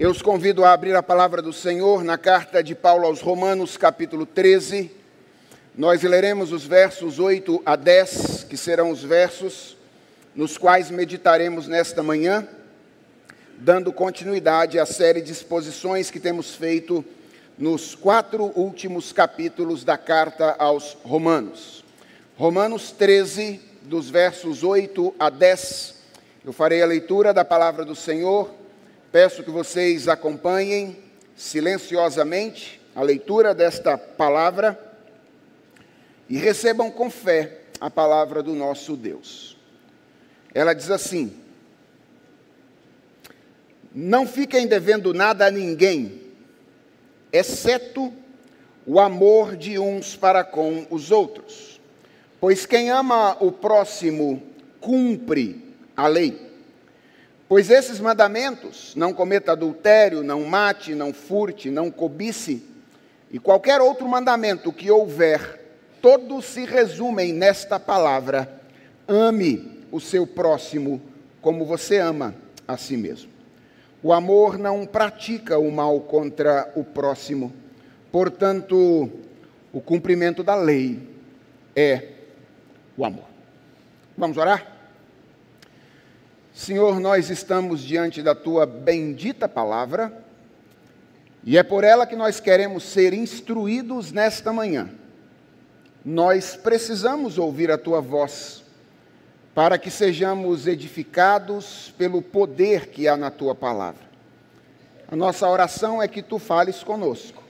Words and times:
Eu 0.00 0.12
os 0.12 0.22
convido 0.22 0.64
a 0.64 0.72
abrir 0.72 0.94
a 0.94 1.02
palavra 1.02 1.42
do 1.42 1.52
Senhor 1.52 2.04
na 2.04 2.16
carta 2.16 2.62
de 2.62 2.72
Paulo 2.72 3.04
aos 3.04 3.20
Romanos, 3.20 3.76
capítulo 3.76 4.24
13. 4.24 4.92
Nós 5.76 6.04
leremos 6.04 6.52
os 6.52 6.64
versos 6.64 7.18
8 7.18 7.60
a 7.66 7.74
10, 7.74 8.44
que 8.44 8.56
serão 8.56 8.92
os 8.92 9.02
versos 9.02 9.76
nos 10.36 10.56
quais 10.56 10.88
meditaremos 10.88 11.66
nesta 11.66 12.00
manhã, 12.00 12.46
dando 13.56 13.92
continuidade 13.92 14.78
à 14.78 14.86
série 14.86 15.20
de 15.20 15.32
exposições 15.32 16.12
que 16.12 16.20
temos 16.20 16.54
feito 16.54 17.04
nos 17.58 17.96
quatro 17.96 18.52
últimos 18.54 19.12
capítulos 19.12 19.82
da 19.82 19.98
carta 19.98 20.54
aos 20.60 20.96
Romanos. 21.02 21.84
Romanos 22.36 22.92
13, 22.92 23.60
dos 23.82 24.08
versos 24.08 24.62
8 24.62 25.12
a 25.18 25.28
10. 25.28 25.96
Eu 26.44 26.52
farei 26.52 26.82
a 26.82 26.86
leitura 26.86 27.34
da 27.34 27.44
palavra 27.44 27.84
do 27.84 27.96
Senhor 27.96 28.57
Peço 29.10 29.42
que 29.42 29.50
vocês 29.50 30.06
acompanhem 30.06 30.98
silenciosamente 31.34 32.78
a 32.94 33.00
leitura 33.02 33.54
desta 33.54 33.96
palavra 33.96 34.78
e 36.28 36.36
recebam 36.36 36.90
com 36.90 37.08
fé 37.08 37.60
a 37.80 37.88
palavra 37.88 38.42
do 38.42 38.52
nosso 38.52 38.96
Deus. 38.96 39.56
Ela 40.52 40.74
diz 40.74 40.90
assim: 40.90 41.32
Não 43.94 44.26
fiquem 44.26 44.66
devendo 44.66 45.14
nada 45.14 45.46
a 45.46 45.50
ninguém, 45.50 46.20
exceto 47.32 48.12
o 48.84 49.00
amor 49.00 49.56
de 49.56 49.78
uns 49.78 50.16
para 50.16 50.44
com 50.44 50.86
os 50.90 51.10
outros. 51.10 51.80
Pois 52.38 52.66
quem 52.66 52.90
ama 52.90 53.38
o 53.40 53.50
próximo 53.50 54.42
cumpre 54.80 55.74
a 55.96 56.06
lei. 56.06 56.47
Pois 57.48 57.70
esses 57.70 57.98
mandamentos, 57.98 58.94
não 58.94 59.14
cometa 59.14 59.52
adultério, 59.52 60.22
não 60.22 60.44
mate, 60.44 60.94
não 60.94 61.14
furte, 61.14 61.70
não 61.70 61.90
cobice, 61.90 62.62
e 63.30 63.38
qualquer 63.38 63.80
outro 63.80 64.06
mandamento 64.06 64.70
que 64.70 64.90
houver, 64.90 65.64
todos 66.02 66.44
se 66.44 66.66
resumem 66.66 67.32
nesta 67.32 67.80
palavra: 67.80 68.60
ame 69.06 69.82
o 69.90 69.98
seu 69.98 70.26
próximo 70.26 71.00
como 71.40 71.64
você 71.64 71.98
ama 71.98 72.34
a 72.66 72.76
si 72.76 72.96
mesmo. 72.98 73.30
O 74.02 74.12
amor 74.12 74.58
não 74.58 74.84
pratica 74.84 75.58
o 75.58 75.72
mal 75.72 76.00
contra 76.00 76.70
o 76.76 76.84
próximo, 76.84 77.52
portanto, 78.12 79.10
o 79.72 79.80
cumprimento 79.80 80.42
da 80.42 80.54
lei 80.54 81.00
é 81.74 82.08
o 82.96 83.04
amor. 83.06 83.24
Vamos 84.16 84.36
orar? 84.36 84.77
Senhor, 86.58 86.98
nós 86.98 87.30
estamos 87.30 87.80
diante 87.80 88.20
da 88.20 88.34
tua 88.34 88.66
bendita 88.66 89.48
palavra 89.48 90.12
e 91.44 91.56
é 91.56 91.62
por 91.62 91.84
ela 91.84 92.04
que 92.04 92.16
nós 92.16 92.40
queremos 92.40 92.82
ser 92.82 93.14
instruídos 93.14 94.10
nesta 94.10 94.52
manhã. 94.52 94.90
Nós 96.04 96.56
precisamos 96.56 97.38
ouvir 97.38 97.70
a 97.70 97.78
tua 97.78 98.00
voz 98.00 98.64
para 99.54 99.78
que 99.78 99.88
sejamos 99.88 100.66
edificados 100.66 101.94
pelo 101.96 102.20
poder 102.20 102.88
que 102.88 103.06
há 103.06 103.16
na 103.16 103.30
tua 103.30 103.54
palavra. 103.54 104.02
A 105.06 105.14
nossa 105.14 105.48
oração 105.48 106.02
é 106.02 106.08
que 106.08 106.22
tu 106.24 106.40
fales 106.40 106.82
conosco 106.82 107.40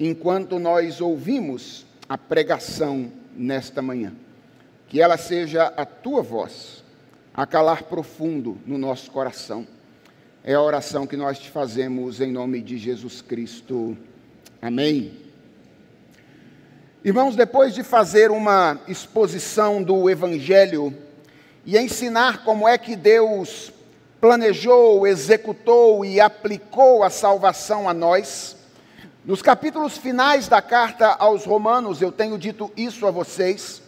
enquanto 0.00 0.58
nós 0.58 1.00
ouvimos 1.00 1.86
a 2.08 2.18
pregação 2.18 3.12
nesta 3.36 3.80
manhã. 3.80 4.12
Que 4.88 5.00
ela 5.00 5.16
seja 5.16 5.72
a 5.76 5.86
tua 5.86 6.22
voz 6.22 6.87
a 7.38 7.46
calar 7.46 7.84
profundo 7.84 8.58
no 8.66 8.76
nosso 8.76 9.12
coração. 9.12 9.64
É 10.42 10.54
a 10.54 10.60
oração 10.60 11.06
que 11.06 11.16
nós 11.16 11.38
te 11.38 11.48
fazemos 11.48 12.20
em 12.20 12.32
nome 12.32 12.60
de 12.60 12.76
Jesus 12.76 13.22
Cristo. 13.22 13.96
Amém. 14.60 15.16
Irmãos, 17.04 17.36
depois 17.36 17.76
de 17.76 17.84
fazer 17.84 18.32
uma 18.32 18.80
exposição 18.88 19.80
do 19.80 20.10
Evangelho 20.10 20.92
e 21.64 21.78
ensinar 21.78 22.42
como 22.42 22.66
é 22.66 22.76
que 22.76 22.96
Deus 22.96 23.72
planejou, 24.20 25.06
executou 25.06 26.04
e 26.04 26.20
aplicou 26.20 27.04
a 27.04 27.08
salvação 27.08 27.88
a 27.88 27.94
nós, 27.94 28.56
nos 29.24 29.42
capítulos 29.42 29.96
finais 29.96 30.48
da 30.48 30.60
carta 30.60 31.06
aos 31.06 31.44
Romanos, 31.44 32.02
eu 32.02 32.10
tenho 32.10 32.36
dito 32.36 32.72
isso 32.76 33.06
a 33.06 33.12
vocês, 33.12 33.80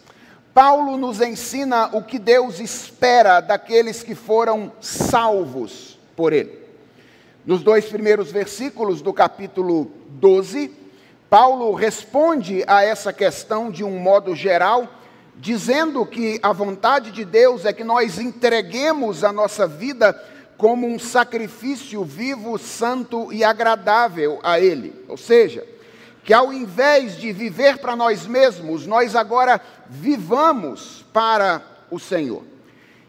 Paulo 0.53 0.97
nos 0.97 1.21
ensina 1.21 1.91
o 1.93 2.03
que 2.03 2.19
Deus 2.19 2.59
espera 2.59 3.41
daqueles 3.41 4.03
que 4.03 4.15
foram 4.15 4.72
salvos 4.81 5.99
por 6.16 6.33
Ele. 6.33 6.59
Nos 7.47 7.62
dois 7.62 7.84
primeiros 7.87 8.33
versículos 8.33 9.00
do 9.00 9.12
capítulo 9.12 9.91
12, 10.09 10.72
Paulo 11.28 11.72
responde 11.72 12.65
a 12.66 12.83
essa 12.83 13.12
questão 13.12 13.71
de 13.71 13.84
um 13.84 13.99
modo 13.99 14.34
geral, 14.34 14.89
dizendo 15.37 16.05
que 16.05 16.41
a 16.43 16.53
vontade 16.53 17.12
de 17.12 17.25
Deus 17.25 17.65
é 17.65 17.72
que 17.72 17.84
nós 17.84 18.19
entreguemos 18.19 19.22
a 19.22 19.33
nossa 19.33 19.66
vida 19.66 20.12
como 20.59 20.87
um 20.87 20.99
sacrifício 20.99 22.05
vivo, 22.05 22.59
santo 22.59 23.33
e 23.33 23.44
agradável 23.44 24.41
a 24.43 24.60
Ele. 24.60 24.93
Ou 25.09 25.16
seja, 25.16 25.65
que 26.31 26.35
ao 26.35 26.53
invés 26.53 27.17
de 27.17 27.33
viver 27.33 27.79
para 27.79 27.97
nós 27.97 28.25
mesmos, 28.25 28.87
nós 28.87 29.17
agora 29.17 29.61
vivamos 29.89 31.05
para 31.13 31.61
o 31.91 31.99
Senhor. 31.99 32.45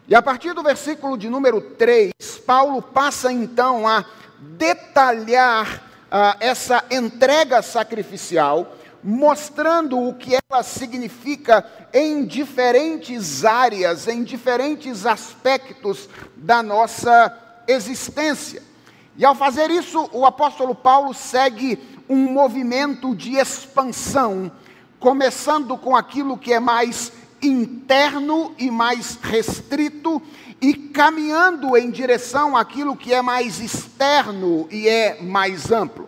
E 0.08 0.16
a 0.16 0.24
partir 0.24 0.56
do 0.56 0.64
versículo 0.64 1.16
de 1.16 1.30
número 1.30 1.62
3, 1.62 2.12
Paulo 2.48 2.81
passa 2.81 3.31
então 3.31 3.88
a 3.88 4.04
detalhar 4.40 5.84
uh, 6.08 6.36
essa 6.40 6.84
entrega 6.90 7.62
sacrificial, 7.62 8.76
mostrando 9.04 10.00
o 10.00 10.16
que 10.16 10.31
ela 10.50 10.64
significa 10.64 11.64
em 11.94 12.26
diferentes 12.26 13.46
áreas, 13.46 14.08
em 14.08 14.24
diferentes 14.24 15.06
aspectos 15.06 16.10
da 16.36 16.64
nossa 16.64 17.38
existência. 17.68 18.71
E 19.18 19.26
ao 19.26 19.36
fazer 19.36 19.70
isso, 19.70 20.10
o 20.12 20.26
apóstolo 20.26 20.74
Paulo 20.74 21.14
segue 21.14 21.78
um 22.10 22.32
movimento 22.32 23.16
de 23.16 23.36
expansão, 23.36 24.52
começando 25.00 25.78
com 25.78 25.96
aquilo 25.96 26.38
que 26.38 26.54
é 26.54 26.60
mais 26.60 27.12
interno 27.42 28.54
e 28.58 28.70
mais 28.70 29.18
restrito, 29.22 30.22
e 30.62 30.74
caminhando 30.74 31.76
em 31.76 31.90
direção 31.90 32.56
àquilo 32.56 32.96
que 32.96 33.14
é 33.14 33.22
mais 33.22 33.60
externo 33.60 34.68
e 34.70 34.88
é 34.88 35.20
mais 35.22 35.72
amplo. 35.72 36.08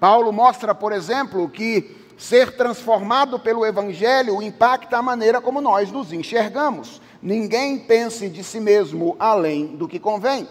Paulo 0.00 0.32
mostra, 0.32 0.74
por 0.74 0.92
exemplo, 0.92 1.48
que 1.48 1.94
ser 2.16 2.56
transformado 2.56 3.38
pelo 3.38 3.66
Evangelho 3.66 4.40
impacta 4.40 4.96
a 4.96 5.02
maneira 5.02 5.40
como 5.40 5.60
nós 5.60 5.92
nos 5.92 6.12
enxergamos. 6.12 7.00
Ninguém 7.20 7.78
pense 7.78 8.28
de 8.28 8.42
si 8.42 8.60
mesmo 8.60 9.14
além 9.18 9.76
do 9.76 9.86
que 9.86 9.98
convém. 9.98 10.48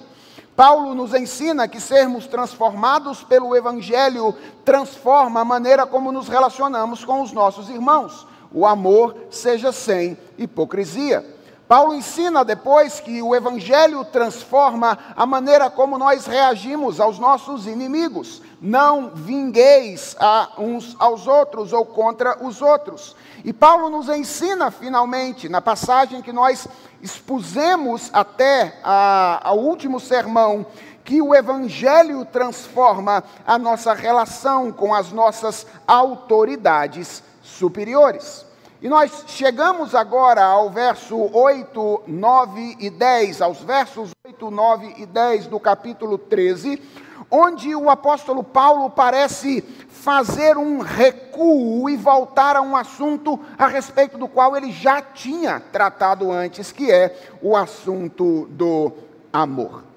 Paulo 0.56 0.94
nos 0.94 1.14
ensina 1.14 1.68
que 1.68 1.80
sermos 1.80 2.28
transformados 2.28 3.24
pelo 3.24 3.56
Evangelho 3.56 4.36
transforma 4.66 5.42
a 5.42 5.46
maneira 5.46 5.86
como 5.86 6.12
nos 6.12 6.28
relacionamos 6.28 7.06
com 7.06 7.22
os 7.22 7.32
nossos 7.32 7.70
irmãos. 7.70 8.28
O 8.54 8.66
amor 8.66 9.16
seja 9.30 9.72
sem 9.72 10.18
hipocrisia. 10.38 11.26
Paulo 11.72 11.96
ensina 11.96 12.44
depois 12.44 13.00
que 13.00 13.22
o 13.22 13.34
Evangelho 13.34 14.04
transforma 14.04 15.00
a 15.16 15.26
maneira 15.26 15.70
como 15.70 15.98
nós 15.98 16.26
reagimos 16.26 17.00
aos 17.00 17.18
nossos 17.18 17.66
inimigos. 17.66 18.42
Não 18.62 19.12
vingueis 19.16 20.14
a 20.20 20.50
uns 20.58 20.98
aos 21.00 21.28
outros 21.28 21.72
ou 21.72 21.86
contra 21.86 22.46
os 22.46 22.62
outros. 22.62 23.16
E 23.46 23.54
Paulo 23.54 23.90
nos 23.90 24.10
ensina 24.10 24.70
finalmente, 24.70 25.48
na 25.48 25.62
passagem 25.62 26.22
que 26.22 26.34
nós 26.34 26.68
expusemos 27.02 28.10
até 28.12 28.78
a, 28.84 29.40
ao 29.42 29.58
último 29.58 29.98
sermão, 29.98 30.66
que 31.06 31.22
o 31.22 31.34
Evangelho 31.34 32.26
transforma 32.26 33.24
a 33.48 33.58
nossa 33.58 33.94
relação 33.94 34.74
com 34.74 34.94
as 34.94 35.14
nossas 35.14 35.66
autoridades 35.88 37.24
superiores. 37.42 38.51
E 38.82 38.90
nós 38.90 39.26
chegamos 39.28 39.94
agora 39.94 40.44
ao 40.44 40.72
verso 40.72 41.16
8, 41.16 42.02
9 42.08 42.78
e 42.80 42.90
10, 42.90 43.40
aos 43.40 43.60
versos 43.60 44.10
8, 44.26 44.50
9 44.50 44.96
e 44.98 45.06
10 45.06 45.46
do 45.46 45.60
capítulo 45.60 46.18
13, 46.18 46.82
onde 47.30 47.76
o 47.76 47.92
apóstolo 47.92 48.44
Paulo 48.44 48.90
parece 48.90 49.62
fazer 49.88 50.58
um 50.58 50.80
recuo 50.80 51.88
e 51.92 51.96
voltar 51.96 52.56
a 52.56 52.62
um 52.64 52.76
assunto 52.76 53.40
a 53.56 53.68
respeito 53.68 54.18
do 54.18 54.28
qual 54.28 54.58
ele 54.58 54.72
já 54.72 55.00
tinha 55.00 55.60
tratado 55.60 56.32
antes, 56.32 56.72
que 56.72 56.92
é 56.92 57.16
o 57.40 57.56
assunto 57.56 58.48
do 58.50 58.92
amor. 59.32 59.91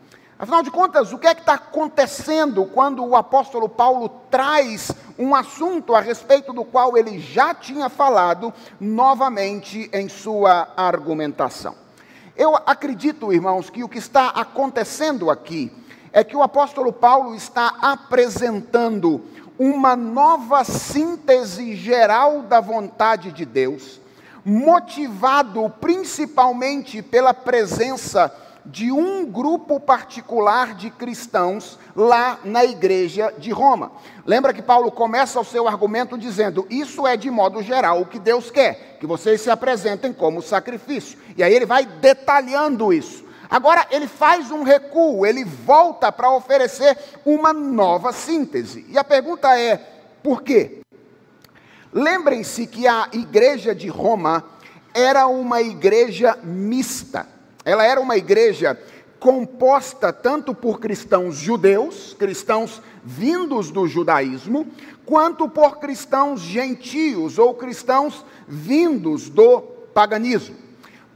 Afinal 0.44 0.62
de 0.62 0.70
contas, 0.70 1.10
o 1.10 1.16
que 1.16 1.26
é 1.26 1.34
que 1.34 1.40
está 1.40 1.54
acontecendo 1.54 2.66
quando 2.66 3.02
o 3.02 3.16
apóstolo 3.16 3.66
Paulo 3.66 4.10
traz 4.30 4.92
um 5.18 5.34
assunto 5.34 5.94
a 5.94 6.00
respeito 6.00 6.52
do 6.52 6.66
qual 6.66 6.98
ele 6.98 7.18
já 7.18 7.54
tinha 7.54 7.88
falado 7.88 8.52
novamente 8.78 9.88
em 9.90 10.06
sua 10.06 10.68
argumentação? 10.76 11.74
Eu 12.36 12.54
acredito, 12.66 13.32
irmãos, 13.32 13.70
que 13.70 13.82
o 13.82 13.88
que 13.88 13.96
está 13.96 14.26
acontecendo 14.28 15.30
aqui 15.30 15.72
é 16.12 16.22
que 16.22 16.36
o 16.36 16.42
apóstolo 16.42 16.92
Paulo 16.92 17.34
está 17.34 17.76
apresentando 17.80 19.24
uma 19.58 19.96
nova 19.96 20.62
síntese 20.62 21.74
geral 21.74 22.42
da 22.42 22.60
vontade 22.60 23.32
de 23.32 23.46
Deus, 23.46 23.98
motivado 24.44 25.72
principalmente 25.80 27.00
pela 27.00 27.32
presença 27.32 28.28
de 28.28 28.43
um 28.90 29.26
grupo 29.26 29.78
particular 29.78 30.74
de 30.74 30.90
cristãos 30.90 31.78
lá 31.94 32.38
na 32.44 32.64
igreja 32.64 33.32
de 33.38 33.50
Roma. 33.50 33.92
Lembra 34.26 34.54
que 34.54 34.62
Paulo 34.62 34.90
começa 34.90 35.38
o 35.40 35.44
seu 35.44 35.68
argumento 35.68 36.16
dizendo: 36.16 36.66
Isso 36.70 37.06
é 37.06 37.16
de 37.16 37.30
modo 37.30 37.62
geral 37.62 38.00
o 38.00 38.06
que 38.06 38.18
Deus 38.18 38.50
quer, 38.50 38.98
que 38.98 39.06
vocês 39.06 39.40
se 39.40 39.50
apresentem 39.50 40.12
como 40.12 40.40
sacrifício. 40.40 41.18
E 41.36 41.42
aí 41.42 41.54
ele 41.54 41.66
vai 41.66 41.84
detalhando 41.84 42.92
isso. 42.92 43.24
Agora 43.50 43.86
ele 43.90 44.08
faz 44.08 44.50
um 44.50 44.62
recuo, 44.62 45.26
ele 45.26 45.44
volta 45.44 46.10
para 46.10 46.30
oferecer 46.30 46.96
uma 47.24 47.52
nova 47.52 48.12
síntese. 48.12 48.86
E 48.88 48.98
a 48.98 49.04
pergunta 49.04 49.58
é: 49.58 49.76
por 50.22 50.42
quê? 50.42 50.80
Lembrem-se 51.92 52.66
que 52.66 52.88
a 52.88 53.08
igreja 53.12 53.74
de 53.74 53.88
Roma 53.88 54.44
era 54.92 55.26
uma 55.26 55.60
igreja 55.60 56.36
mista. 56.42 57.33
Ela 57.64 57.84
era 57.84 58.00
uma 58.00 58.16
igreja 58.16 58.78
composta 59.18 60.12
tanto 60.12 60.54
por 60.54 60.78
cristãos 60.78 61.36
judeus, 61.36 62.14
cristãos 62.18 62.82
vindos 63.02 63.70
do 63.70 63.88
judaísmo, 63.88 64.66
quanto 65.06 65.48
por 65.48 65.78
cristãos 65.78 66.40
gentios 66.40 67.38
ou 67.38 67.54
cristãos 67.54 68.24
vindos 68.46 69.30
do 69.30 69.62
paganismo. 69.94 70.56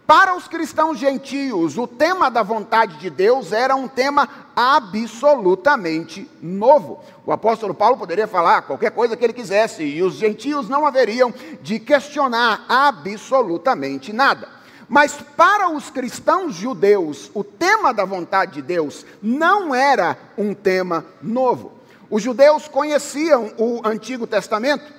Para 0.07 0.35
os 0.35 0.49
cristãos 0.49 0.99
gentios, 0.99 1.77
o 1.77 1.87
tema 1.87 2.31
da 2.31 2.43
vontade 2.43 2.97
de 2.97 3.11
Deus 3.11 3.53
era 3.53 3.77
um 3.77 3.87
tema 3.87 4.27
absolutamente 4.57 6.27
novo. 6.41 7.05
O 7.27 7.31
apóstolo 7.31 7.75
Paulo 7.75 7.99
poderia 7.99 8.27
falar 8.27 8.63
qualquer 8.63 8.91
coisa 8.91 9.19
que 9.19 9.23
ele 9.23 9.35
quisesse, 9.35 9.83
e 9.83 10.03
os 10.03 10.15
gentios 10.15 10.67
não 10.67 10.87
haveriam 10.87 11.31
de 11.61 11.79
questionar 11.79 12.65
absolutamente 12.67 14.11
nada. 14.11 14.58
Mas 14.89 15.13
para 15.37 15.69
os 15.69 15.91
cristãos 15.91 16.55
judeus, 16.55 17.31
o 17.35 17.45
tema 17.45 17.93
da 17.93 18.05
vontade 18.05 18.55
de 18.55 18.63
Deus 18.63 19.05
não 19.23 19.75
era 19.75 20.17
um 20.37 20.55
tema 20.55 21.05
novo. 21.21 21.73
Os 22.11 22.23
judeus 22.23 22.67
conheciam 22.67 23.53
o 23.59 23.87
Antigo 23.87 24.27
Testamento, 24.27 24.99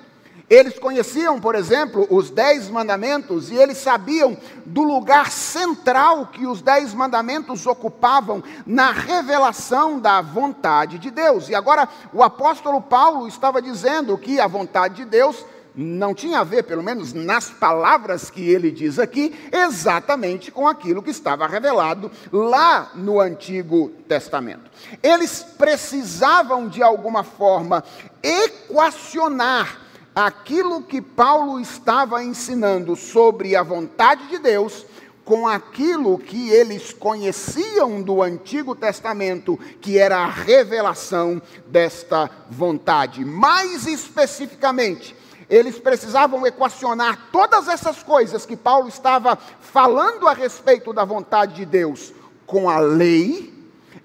eles 0.50 0.80
conheciam, 0.80 1.40
por 1.40 1.54
exemplo, 1.54 2.08
os 2.10 2.28
Dez 2.28 2.68
Mandamentos 2.68 3.52
e 3.52 3.54
eles 3.54 3.78
sabiam 3.78 4.36
do 4.66 4.82
lugar 4.82 5.30
central 5.30 6.26
que 6.26 6.44
os 6.44 6.60
Dez 6.60 6.92
Mandamentos 6.92 7.64
ocupavam 7.68 8.42
na 8.66 8.90
revelação 8.90 10.00
da 10.00 10.20
vontade 10.20 10.98
de 10.98 11.08
Deus. 11.08 11.48
E 11.48 11.54
agora 11.54 11.88
o 12.12 12.20
apóstolo 12.20 12.82
Paulo 12.82 13.28
estava 13.28 13.62
dizendo 13.62 14.18
que 14.18 14.40
a 14.40 14.48
vontade 14.48 14.96
de 14.96 15.04
Deus 15.04 15.46
não 15.74 16.14
tinha 16.14 16.40
a 16.40 16.44
ver, 16.44 16.64
pelo 16.64 16.82
menos 16.82 17.12
nas 17.12 17.50
palavras 17.50 18.30
que 18.30 18.48
ele 18.48 18.70
diz 18.70 18.98
aqui, 18.98 19.34
exatamente 19.52 20.50
com 20.50 20.66
aquilo 20.66 21.02
que 21.02 21.10
estava 21.10 21.46
revelado 21.46 22.10
lá 22.32 22.90
no 22.94 23.20
Antigo 23.20 23.90
Testamento. 24.08 24.70
Eles 25.02 25.42
precisavam, 25.56 26.68
de 26.68 26.82
alguma 26.82 27.22
forma, 27.22 27.84
equacionar 28.22 29.80
aquilo 30.14 30.82
que 30.82 31.00
Paulo 31.00 31.60
estava 31.60 32.22
ensinando 32.22 32.96
sobre 32.96 33.54
a 33.54 33.62
vontade 33.62 34.26
de 34.28 34.38
Deus 34.38 34.84
com 35.24 35.46
aquilo 35.46 36.18
que 36.18 36.50
eles 36.50 36.92
conheciam 36.92 38.02
do 38.02 38.20
Antigo 38.20 38.74
Testamento, 38.74 39.56
que 39.80 39.96
era 39.96 40.18
a 40.18 40.26
revelação 40.26 41.40
desta 41.68 42.28
vontade. 42.50 43.24
Mais 43.24 43.86
especificamente, 43.86 45.14
eles 45.50 45.78
precisavam 45.80 46.46
equacionar 46.46 47.28
todas 47.32 47.66
essas 47.66 48.02
coisas 48.02 48.46
que 48.46 48.56
Paulo 48.56 48.88
estava 48.88 49.36
falando 49.36 50.28
a 50.28 50.32
respeito 50.32 50.92
da 50.92 51.04
vontade 51.04 51.56
de 51.56 51.66
Deus 51.66 52.14
com 52.46 52.70
a 52.70 52.78
lei, 52.78 53.52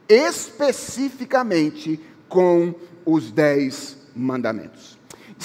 especificamente 0.10 2.04
com 2.28 2.74
os 3.06 3.32
dez 3.32 3.96
mandamentos. 4.16 4.95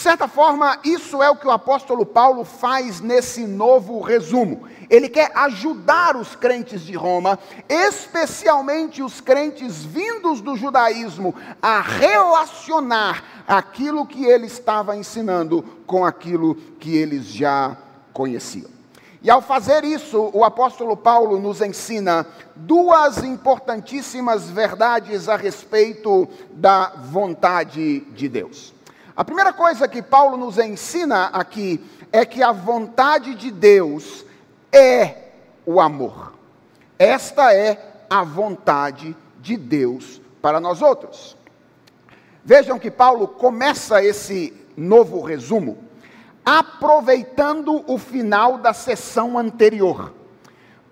De 0.00 0.04
certa 0.04 0.26
forma, 0.26 0.78
isso 0.82 1.22
é 1.22 1.28
o 1.28 1.36
que 1.36 1.46
o 1.46 1.50
apóstolo 1.50 2.06
Paulo 2.06 2.42
faz 2.42 3.02
nesse 3.02 3.46
novo 3.46 4.00
resumo. 4.00 4.66
Ele 4.88 5.10
quer 5.10 5.30
ajudar 5.34 6.16
os 6.16 6.34
crentes 6.34 6.80
de 6.86 6.94
Roma, 6.94 7.38
especialmente 7.68 9.02
os 9.02 9.20
crentes 9.20 9.84
vindos 9.84 10.40
do 10.40 10.56
judaísmo, 10.56 11.34
a 11.60 11.82
relacionar 11.82 13.42
aquilo 13.46 14.06
que 14.06 14.24
ele 14.24 14.46
estava 14.46 14.96
ensinando 14.96 15.62
com 15.86 16.02
aquilo 16.02 16.54
que 16.54 16.96
eles 16.96 17.26
já 17.26 17.76
conheciam. 18.10 18.70
E 19.22 19.30
ao 19.30 19.42
fazer 19.42 19.84
isso, 19.84 20.30
o 20.32 20.44
apóstolo 20.44 20.96
Paulo 20.96 21.38
nos 21.38 21.60
ensina 21.60 22.26
duas 22.56 23.18
importantíssimas 23.22 24.48
verdades 24.48 25.28
a 25.28 25.36
respeito 25.36 26.26
da 26.52 26.90
vontade 26.96 28.00
de 28.14 28.30
Deus. 28.30 28.79
A 29.20 29.24
primeira 29.24 29.52
coisa 29.52 29.86
que 29.86 30.00
Paulo 30.00 30.38
nos 30.38 30.56
ensina 30.56 31.26
aqui 31.26 31.78
é 32.10 32.24
que 32.24 32.42
a 32.42 32.52
vontade 32.52 33.34
de 33.34 33.50
Deus 33.50 34.24
é 34.72 35.14
o 35.66 35.78
amor. 35.78 36.32
Esta 36.98 37.52
é 37.52 38.06
a 38.08 38.24
vontade 38.24 39.14
de 39.38 39.58
Deus 39.58 40.22
para 40.40 40.58
nós 40.58 40.80
outros. 40.80 41.36
Vejam 42.42 42.78
que 42.78 42.90
Paulo 42.90 43.28
começa 43.28 44.02
esse 44.02 44.54
novo 44.74 45.20
resumo 45.20 45.76
aproveitando 46.42 47.84
o 47.86 47.98
final 47.98 48.56
da 48.56 48.72
sessão 48.72 49.36
anterior. 49.36 50.14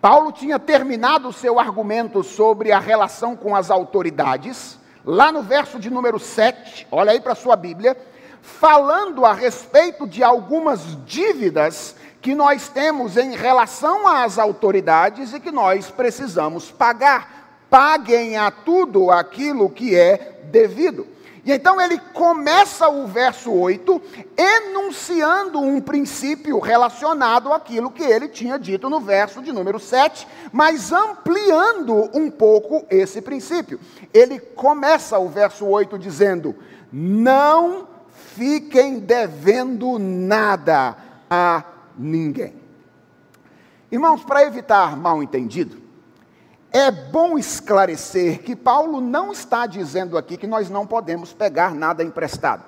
Paulo 0.03 0.33
tinha 0.33 0.59
terminado 0.59 1.29
o 1.29 1.33
seu 1.33 1.59
argumento 1.59 2.23
sobre 2.23 2.73
a 2.73 2.79
relação 2.79 3.35
com 3.35 3.57
as 3.57 3.71
autoridades, 3.71 4.79
lá 5.03 5.33
no 5.33 5.43
verso 5.43 5.79
de 5.79 5.89
número 5.89 6.19
7, 6.19 6.87
olha 6.93 7.13
aí 7.13 7.21
para 7.23 7.33
a 7.33 7.35
sua 7.35 7.57
Bíblia, 7.57 7.97
falando 8.43 9.25
a 9.25 9.33
respeito 9.33 10.07
de 10.07 10.23
algumas 10.23 10.81
dívidas 11.05 11.95
que 12.21 12.35
nós 12.35 12.69
temos 12.69 13.17
em 13.17 13.35
relação 13.35 14.07
às 14.07 14.39
autoridades 14.39 15.33
e 15.33 15.41
que 15.41 15.51
nós 15.51 15.91
precisamos 15.91 16.71
pagar. 16.71 17.67
Paguem 17.71 18.37
a 18.37 18.51
tudo 18.51 19.11
aquilo 19.11 19.71
que 19.71 19.95
é 19.95 20.41
devido. 20.45 21.07
E 21.49 21.53
então 21.53 21.81
ele 21.81 21.99
começa 22.13 22.91
o 22.91 23.07
verso 23.07 23.51
8 23.51 24.03
enunciando 24.37 25.59
um 25.59 25.81
princípio 25.81 26.59
relacionado 26.59 27.51
àquilo 27.51 27.91
que 27.91 28.03
ele 28.03 28.29
tinha 28.29 28.59
dito 28.59 28.91
no 28.91 29.01
verso 29.01 29.41
de 29.41 29.51
número 29.51 29.81
7, 29.81 30.29
mas 30.53 30.93
ampliando 30.93 32.11
um 32.13 32.31
pouco 32.31 32.85
esse 32.91 33.23
princípio. 33.23 33.81
Ele 34.13 34.39
começa 34.39 35.19
o 35.19 35.31
verso 35.31 35.65
8 35.65 35.99
dizendo: 35.99 36.55
Não 36.93 37.88
fiquem 38.39 39.01
devendo 39.01 39.99
nada 39.99 40.97
a 41.29 41.65
ninguém. 41.99 42.55
Irmãos, 43.91 44.23
para 44.23 44.45
evitar 44.45 44.97
mal 44.97 45.21
entendido, 45.21 45.77
é 46.71 46.89
bom 46.91 47.37
esclarecer 47.37 48.43
que 48.43 48.55
Paulo 48.55 49.01
não 49.01 49.33
está 49.33 49.67
dizendo 49.67 50.17
aqui 50.17 50.37
que 50.37 50.47
nós 50.47 50.71
não 50.71 50.87
podemos 50.87 51.33
pegar 51.33 51.75
nada 51.75 52.05
emprestado. 52.05 52.63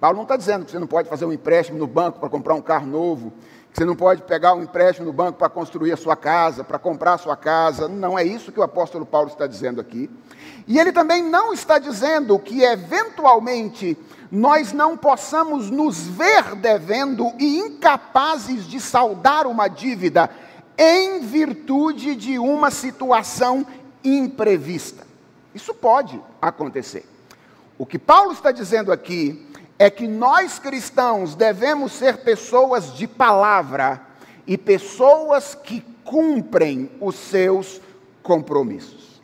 Paulo 0.00 0.16
não 0.16 0.24
está 0.24 0.36
dizendo 0.36 0.64
que 0.64 0.72
você 0.72 0.78
não 0.80 0.86
pode 0.86 1.08
fazer 1.08 1.24
um 1.24 1.32
empréstimo 1.32 1.78
no 1.78 1.86
banco 1.86 2.18
para 2.18 2.28
comprar 2.28 2.54
um 2.54 2.62
carro 2.62 2.86
novo, 2.86 3.32
você 3.74 3.84
não 3.84 3.96
pode 3.96 4.22
pegar 4.22 4.54
um 4.54 4.62
empréstimo 4.62 5.08
no 5.08 5.12
banco 5.12 5.36
para 5.36 5.48
construir 5.48 5.90
a 5.90 5.96
sua 5.96 6.14
casa, 6.14 6.62
para 6.62 6.78
comprar 6.78 7.14
a 7.14 7.18
sua 7.18 7.36
casa. 7.36 7.88
Não 7.88 8.16
é 8.16 8.22
isso 8.22 8.52
que 8.52 8.60
o 8.60 8.62
apóstolo 8.62 9.04
Paulo 9.04 9.26
está 9.26 9.48
dizendo 9.48 9.80
aqui. 9.80 10.08
E 10.64 10.78
ele 10.78 10.92
também 10.92 11.24
não 11.24 11.52
está 11.52 11.80
dizendo 11.80 12.38
que, 12.38 12.62
eventualmente, 12.62 13.98
nós 14.30 14.72
não 14.72 14.96
possamos 14.96 15.70
nos 15.70 16.06
ver 16.06 16.54
devendo 16.54 17.32
e 17.36 17.58
incapazes 17.58 18.64
de 18.64 18.78
saldar 18.78 19.44
uma 19.44 19.66
dívida 19.66 20.30
em 20.78 21.22
virtude 21.22 22.14
de 22.14 22.38
uma 22.38 22.70
situação 22.70 23.66
imprevista. 24.04 25.04
Isso 25.52 25.74
pode 25.74 26.22
acontecer. 26.40 27.04
O 27.76 27.84
que 27.84 27.98
Paulo 27.98 28.30
está 28.30 28.52
dizendo 28.52 28.92
aqui 28.92 29.44
é 29.78 29.90
que 29.90 30.06
nós 30.06 30.58
cristãos 30.58 31.34
devemos 31.34 31.92
ser 31.92 32.18
pessoas 32.18 32.94
de 32.94 33.06
palavra 33.06 34.00
e 34.46 34.56
pessoas 34.56 35.54
que 35.54 35.80
cumprem 36.04 36.90
os 37.00 37.16
seus 37.16 37.80
compromissos. 38.22 39.20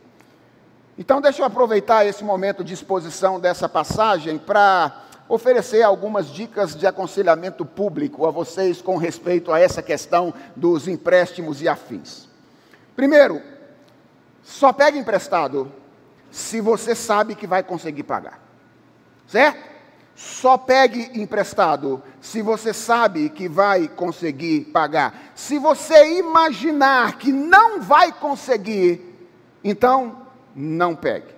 Então, 0.97 1.21
deixa 1.21 1.41
eu 1.41 1.45
aproveitar 1.45 2.05
esse 2.05 2.23
momento 2.23 2.63
de 2.63 2.73
exposição 2.73 3.39
dessa 3.39 3.69
passagem 3.69 4.37
para 4.37 5.05
oferecer 5.27 5.81
algumas 5.81 6.27
dicas 6.27 6.75
de 6.75 6.85
aconselhamento 6.85 7.65
público 7.65 8.27
a 8.27 8.31
vocês 8.31 8.81
com 8.81 8.97
respeito 8.97 9.51
a 9.51 9.59
essa 9.59 9.81
questão 9.81 10.33
dos 10.55 10.87
empréstimos 10.87 11.61
e 11.61 11.69
afins. 11.69 12.27
Primeiro, 12.95 13.41
só 14.43 14.73
pegue 14.73 14.99
emprestado 14.99 15.71
se 16.29 16.59
você 16.59 16.93
sabe 16.93 17.35
que 17.35 17.47
vai 17.47 17.63
conseguir 17.63 18.03
pagar. 18.03 18.39
Certo? 19.25 19.70
Só 20.23 20.55
pegue 20.55 21.19
emprestado 21.19 22.01
se 22.21 22.43
você 22.43 22.71
sabe 22.73 23.27
que 23.29 23.49
vai 23.49 23.87
conseguir 23.87 24.65
pagar. 24.65 25.31
Se 25.33 25.57
você 25.57 26.19
imaginar 26.19 27.17
que 27.17 27.31
não 27.31 27.81
vai 27.81 28.11
conseguir, 28.11 29.01
então 29.63 30.27
não 30.55 30.95
pegue. 30.95 31.33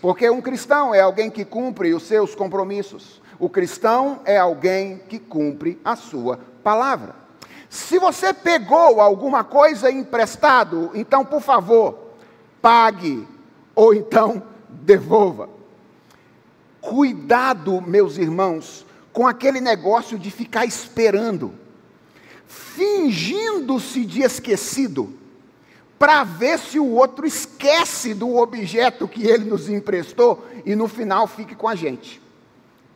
Porque 0.00 0.30
um 0.30 0.40
cristão 0.40 0.94
é 0.94 1.00
alguém 1.00 1.30
que 1.30 1.44
cumpre 1.44 1.92
os 1.92 2.04
seus 2.04 2.34
compromissos. 2.34 3.20
O 3.38 3.50
cristão 3.50 4.20
é 4.24 4.38
alguém 4.38 5.02
que 5.10 5.18
cumpre 5.18 5.78
a 5.84 5.94
sua 5.94 6.40
palavra. 6.64 7.14
Se 7.68 7.98
você 7.98 8.32
pegou 8.32 8.98
alguma 9.02 9.44
coisa 9.44 9.90
emprestado, 9.90 10.90
então, 10.94 11.22
por 11.22 11.42
favor, 11.42 11.98
pague 12.62 13.28
ou 13.74 13.92
então 13.92 14.42
devolva. 14.70 15.50
Cuidado, 16.82 17.80
meus 17.80 18.18
irmãos, 18.18 18.84
com 19.12 19.24
aquele 19.24 19.60
negócio 19.60 20.18
de 20.18 20.32
ficar 20.32 20.66
esperando, 20.66 21.54
fingindo-se 22.44 24.04
de 24.04 24.22
esquecido, 24.22 25.14
para 25.96 26.24
ver 26.24 26.58
se 26.58 26.80
o 26.80 26.90
outro 26.90 27.24
esquece 27.24 28.12
do 28.12 28.36
objeto 28.36 29.06
que 29.06 29.24
ele 29.24 29.44
nos 29.44 29.68
emprestou 29.68 30.44
e 30.66 30.74
no 30.74 30.88
final 30.88 31.28
fique 31.28 31.54
com 31.54 31.68
a 31.68 31.76
gente. 31.76 32.20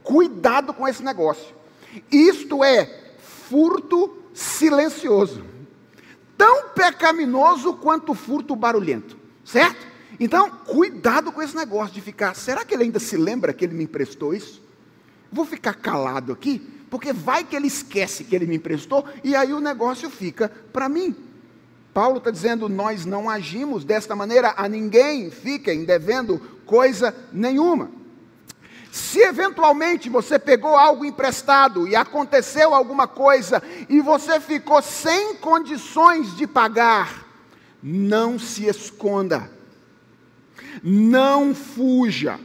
Cuidado 0.03 0.75
com 0.75 0.89
esse 0.89 1.05
negócio. 1.05 1.55
Isto 2.11 2.65
é 2.65 2.91
furto 3.21 4.19
silencioso. 4.35 5.45
Tão 6.37 6.71
pecaminoso 6.71 7.75
quanto 7.75 8.15
furto 8.15 8.57
barulhento, 8.57 9.17
certo? 9.45 9.87
Então, 10.19 10.51
cuidado 10.51 11.31
com 11.31 11.43
esse 11.43 11.55
negócio 11.55 11.95
de 11.95 12.01
ficar. 12.01 12.35
Será 12.35 12.65
que 12.65 12.75
ele 12.75 12.85
ainda 12.85 12.99
se 12.99 13.17
lembra 13.17 13.53
que 13.53 13.65
ele 13.65 13.75
me 13.75 13.85
emprestou 13.85 14.35
isso? 14.35 14.63
Vou 15.31 15.45
ficar 15.45 15.75
calado 15.75 16.33
aqui, 16.33 16.59
porque 16.89 17.13
vai 17.13 17.45
que 17.45 17.55
ele 17.55 17.67
esquece 17.67 18.25
que 18.25 18.35
ele 18.35 18.47
me 18.47 18.57
emprestou 18.57 19.05
e 19.23 19.35
aí 19.35 19.53
o 19.53 19.61
negócio 19.61 20.09
fica 20.09 20.51
para 20.73 20.89
mim. 20.89 21.15
Paulo 21.93 22.19
está 22.19 22.31
dizendo: 22.31 22.69
nós 22.69 23.05
não 23.05 23.29
agimos 23.29 23.85
desta 23.85 24.17
maneira 24.17 24.55
a 24.57 24.69
ninguém, 24.69 25.31
fiquem 25.31 25.85
devendo 25.85 26.39
coisa 26.65 27.15
nenhuma. 27.33 27.91
Se 28.91 29.21
eventualmente 29.21 30.09
você 30.09 30.39
pegou 30.39 30.75
algo 30.75 31.05
emprestado 31.05 31.87
e 31.87 31.95
aconteceu 31.95 32.75
alguma 32.75 33.07
coisa 33.07 33.63
e 33.91 34.01
você 34.01 34.41
ficou 34.41 34.81
sem 34.81 35.35
condições 35.35 36.35
de 36.35 36.47
pagar, 36.47 37.27
não 37.83 38.39
se 38.39 38.65
esconda 38.67 39.56
não 40.83 41.55
fuja. 41.55 42.39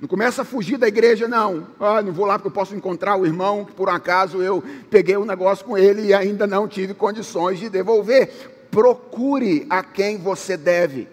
Não 0.00 0.06
começa 0.06 0.42
a 0.42 0.44
fugir 0.44 0.76
da 0.76 0.86
igreja, 0.86 1.26
não. 1.26 1.66
Ah, 1.80 2.00
não 2.00 2.12
vou 2.12 2.24
lá 2.24 2.38
porque 2.38 2.48
eu 2.48 2.52
posso 2.52 2.74
encontrar 2.74 3.16
o 3.16 3.26
irmão 3.26 3.64
que 3.64 3.72
por 3.72 3.88
acaso 3.88 4.40
eu 4.40 4.62
peguei 4.88 5.16
um 5.16 5.24
negócio 5.24 5.64
com 5.64 5.76
ele 5.76 6.06
e 6.06 6.14
ainda 6.14 6.46
não 6.46 6.68
tive 6.68 6.94
condições 6.94 7.58
de 7.58 7.68
devolver. 7.68 8.68
Procure 8.70 9.66
a 9.68 9.82
quem 9.82 10.16
você 10.16 10.56
deve. 10.56 11.08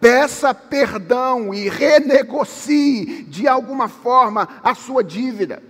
Peça 0.00 0.52
perdão 0.52 1.54
e 1.54 1.68
renegocie 1.68 3.22
de 3.28 3.46
alguma 3.46 3.86
forma 3.86 4.48
a 4.64 4.74
sua 4.74 5.04
dívida. 5.04 5.62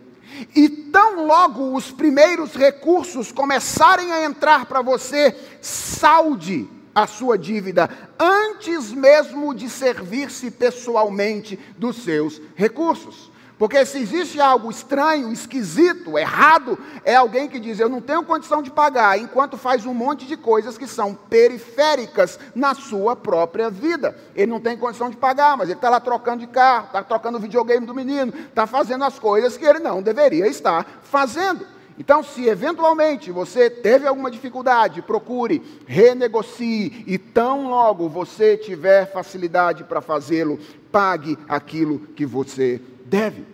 E 0.56 0.70
tão 0.70 1.26
logo 1.26 1.76
os 1.76 1.90
primeiros 1.90 2.54
recursos 2.54 3.30
começarem 3.30 4.10
a 4.10 4.24
entrar 4.24 4.64
para 4.64 4.80
você, 4.80 5.36
salde 5.60 6.66
a 6.94 7.06
sua 7.06 7.38
dívida 7.38 7.88
antes 8.18 8.92
mesmo 8.92 9.54
de 9.54 9.68
servir-se 9.68 10.50
pessoalmente 10.50 11.58
dos 11.76 12.02
seus 12.02 12.40
recursos. 12.54 13.32
Porque 13.62 13.86
se 13.86 13.98
existe 13.98 14.40
algo 14.40 14.72
estranho, 14.72 15.32
esquisito, 15.32 16.18
errado, 16.18 16.76
é 17.04 17.14
alguém 17.14 17.48
que 17.48 17.60
diz: 17.60 17.78
Eu 17.78 17.88
não 17.88 18.00
tenho 18.00 18.24
condição 18.24 18.60
de 18.60 18.72
pagar, 18.72 19.16
enquanto 19.16 19.56
faz 19.56 19.86
um 19.86 19.94
monte 19.94 20.26
de 20.26 20.36
coisas 20.36 20.76
que 20.76 20.88
são 20.88 21.14
periféricas 21.14 22.40
na 22.56 22.74
sua 22.74 23.14
própria 23.14 23.70
vida. 23.70 24.16
Ele 24.34 24.50
não 24.50 24.58
tem 24.58 24.76
condição 24.76 25.08
de 25.08 25.16
pagar, 25.16 25.56
mas 25.56 25.68
ele 25.68 25.78
está 25.78 25.88
lá 25.88 26.00
trocando 26.00 26.40
de 26.40 26.48
carro, 26.48 26.86
está 26.86 27.04
trocando 27.04 27.38
o 27.38 27.40
videogame 27.40 27.86
do 27.86 27.94
menino, 27.94 28.32
está 28.48 28.66
fazendo 28.66 29.04
as 29.04 29.16
coisas 29.20 29.56
que 29.56 29.64
ele 29.64 29.78
não 29.78 30.02
deveria 30.02 30.48
estar 30.48 30.84
fazendo. 31.04 31.64
Então, 32.02 32.20
se 32.20 32.48
eventualmente 32.48 33.30
você 33.30 33.70
teve 33.70 34.08
alguma 34.08 34.28
dificuldade, 34.28 35.00
procure, 35.00 35.62
renegocie 35.86 37.04
e 37.06 37.16
tão 37.16 37.68
logo 37.70 38.08
você 38.08 38.56
tiver 38.56 39.12
facilidade 39.12 39.84
para 39.84 40.00
fazê-lo, 40.00 40.58
pague 40.90 41.38
aquilo 41.48 42.00
que 42.00 42.26
você 42.26 42.80
deve. 43.04 43.46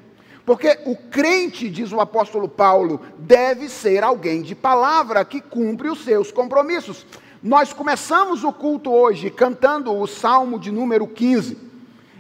Porque 0.47 0.79
o 0.87 0.97
crente, 0.97 1.69
diz 1.69 1.93
o 1.93 2.01
apóstolo 2.01 2.49
Paulo, 2.49 3.03
deve 3.19 3.69
ser 3.69 4.03
alguém 4.03 4.41
de 4.41 4.55
palavra 4.55 5.27
que 5.27 5.43
cumpre 5.43 5.91
os 5.91 6.03
seus 6.03 6.33
compromissos. 6.33 7.05
Nós 7.43 7.75
começamos 7.75 8.45
o 8.45 8.51
culto 8.51 8.91
hoje 8.91 9.29
cantando 9.29 9.95
o 9.95 10.07
Salmo 10.07 10.59
de 10.59 10.73
número 10.73 11.07
15. 11.07 11.55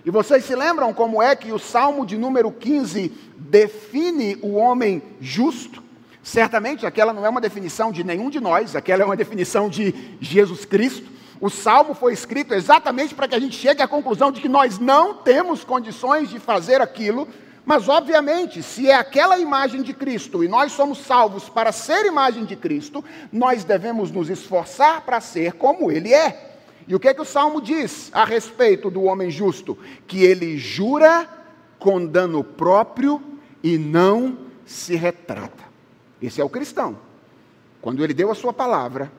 E 0.04 0.10
vocês 0.10 0.44
se 0.44 0.54
lembram 0.54 0.92
como 0.92 1.22
é 1.22 1.34
que 1.34 1.52
o 1.52 1.58
Salmo 1.58 2.04
de 2.04 2.18
número 2.18 2.52
15 2.52 3.14
define 3.34 4.36
o 4.42 4.56
homem 4.56 5.02
justo? 5.22 5.87
Certamente 6.28 6.84
aquela 6.84 7.14
não 7.14 7.24
é 7.24 7.28
uma 7.30 7.40
definição 7.40 7.90
de 7.90 8.04
nenhum 8.04 8.28
de 8.28 8.38
nós, 8.38 8.76
aquela 8.76 9.02
é 9.02 9.06
uma 9.06 9.16
definição 9.16 9.66
de 9.66 9.94
Jesus 10.20 10.66
Cristo. 10.66 11.10
O 11.40 11.48
salmo 11.48 11.94
foi 11.94 12.12
escrito 12.12 12.52
exatamente 12.52 13.14
para 13.14 13.26
que 13.26 13.34
a 13.34 13.38
gente 13.38 13.56
chegue 13.56 13.80
à 13.80 13.88
conclusão 13.88 14.30
de 14.30 14.38
que 14.38 14.48
nós 14.48 14.78
não 14.78 15.14
temos 15.14 15.64
condições 15.64 16.28
de 16.28 16.38
fazer 16.38 16.82
aquilo, 16.82 17.26
mas 17.64 17.88
obviamente, 17.88 18.62
se 18.62 18.90
é 18.90 18.94
aquela 18.94 19.38
imagem 19.38 19.80
de 19.80 19.94
Cristo 19.94 20.44
e 20.44 20.48
nós 20.48 20.72
somos 20.72 20.98
salvos 20.98 21.48
para 21.48 21.72
ser 21.72 22.04
imagem 22.04 22.44
de 22.44 22.56
Cristo, 22.56 23.02
nós 23.32 23.64
devemos 23.64 24.10
nos 24.10 24.28
esforçar 24.28 25.06
para 25.06 25.22
ser 25.22 25.54
como 25.54 25.90
Ele 25.90 26.12
é. 26.12 26.58
E 26.86 26.94
o 26.94 27.00
que 27.00 27.08
é 27.08 27.14
que 27.14 27.22
o 27.22 27.24
salmo 27.24 27.58
diz 27.58 28.10
a 28.12 28.26
respeito 28.26 28.90
do 28.90 29.04
homem 29.04 29.30
justo? 29.30 29.78
Que 30.06 30.24
ele 30.24 30.58
jura 30.58 31.26
com 31.78 32.04
dano 32.04 32.44
próprio 32.44 33.22
e 33.62 33.78
não 33.78 34.36
se 34.66 34.94
retrata. 34.94 35.67
Esse 36.20 36.40
é 36.40 36.44
o 36.44 36.48
cristão. 36.48 36.98
Quando 37.80 38.02
ele 38.02 38.12
deu 38.12 38.30
a 38.30 38.34
sua 38.34 38.52
palavra, 38.52 39.10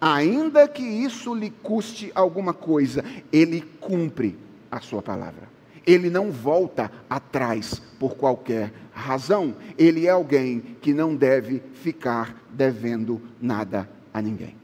ainda 0.00 0.68
que 0.68 0.82
isso 0.82 1.34
lhe 1.34 1.50
custe 1.50 2.12
alguma 2.14 2.52
coisa, 2.52 3.04
ele 3.32 3.62
cumpre 3.80 4.38
a 4.70 4.80
sua 4.80 5.00
palavra. 5.00 5.48
Ele 5.86 6.10
não 6.10 6.30
volta 6.30 6.90
atrás 7.08 7.80
por 7.98 8.16
qualquer 8.16 8.72
razão. 8.92 9.54
Ele 9.78 10.06
é 10.06 10.10
alguém 10.10 10.76
que 10.80 10.92
não 10.92 11.14
deve 11.14 11.62
ficar 11.82 12.34
devendo 12.50 13.22
nada 13.40 13.88
a 14.12 14.20
ninguém. 14.20 14.56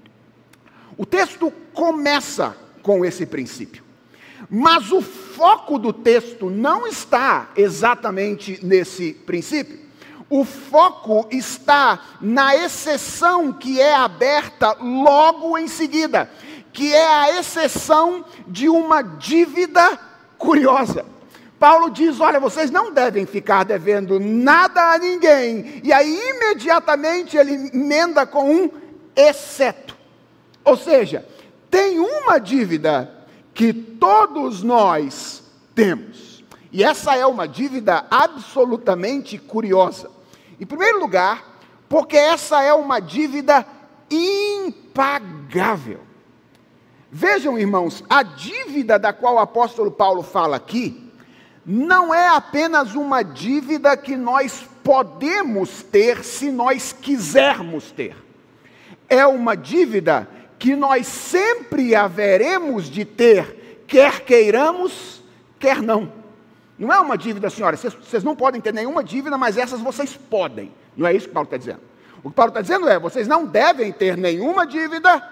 O 0.96 1.06
texto 1.06 1.50
começa 1.72 2.56
com 2.82 3.04
esse 3.04 3.24
princípio. 3.24 3.82
Mas 4.50 4.90
o 4.90 5.00
foco 5.00 5.78
do 5.78 5.92
texto 5.92 6.50
não 6.50 6.86
está 6.86 7.52
exatamente 7.56 8.58
nesse 8.62 9.14
princípio 9.14 9.81
o 10.32 10.44
foco 10.46 11.26
está 11.30 12.00
na 12.18 12.56
exceção 12.56 13.52
que 13.52 13.78
é 13.78 13.94
aberta 13.94 14.74
logo 14.80 15.58
em 15.58 15.68
seguida, 15.68 16.30
que 16.72 16.90
é 16.94 17.06
a 17.06 17.38
exceção 17.38 18.24
de 18.48 18.66
uma 18.66 19.02
dívida 19.02 19.98
curiosa. 20.38 21.04
Paulo 21.58 21.90
diz: 21.90 22.18
Olha, 22.18 22.40
vocês 22.40 22.70
não 22.70 22.94
devem 22.94 23.26
ficar 23.26 23.64
devendo 23.64 24.18
nada 24.18 24.94
a 24.94 24.98
ninguém. 24.98 25.82
E 25.84 25.92
aí, 25.92 26.18
imediatamente, 26.30 27.36
ele 27.36 27.70
emenda 27.70 28.24
com 28.24 28.50
um 28.50 28.70
exceto. 29.14 29.94
Ou 30.64 30.78
seja, 30.78 31.26
tem 31.70 31.98
uma 31.98 32.38
dívida 32.38 33.12
que 33.52 33.74
todos 33.74 34.62
nós 34.62 35.42
temos. 35.74 36.42
E 36.72 36.82
essa 36.82 37.14
é 37.14 37.26
uma 37.26 37.46
dívida 37.46 38.06
absolutamente 38.10 39.36
curiosa. 39.36 40.10
Em 40.62 40.64
primeiro 40.64 41.00
lugar, 41.00 41.58
porque 41.88 42.16
essa 42.16 42.62
é 42.62 42.72
uma 42.72 43.00
dívida 43.00 43.66
impagável. 44.08 45.98
Vejam, 47.10 47.58
irmãos, 47.58 48.04
a 48.08 48.22
dívida 48.22 48.96
da 48.96 49.12
qual 49.12 49.34
o 49.34 49.40
apóstolo 49.40 49.90
Paulo 49.90 50.22
fala 50.22 50.54
aqui, 50.54 51.12
não 51.66 52.14
é 52.14 52.28
apenas 52.28 52.94
uma 52.94 53.24
dívida 53.24 53.96
que 53.96 54.14
nós 54.14 54.64
podemos 54.84 55.82
ter 55.82 56.22
se 56.22 56.52
nós 56.52 56.92
quisermos 56.92 57.90
ter. 57.90 58.16
É 59.08 59.26
uma 59.26 59.56
dívida 59.56 60.28
que 60.60 60.76
nós 60.76 61.08
sempre 61.08 61.92
haveremos 61.96 62.88
de 62.88 63.04
ter, 63.04 63.82
quer 63.88 64.20
queiramos, 64.20 65.24
quer 65.58 65.82
não. 65.82 66.21
Não 66.78 66.92
é 66.92 66.98
uma 66.98 67.16
dívida, 67.16 67.50
senhora, 67.50 67.76
vocês, 67.76 67.94
vocês 67.94 68.24
não 68.24 68.34
podem 68.34 68.60
ter 68.60 68.72
nenhuma 68.72 69.04
dívida, 69.04 69.36
mas 69.36 69.56
essas 69.56 69.80
vocês 69.80 70.16
podem. 70.16 70.72
Não 70.96 71.06
é 71.06 71.14
isso 71.14 71.28
que 71.28 71.34
Paulo 71.34 71.46
está 71.46 71.56
dizendo. 71.56 71.80
O 72.22 72.30
que 72.30 72.36
Paulo 72.36 72.50
está 72.50 72.60
dizendo 72.60 72.88
é: 72.88 72.98
vocês 72.98 73.26
não 73.28 73.44
devem 73.44 73.92
ter 73.92 74.16
nenhuma 74.16 74.66
dívida, 74.66 75.22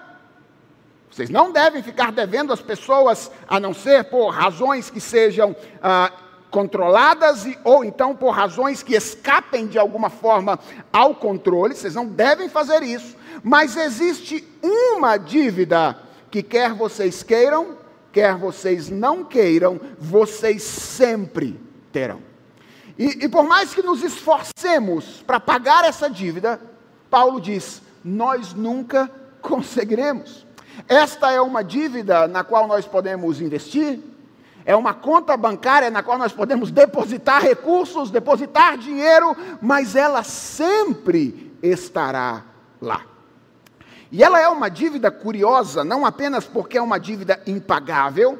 Vocês 1.09 1.29
não 1.29 1.51
devem 1.51 1.83
ficar 1.83 2.11
devendo 2.11 2.53
às 2.53 2.61
pessoas, 2.61 3.31
a 3.47 3.59
não 3.59 3.73
ser 3.73 4.05
por 4.05 4.29
razões 4.29 4.89
que 4.89 5.01
sejam 5.01 5.55
ah, 5.81 6.11
controladas 6.49 7.45
e, 7.45 7.57
ou 7.63 7.83
então 7.83 8.15
por 8.15 8.31
razões 8.31 8.83
que 8.83 8.95
escapem 8.95 9.67
de 9.67 9.79
alguma 9.79 10.09
forma 10.09 10.59
ao 10.91 11.15
controle. 11.15 11.75
Vocês 11.75 11.95
não 11.95 12.05
devem 12.05 12.47
fazer 12.47 12.83
isso. 12.83 13.15
Mas 13.43 13.75
existe 13.75 14.47
uma 14.61 15.17
dívida 15.17 15.97
que, 16.29 16.43
quer 16.43 16.73
vocês 16.73 17.23
queiram, 17.23 17.77
quer 18.11 18.35
vocês 18.35 18.89
não 18.89 19.23
queiram, 19.23 19.79
vocês 19.99 20.63
sempre 20.63 21.59
terão. 21.91 22.21
E, 22.97 23.25
e 23.25 23.29
por 23.29 23.43
mais 23.43 23.73
que 23.73 23.81
nos 23.81 24.03
esforcemos 24.03 25.23
para 25.25 25.39
pagar 25.39 25.85
essa 25.85 26.09
dívida, 26.09 26.59
Paulo 27.09 27.39
diz: 27.39 27.81
nós 28.03 28.53
nunca 28.53 29.09
conseguiremos. 29.41 30.45
Esta 30.87 31.31
é 31.31 31.41
uma 31.41 31.63
dívida 31.63 32.27
na 32.27 32.43
qual 32.43 32.67
nós 32.67 32.85
podemos 32.85 33.41
investir, 33.41 33.99
é 34.65 34.75
uma 34.75 34.93
conta 34.93 35.35
bancária 35.35 35.89
na 35.89 36.03
qual 36.03 36.17
nós 36.17 36.31
podemos 36.31 36.71
depositar 36.71 37.41
recursos, 37.41 38.11
depositar 38.11 38.77
dinheiro, 38.77 39.35
mas 39.61 39.95
ela 39.95 40.23
sempre 40.23 41.51
estará 41.61 42.43
lá. 42.79 43.10
E 44.11 44.21
ela 44.23 44.39
é 44.39 44.47
uma 44.49 44.69
dívida 44.69 45.09
curiosa, 45.09 45.83
não 45.83 46.05
apenas 46.05 46.45
porque 46.45 46.77
é 46.77 46.81
uma 46.81 46.99
dívida 46.99 47.41
impagável, 47.47 48.37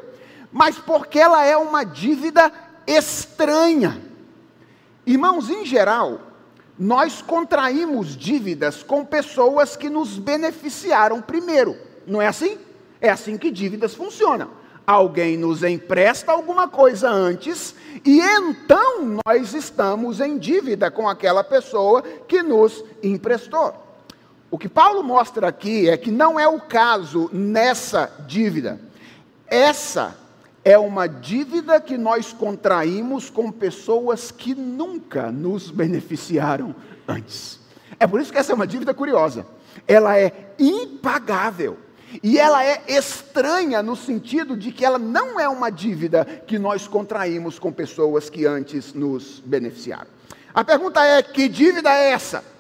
mas 0.52 0.78
porque 0.78 1.18
ela 1.18 1.46
é 1.46 1.56
uma 1.56 1.86
dívida 1.86 2.52
estranha. 2.86 4.02
Irmãos, 5.06 5.50
em 5.50 5.66
geral, 5.66 6.20
nós 6.78 7.22
contraímos 7.22 8.18
dívidas 8.18 8.84
com 8.84 9.06
pessoas 9.06 9.76
que 9.78 9.90
nos 9.90 10.18
beneficiaram 10.18 11.22
primeiro. 11.22 11.78
Não 12.06 12.22
é 12.22 12.28
assim? 12.28 12.58
É 13.00 13.10
assim 13.10 13.38
que 13.38 13.50
dívidas 13.50 13.96
funcionam. 13.96 14.50
Alguém 14.86 15.38
nos 15.38 15.64
empresta 15.64 16.32
alguma 16.32 16.68
coisa 16.68 17.10
antes 17.10 17.76
e 18.04 18.20
então 18.20 19.20
nós 19.26 19.54
estamos 19.54 20.20
em 20.20 20.38
dívida 20.38 20.92
com 20.92 21.08
aquela 21.08 21.44
pessoa 21.44 22.02
que 22.02 22.44
nos 22.44 22.84
emprestou. 23.02 23.81
O 24.52 24.58
que 24.58 24.68
Paulo 24.68 25.02
mostra 25.02 25.48
aqui 25.48 25.90
é 25.90 25.96
que 25.96 26.12
não 26.12 26.38
é 26.38 26.46
o 26.46 26.60
caso 26.60 27.30
nessa 27.32 28.12
dívida. 28.28 28.82
Essa 29.48 30.14
é 30.66 30.78
uma 30.78 31.08
dívida 31.08 31.80
que 31.80 31.98
nós 31.98 32.34
contraímos 32.34 33.30
com 33.30 33.50
pessoas 33.50 34.30
que 34.30 34.54
nunca 34.54 35.32
nos 35.32 35.72
beneficiaram 35.72 36.76
antes. 37.08 37.62
É 37.98 38.06
por 38.06 38.20
isso 38.20 38.30
que 38.30 38.38
essa 38.38 38.52
é 38.52 38.56
uma 38.56 38.68
dívida 38.68 38.94
curiosa. 38.94 39.46
Ela 39.88 40.20
é 40.20 40.54
impagável. 40.60 41.78
E 42.22 42.38
ela 42.38 42.62
é 42.62 42.84
estranha 42.90 43.82
no 43.82 43.96
sentido 43.96 44.58
de 44.58 44.74
que 44.74 44.84
ela 44.84 45.00
não 45.00 45.40
é 45.40 45.48
uma 45.48 45.70
dívida 45.70 46.26
que 46.26 46.60
nós 46.60 46.90
contraímos 46.90 47.58
com 47.58 47.72
pessoas 47.72 48.30
que 48.30 48.46
antes 48.46 48.94
nos 48.94 49.42
beneficiaram. 49.46 50.08
A 50.54 50.62
pergunta 50.62 51.02
é: 51.06 51.24
que 51.24 51.48
dívida 51.48 51.90
é 51.90 52.12
essa? 52.12 52.51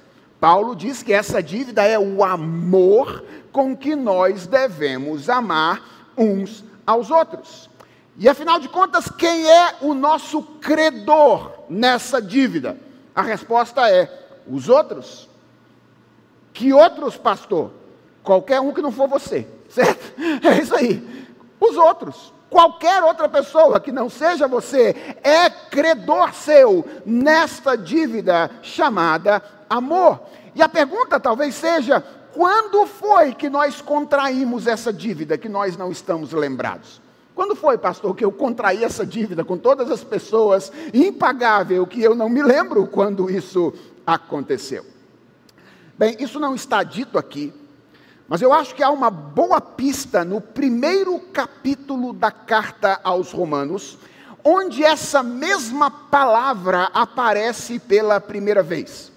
Paulo 0.42 0.76
diz 0.76 1.04
que 1.04 1.14
essa 1.14 1.42
dívida 1.42 1.84
é 1.84 2.00
o 2.00 2.24
amor 2.24 3.24
com 3.52 3.78
que 3.78 3.96
nós 3.96 4.48
devemos 4.48 5.30
amar 5.30 6.10
uns 6.18 6.66
aos 6.84 7.12
outros. 7.12 7.70
E 8.18 8.28
afinal 8.28 8.60
de 8.60 8.68
contas, 8.68 9.08
quem 9.08 9.48
é 9.48 9.76
o 9.82 9.94
nosso 9.94 10.42
credor 10.42 11.52
nessa 11.70 12.20
dívida? 12.20 12.76
A 13.14 13.22
resposta 13.22 13.88
é: 13.88 14.12
os 14.48 14.68
outros. 14.68 15.30
Que 16.52 16.74
outros, 16.74 17.16
pastor? 17.16 17.72
Qualquer 18.24 18.60
um 18.62 18.74
que 18.74 18.82
não 18.82 18.92
for 18.92 19.08
você, 19.08 19.48
certo? 19.70 20.20
É 20.44 20.60
isso 20.60 20.76
aí. 20.76 21.28
Os 21.60 21.78
outros. 21.78 22.34
Qualquer 22.50 23.02
outra 23.04 23.30
pessoa 23.30 23.80
que 23.80 23.92
não 23.92 24.10
seja 24.10 24.48
você 24.48 25.16
é 25.24 25.50
credor 25.50 26.34
seu 26.34 26.84
nesta 27.06 27.78
dívida 27.78 28.50
chamada 28.62 29.42
amor. 29.72 30.20
E 30.54 30.62
a 30.62 30.68
pergunta 30.68 31.20
talvez 31.20 31.55
seja: 31.55 32.03
quando 32.34 32.86
foi 32.86 33.34
que 33.34 33.50
nós 33.50 33.81
contraímos 33.81 34.68
essa 34.68 34.92
dívida 34.92 35.38
que 35.38 35.48
nós 35.48 35.77
não 35.77 35.92
estamos 35.92 36.34
lembrados? 36.34 37.01
Quando 37.34 37.55
foi, 37.55 37.77
pastor, 37.77 38.16
que 38.16 38.25
eu 38.25 38.31
contraí 38.31 38.84
essa 38.84 39.05
dívida 39.05 39.44
com 39.44 39.57
todas 39.57 39.90
as 39.90 40.03
pessoas, 40.03 40.72
impagável, 40.94 41.88
que 41.88 42.03
eu 42.03 42.14
não 42.14 42.29
me 42.29 42.44
lembro 42.44 42.86
quando 42.86 43.29
isso 43.29 43.74
aconteceu? 44.05 44.86
Bem, 45.98 46.18
isso 46.20 46.40
não 46.40 46.53
está 46.53 46.84
dito 46.84 47.18
aqui, 47.18 47.53
mas 48.27 48.42
eu 48.42 48.51
acho 48.51 48.75
que 48.75 48.84
há 48.84 48.90
uma 48.90 49.10
boa 49.10 49.62
pista 49.62 50.25
no 50.25 50.42
primeiro 50.42 51.20
capítulo 51.20 52.12
da 52.12 52.31
carta 52.31 53.00
aos 53.03 53.31
Romanos, 53.31 53.98
onde 54.44 54.84
essa 54.84 55.24
mesma 55.24 55.90
palavra 55.90 56.90
aparece 56.94 57.79
pela 57.79 58.20
primeira 58.20 58.64
vez. 58.64 59.11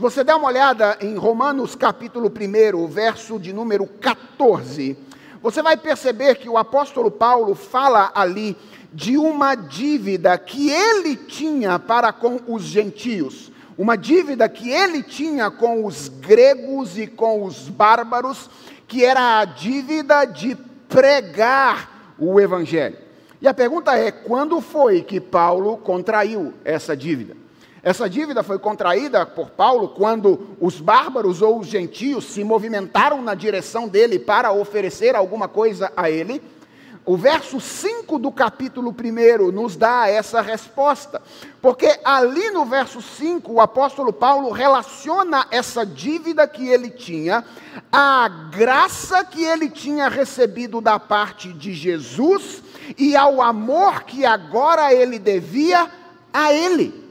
Se 0.00 0.02
você 0.02 0.24
der 0.24 0.34
uma 0.34 0.48
olhada 0.48 0.96
em 1.02 1.14
Romanos 1.14 1.74
capítulo 1.74 2.32
1, 2.32 2.86
verso 2.86 3.38
de 3.38 3.52
número 3.52 3.86
14, 3.86 4.96
você 5.42 5.60
vai 5.60 5.76
perceber 5.76 6.36
que 6.36 6.48
o 6.48 6.56
apóstolo 6.56 7.10
Paulo 7.10 7.54
fala 7.54 8.10
ali 8.14 8.56
de 8.94 9.18
uma 9.18 9.54
dívida 9.54 10.38
que 10.38 10.70
ele 10.70 11.16
tinha 11.16 11.78
para 11.78 12.14
com 12.14 12.40
os 12.48 12.62
gentios, 12.62 13.52
uma 13.76 13.94
dívida 13.94 14.48
que 14.48 14.70
ele 14.70 15.02
tinha 15.02 15.50
com 15.50 15.84
os 15.84 16.08
gregos 16.08 16.96
e 16.96 17.06
com 17.06 17.44
os 17.44 17.68
bárbaros, 17.68 18.48
que 18.88 19.04
era 19.04 19.40
a 19.40 19.44
dívida 19.44 20.24
de 20.24 20.56
pregar 20.88 22.14
o 22.18 22.40
evangelho. 22.40 22.96
E 23.38 23.46
a 23.46 23.52
pergunta 23.52 23.98
é: 23.98 24.10
quando 24.10 24.62
foi 24.62 25.02
que 25.02 25.20
Paulo 25.20 25.76
contraiu 25.76 26.54
essa 26.64 26.96
dívida? 26.96 27.39
Essa 27.82 28.10
dívida 28.10 28.42
foi 28.42 28.58
contraída 28.58 29.24
por 29.24 29.50
Paulo 29.50 29.88
quando 29.88 30.56
os 30.60 30.80
bárbaros 30.80 31.40
ou 31.40 31.60
os 31.60 31.66
gentios 31.66 32.26
se 32.26 32.44
movimentaram 32.44 33.22
na 33.22 33.34
direção 33.34 33.88
dele 33.88 34.18
para 34.18 34.52
oferecer 34.52 35.16
alguma 35.16 35.48
coisa 35.48 35.90
a 35.96 36.10
ele. 36.10 36.42
O 37.06 37.16
verso 37.16 37.58
5 37.58 38.18
do 38.18 38.30
capítulo 38.30 38.94
1 38.94 39.50
nos 39.50 39.74
dá 39.74 40.06
essa 40.06 40.42
resposta, 40.42 41.22
porque 41.62 41.98
ali 42.04 42.50
no 42.50 42.66
verso 42.66 43.00
5 43.00 43.50
o 43.50 43.60
apóstolo 43.60 44.12
Paulo 44.12 44.50
relaciona 44.50 45.46
essa 45.50 45.84
dívida 45.84 46.46
que 46.46 46.68
ele 46.68 46.90
tinha 46.90 47.42
à 47.90 48.28
graça 48.50 49.24
que 49.24 49.42
ele 49.42 49.70
tinha 49.70 50.08
recebido 50.08 50.82
da 50.82 51.00
parte 51.00 51.50
de 51.54 51.72
Jesus 51.72 52.62
e 52.98 53.16
ao 53.16 53.40
amor 53.40 54.02
que 54.02 54.26
agora 54.26 54.92
ele 54.92 55.18
devia 55.18 55.90
a 56.30 56.52
ele. 56.52 57.09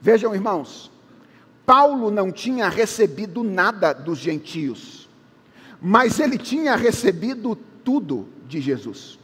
Vejam, 0.00 0.34
irmãos, 0.34 0.90
Paulo 1.66 2.10
não 2.10 2.32
tinha 2.32 2.68
recebido 2.68 3.44
nada 3.44 3.92
dos 3.92 4.18
gentios, 4.18 5.08
mas 5.80 6.18
ele 6.18 6.38
tinha 6.38 6.74
recebido 6.74 7.56
tudo 7.84 8.28
de 8.46 8.60
Jesus. 8.60 9.18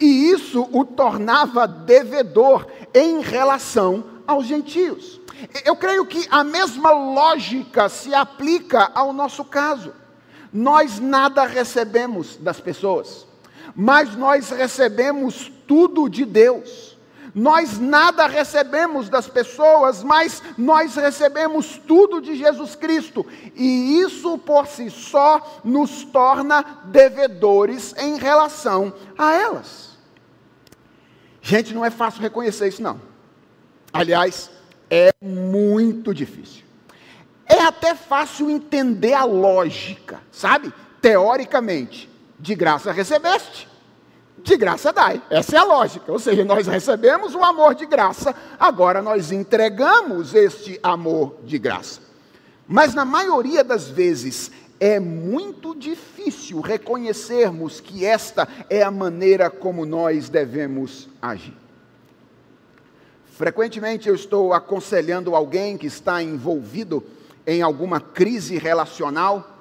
E 0.00 0.30
isso 0.30 0.68
o 0.72 0.84
tornava 0.84 1.66
devedor 1.66 2.66
em 2.94 3.20
relação 3.20 4.04
aos 4.26 4.46
gentios. 4.46 5.20
Eu 5.64 5.76
creio 5.76 6.06
que 6.06 6.26
a 6.30 6.42
mesma 6.42 6.90
lógica 6.90 7.88
se 7.88 8.14
aplica 8.14 8.90
ao 8.94 9.12
nosso 9.12 9.44
caso. 9.44 9.92
Nós 10.52 11.00
nada 11.00 11.44
recebemos 11.44 12.36
das 12.36 12.60
pessoas, 12.60 13.26
mas 13.74 14.14
nós 14.14 14.50
recebemos 14.50 15.50
tudo 15.66 16.08
de 16.08 16.24
Deus. 16.24 16.93
Nós 17.34 17.80
nada 17.80 18.28
recebemos 18.28 19.08
das 19.08 19.26
pessoas, 19.26 20.04
mas 20.04 20.40
nós 20.56 20.94
recebemos 20.94 21.78
tudo 21.84 22.20
de 22.20 22.36
Jesus 22.36 22.76
Cristo. 22.76 23.26
E 23.56 23.98
isso 23.98 24.38
por 24.38 24.68
si 24.68 24.88
só 24.88 25.60
nos 25.64 26.04
torna 26.04 26.62
devedores 26.84 27.92
em 27.98 28.16
relação 28.18 28.94
a 29.18 29.32
elas. 29.32 29.98
Gente, 31.42 31.74
não 31.74 31.84
é 31.84 31.90
fácil 31.90 32.22
reconhecer 32.22 32.68
isso, 32.68 32.82
não. 32.82 33.00
Aliás, 33.92 34.50
é 34.88 35.10
muito 35.20 36.14
difícil. 36.14 36.62
É 37.46 37.60
até 37.62 37.96
fácil 37.96 38.48
entender 38.48 39.12
a 39.12 39.24
lógica, 39.24 40.22
sabe? 40.30 40.72
Teoricamente, 41.00 42.08
de 42.38 42.54
graça 42.54 42.92
recebeste 42.92 43.73
de 44.44 44.56
graça 44.58 44.92
dai. 44.92 45.20
Essa 45.30 45.56
é 45.56 45.58
a 45.58 45.64
lógica. 45.64 46.12
Ou 46.12 46.18
seja, 46.18 46.44
nós 46.44 46.66
recebemos 46.66 47.34
o 47.34 47.42
amor 47.42 47.74
de 47.74 47.86
graça, 47.86 48.34
agora 48.60 49.00
nós 49.00 49.32
entregamos 49.32 50.34
este 50.34 50.78
amor 50.82 51.36
de 51.44 51.58
graça. 51.58 52.00
Mas 52.68 52.94
na 52.94 53.04
maioria 53.04 53.64
das 53.64 53.88
vezes 53.88 54.50
é 54.78 55.00
muito 55.00 55.74
difícil 55.74 56.60
reconhecermos 56.60 57.80
que 57.80 58.04
esta 58.04 58.46
é 58.68 58.82
a 58.82 58.90
maneira 58.90 59.48
como 59.48 59.86
nós 59.86 60.28
devemos 60.28 61.08
agir. 61.22 61.56
Frequentemente 63.32 64.08
eu 64.08 64.14
estou 64.14 64.52
aconselhando 64.52 65.34
alguém 65.34 65.78
que 65.78 65.86
está 65.86 66.22
envolvido 66.22 67.02
em 67.46 67.62
alguma 67.62 68.00
crise 68.00 68.58
relacional 68.58 69.53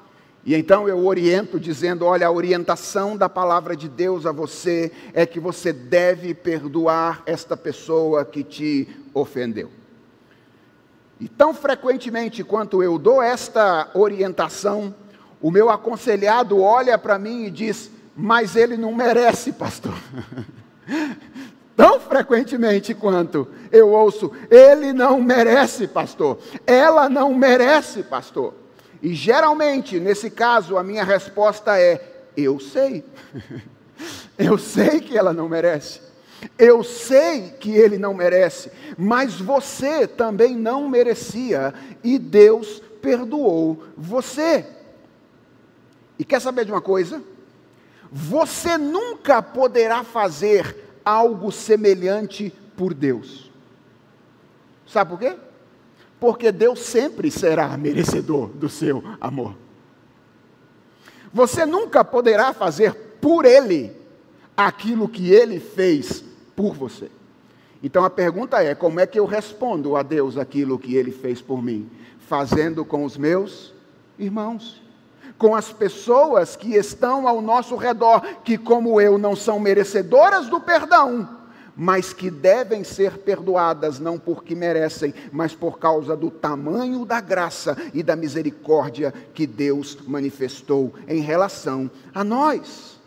E 0.45 0.53
então 0.56 0.88
eu 0.88 1.06
oriento 1.06 1.60
dizendo: 1.60 2.06
olha, 2.06 2.27
a 2.27 2.32
orientação 2.32 3.15
da 3.15 3.29
palavra 3.29 3.75
de 3.75 3.88
Deus 3.88 4.25
a 4.25 4.32
você 4.32 4.91
é 5.13 5.25
que 5.25 5.39
você 5.39 5.71
deve 5.71 6.34
perdoar 6.34 7.23
esta 7.25 7.56
pessoa 7.56 8.25
que 8.25 8.43
te 8.43 8.88
ofendeu. 9.13 9.69
E 11.19 11.29
tão 11.29 11.53
frequentemente 11.53 12.43
quanto 12.43 12.84
eu 12.84 12.97
dou 12.97 13.21
esta 13.21 13.89
orientação, 13.93 14.93
o 15.41 15.49
meu 15.49 15.69
aconselhado 15.69 16.62
olha 16.62 16.97
para 16.97 17.17
mim 17.17 17.45
e 17.45 17.51
diz: 17.51 17.89
mas 18.15 18.56
ele 18.56 18.75
não 18.75 18.93
merece, 18.93 19.53
pastor. 19.53 19.95
tão 21.75 22.01
frequentemente 22.01 22.93
quanto 22.93 23.47
eu 23.71 23.89
ouço: 23.89 24.32
ele 24.51 24.91
não 24.91 25.21
merece, 25.21 25.88
pastor. 25.88 26.38
Ela 26.67 27.08
não 27.08 27.34
merece, 27.34 28.03
pastor. 28.03 28.62
E 29.03 29.13
geralmente, 29.13 29.99
nesse 29.99 30.31
caso, 30.31 30.77
a 30.77 30.83
minha 30.83 31.03
resposta 31.03 31.77
é: 31.77 32.01
eu 32.37 32.57
sei. 32.57 33.03
eu 34.39 34.57
sei 34.57 35.01
que 35.01 35.17
ela 35.17 35.33
não 35.33 35.49
merece. 35.49 36.01
Eu 36.57 36.83
sei 36.83 37.51
que 37.59 37.71
ele 37.71 37.97
não 37.97 38.13
merece, 38.13 38.71
mas 38.97 39.39
você 39.39 40.05
também 40.05 40.55
não 40.55 40.89
merecia 40.89 41.73
e 42.03 42.17
Deus 42.17 42.81
perdoou 43.01 43.83
você. 43.95 44.65
E 46.19 46.25
quer 46.25 46.41
saber 46.41 46.65
de 46.65 46.71
uma 46.71 46.81
coisa? 46.81 47.21
Você 48.11 48.77
nunca 48.77 49.41
poderá 49.41 50.03
fazer 50.03 50.99
algo 51.03 51.49
semelhante 51.51 52.53
por 52.75 52.93
Deus. 52.93 53.49
Sabe 54.85 55.11
por 55.11 55.19
quê? 55.19 55.35
Porque 56.23 56.53
Deus 56.53 56.79
sempre 56.79 57.29
será 57.29 57.75
merecedor 57.75 58.47
do 58.47 58.69
seu 58.69 59.03
amor. 59.19 59.57
Você 61.33 61.65
nunca 61.65 62.01
poderá 62.01 62.53
fazer 62.53 62.93
por 63.19 63.43
Ele 63.43 63.91
aquilo 64.55 65.09
que 65.09 65.33
Ele 65.33 65.59
fez 65.59 66.23
por 66.55 66.75
você. 66.75 67.12
Então 67.83 68.05
a 68.05 68.09
pergunta 68.09 68.63
é: 68.63 68.73
como 68.73 69.01
é 69.01 69.05
que 69.05 69.19
eu 69.19 69.25
respondo 69.25 69.97
a 69.97 70.01
Deus 70.01 70.38
aquilo 70.38 70.79
que 70.79 70.95
Ele 70.95 71.12
fez 71.12 71.41
por 71.41 71.62
mim? 71.62 71.91
Fazendo 72.19 72.86
com 72.86 73.03
os 73.03 73.17
meus 73.17 73.73
irmãos, 74.17 74.81
com 75.38 75.53
as 75.53 75.73
pessoas 75.73 76.55
que 76.55 76.73
estão 76.73 77.27
ao 77.27 77.41
nosso 77.41 77.75
redor, 77.75 78.21
que, 78.45 78.57
como 78.57 79.01
eu, 79.01 79.17
não 79.17 79.36
são 79.36 79.59
merecedoras 79.59 80.47
do 80.47 80.62
perdão, 80.62 81.27
mas 81.75 82.13
que 82.13 82.29
devem 82.29 82.83
ser 82.83 83.17
perdoadas 83.19 83.99
não 83.99 84.19
porque 84.19 84.55
merecem, 84.55 85.13
mas 85.31 85.55
por 85.55 85.79
causa 85.79 86.15
do 86.15 86.29
tamanho 86.29 87.05
da 87.05 87.19
graça 87.19 87.75
e 87.93 88.03
da 88.03 88.15
misericórdia 88.15 89.13
que 89.33 89.47
Deus 89.47 89.97
manifestou 90.05 90.93
em 91.07 91.21
relação 91.21 91.89
a 92.13 92.23
nós. 92.23 92.99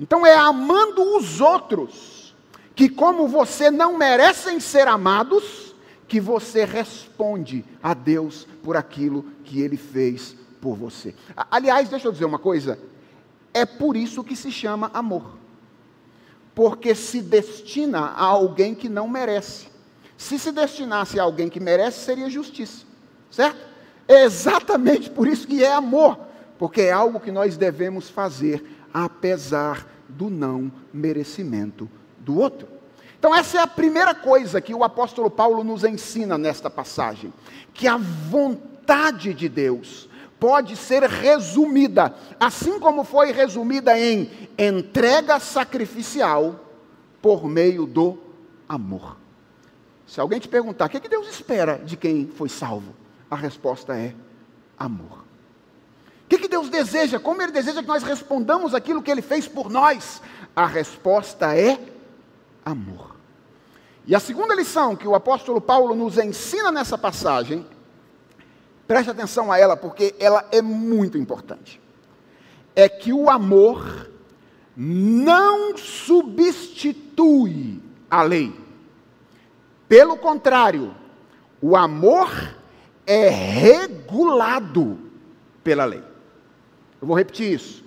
Então 0.00 0.24
é 0.24 0.34
amando 0.34 1.16
os 1.16 1.40
outros, 1.40 2.34
que 2.74 2.88
como 2.88 3.26
você 3.28 3.70
não 3.70 3.98
merecem 3.98 4.60
ser 4.60 4.88
amados, 4.88 5.74
que 6.06 6.20
você 6.20 6.64
responde 6.64 7.64
a 7.82 7.92
Deus 7.92 8.46
por 8.62 8.76
aquilo 8.76 9.24
que 9.44 9.60
ele 9.60 9.76
fez 9.76 10.34
por 10.60 10.74
você. 10.74 11.14
Aliás, 11.50 11.88
deixa 11.88 12.08
eu 12.08 12.12
dizer 12.12 12.24
uma 12.24 12.38
coisa, 12.38 12.78
é 13.52 13.66
por 13.66 13.96
isso 13.96 14.24
que 14.24 14.34
se 14.34 14.50
chama 14.50 14.90
amor 14.94 15.38
porque 16.58 16.92
se 16.92 17.22
destina 17.22 18.00
a 18.00 18.24
alguém 18.24 18.74
que 18.74 18.88
não 18.88 19.06
merece. 19.06 19.68
Se 20.16 20.40
se 20.40 20.50
destinasse 20.50 21.20
a 21.20 21.22
alguém 21.22 21.48
que 21.48 21.60
merece, 21.60 22.04
seria 22.04 22.28
justiça, 22.28 22.84
certo? 23.30 23.64
É 24.08 24.24
exatamente 24.24 25.08
por 25.08 25.28
isso 25.28 25.46
que 25.46 25.62
é 25.62 25.72
amor, 25.72 26.18
porque 26.58 26.80
é 26.80 26.90
algo 26.90 27.20
que 27.20 27.30
nós 27.30 27.56
devemos 27.56 28.10
fazer 28.10 28.76
apesar 28.92 29.86
do 30.08 30.28
não 30.28 30.72
merecimento 30.92 31.88
do 32.18 32.36
outro. 32.40 32.66
Então, 33.20 33.32
essa 33.32 33.58
é 33.58 33.60
a 33.60 33.66
primeira 33.68 34.12
coisa 34.12 34.60
que 34.60 34.74
o 34.74 34.82
apóstolo 34.82 35.30
Paulo 35.30 35.62
nos 35.62 35.84
ensina 35.84 36.36
nesta 36.36 36.68
passagem: 36.68 37.32
que 37.72 37.86
a 37.86 37.96
vontade 37.96 39.32
de 39.32 39.48
Deus 39.48 40.08
pode 40.38 40.76
ser 40.76 41.02
resumida, 41.02 42.14
assim 42.38 42.78
como 42.78 43.04
foi 43.04 43.32
resumida 43.32 43.98
em 43.98 44.30
entrega 44.58 45.40
sacrificial 45.40 46.64
por 47.20 47.46
meio 47.46 47.86
do 47.86 48.18
amor. 48.68 49.16
Se 50.06 50.20
alguém 50.20 50.38
te 50.38 50.48
perguntar 50.48 50.86
o 50.86 50.88
que, 50.88 51.00
que 51.00 51.08
Deus 51.08 51.28
espera 51.28 51.78
de 51.78 51.96
quem 51.96 52.26
foi 52.26 52.48
salvo, 52.48 52.94
a 53.30 53.36
resposta 53.36 53.96
é 53.96 54.14
amor. 54.78 55.24
O 56.24 56.28
que, 56.28 56.38
que 56.38 56.48
Deus 56.48 56.68
deseja? 56.68 57.18
Como 57.18 57.42
Ele 57.42 57.52
deseja 57.52 57.82
que 57.82 57.88
nós 57.88 58.02
respondamos 58.02 58.74
aquilo 58.74 59.02
que 59.02 59.10
Ele 59.10 59.22
fez 59.22 59.48
por 59.48 59.70
nós? 59.70 60.22
A 60.54 60.66
resposta 60.66 61.56
é 61.56 61.78
amor. 62.64 63.16
E 64.06 64.14
a 64.14 64.20
segunda 64.20 64.54
lição 64.54 64.96
que 64.96 65.06
o 65.06 65.14
apóstolo 65.14 65.60
Paulo 65.60 65.94
nos 65.94 66.16
ensina 66.16 66.72
nessa 66.72 66.96
passagem 66.96 67.66
Preste 68.88 69.10
atenção 69.10 69.52
a 69.52 69.58
ela, 69.58 69.76
porque 69.76 70.16
ela 70.18 70.46
é 70.50 70.62
muito 70.62 71.18
importante. 71.18 71.78
É 72.74 72.88
que 72.88 73.12
o 73.12 73.28
amor 73.28 74.08
não 74.74 75.76
substitui 75.76 77.02
a 78.10 78.22
lei. 78.22 78.50
Pelo 79.86 80.16
contrário, 80.16 80.94
o 81.60 81.76
amor 81.76 82.30
é 83.06 83.28
regulado 83.28 84.98
pela 85.62 85.84
lei. 85.84 86.02
Eu 87.00 87.06
vou 87.06 87.16
repetir 87.16 87.52
isso. 87.52 87.84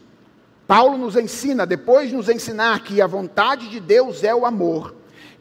Paulo 0.67 0.99
nos 0.99 1.15
ensina, 1.15 1.65
depois 1.65 2.09
de 2.09 2.15
nos 2.15 2.29
ensinar 2.29 2.83
que 2.83 3.01
a 3.01 3.07
vontade 3.07 3.69
de 3.69 3.79
Deus 3.79 4.23
é 4.23 4.35
o 4.35 4.45
amor, 4.45 4.95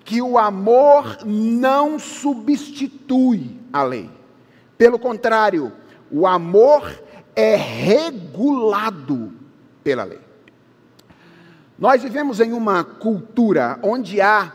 que 0.05 0.23
o 0.23 0.39
amor 0.39 1.19
não 1.27 1.99
substitui 1.99 3.59
a 3.71 3.83
lei. 3.83 4.20
Pelo 4.81 4.99
contrário, 4.99 5.71
o 6.11 6.27
amor 6.27 6.91
é 7.37 7.55
regulado 7.55 9.31
pela 9.85 10.05
lei. 10.05 10.21
Nós 11.79 12.03
vivemos 12.03 12.41
em 12.41 12.55
uma 12.55 12.83
cultura 12.83 13.79
onde 13.83 14.23
há 14.23 14.51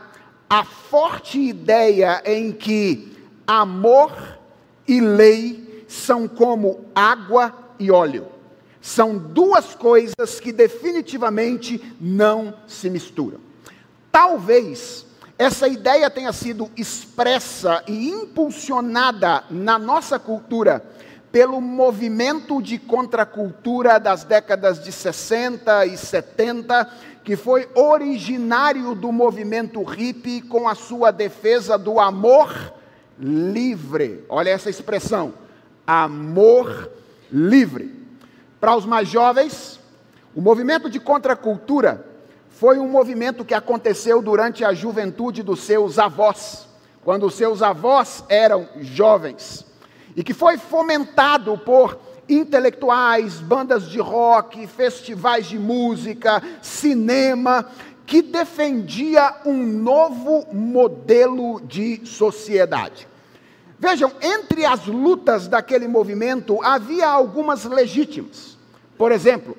a 0.50 0.64
forte 0.64 1.38
ideia 1.38 2.20
em 2.24 2.50
que 2.50 3.16
amor 3.46 4.40
e 4.88 5.00
lei 5.00 5.84
são 5.86 6.26
como 6.26 6.86
água 6.92 7.56
e 7.78 7.92
óleo. 7.92 8.26
São 8.80 9.16
duas 9.16 9.76
coisas 9.76 10.40
que 10.40 10.50
definitivamente 10.50 11.80
não 12.00 12.52
se 12.66 12.90
misturam. 12.90 13.38
Talvez 14.10 15.05
essa 15.38 15.68
ideia 15.68 16.08
tenha 16.08 16.32
sido 16.32 16.70
expressa 16.76 17.82
e 17.86 18.08
impulsionada 18.08 19.44
na 19.50 19.78
nossa 19.78 20.18
cultura 20.18 20.82
pelo 21.30 21.60
movimento 21.60 22.62
de 22.62 22.78
contracultura 22.78 24.00
das 24.00 24.24
décadas 24.24 24.82
de 24.82 24.90
60 24.90 25.84
e 25.84 25.98
70, 25.98 26.90
que 27.22 27.36
foi 27.36 27.68
originário 27.74 28.94
do 28.94 29.12
movimento 29.12 29.82
hippie 29.82 30.40
com 30.40 30.66
a 30.66 30.74
sua 30.74 31.10
defesa 31.10 31.76
do 31.76 32.00
amor 32.00 32.72
livre. 33.18 34.24
Olha 34.30 34.48
essa 34.48 34.70
expressão: 34.70 35.34
amor 35.86 36.90
livre. 37.30 37.94
Para 38.58 38.74
os 38.74 38.86
mais 38.86 39.06
jovens, 39.06 39.78
o 40.34 40.40
movimento 40.40 40.88
de 40.88 40.98
contracultura 40.98 42.15
foi 42.56 42.78
um 42.78 42.88
movimento 42.88 43.44
que 43.44 43.52
aconteceu 43.52 44.22
durante 44.22 44.64
a 44.64 44.72
juventude 44.72 45.42
dos 45.42 45.60
seus 45.60 45.98
avós, 45.98 46.66
quando 47.04 47.26
os 47.26 47.34
seus 47.34 47.62
avós 47.62 48.24
eram 48.30 48.66
jovens, 48.80 49.66
e 50.16 50.24
que 50.24 50.32
foi 50.32 50.56
fomentado 50.56 51.58
por 51.58 51.98
intelectuais, 52.26 53.40
bandas 53.40 53.90
de 53.90 54.00
rock, 54.00 54.66
festivais 54.66 55.44
de 55.44 55.58
música, 55.58 56.42
cinema, 56.62 57.68
que 58.06 58.22
defendia 58.22 59.34
um 59.44 59.62
novo 59.62 60.46
modelo 60.50 61.60
de 61.60 62.06
sociedade. 62.06 63.06
Vejam, 63.78 64.10
entre 64.22 64.64
as 64.64 64.86
lutas 64.86 65.46
daquele 65.46 65.86
movimento 65.86 66.62
havia 66.62 67.06
algumas 67.06 67.66
legítimas. 67.66 68.56
Por 68.96 69.12
exemplo, 69.12 69.54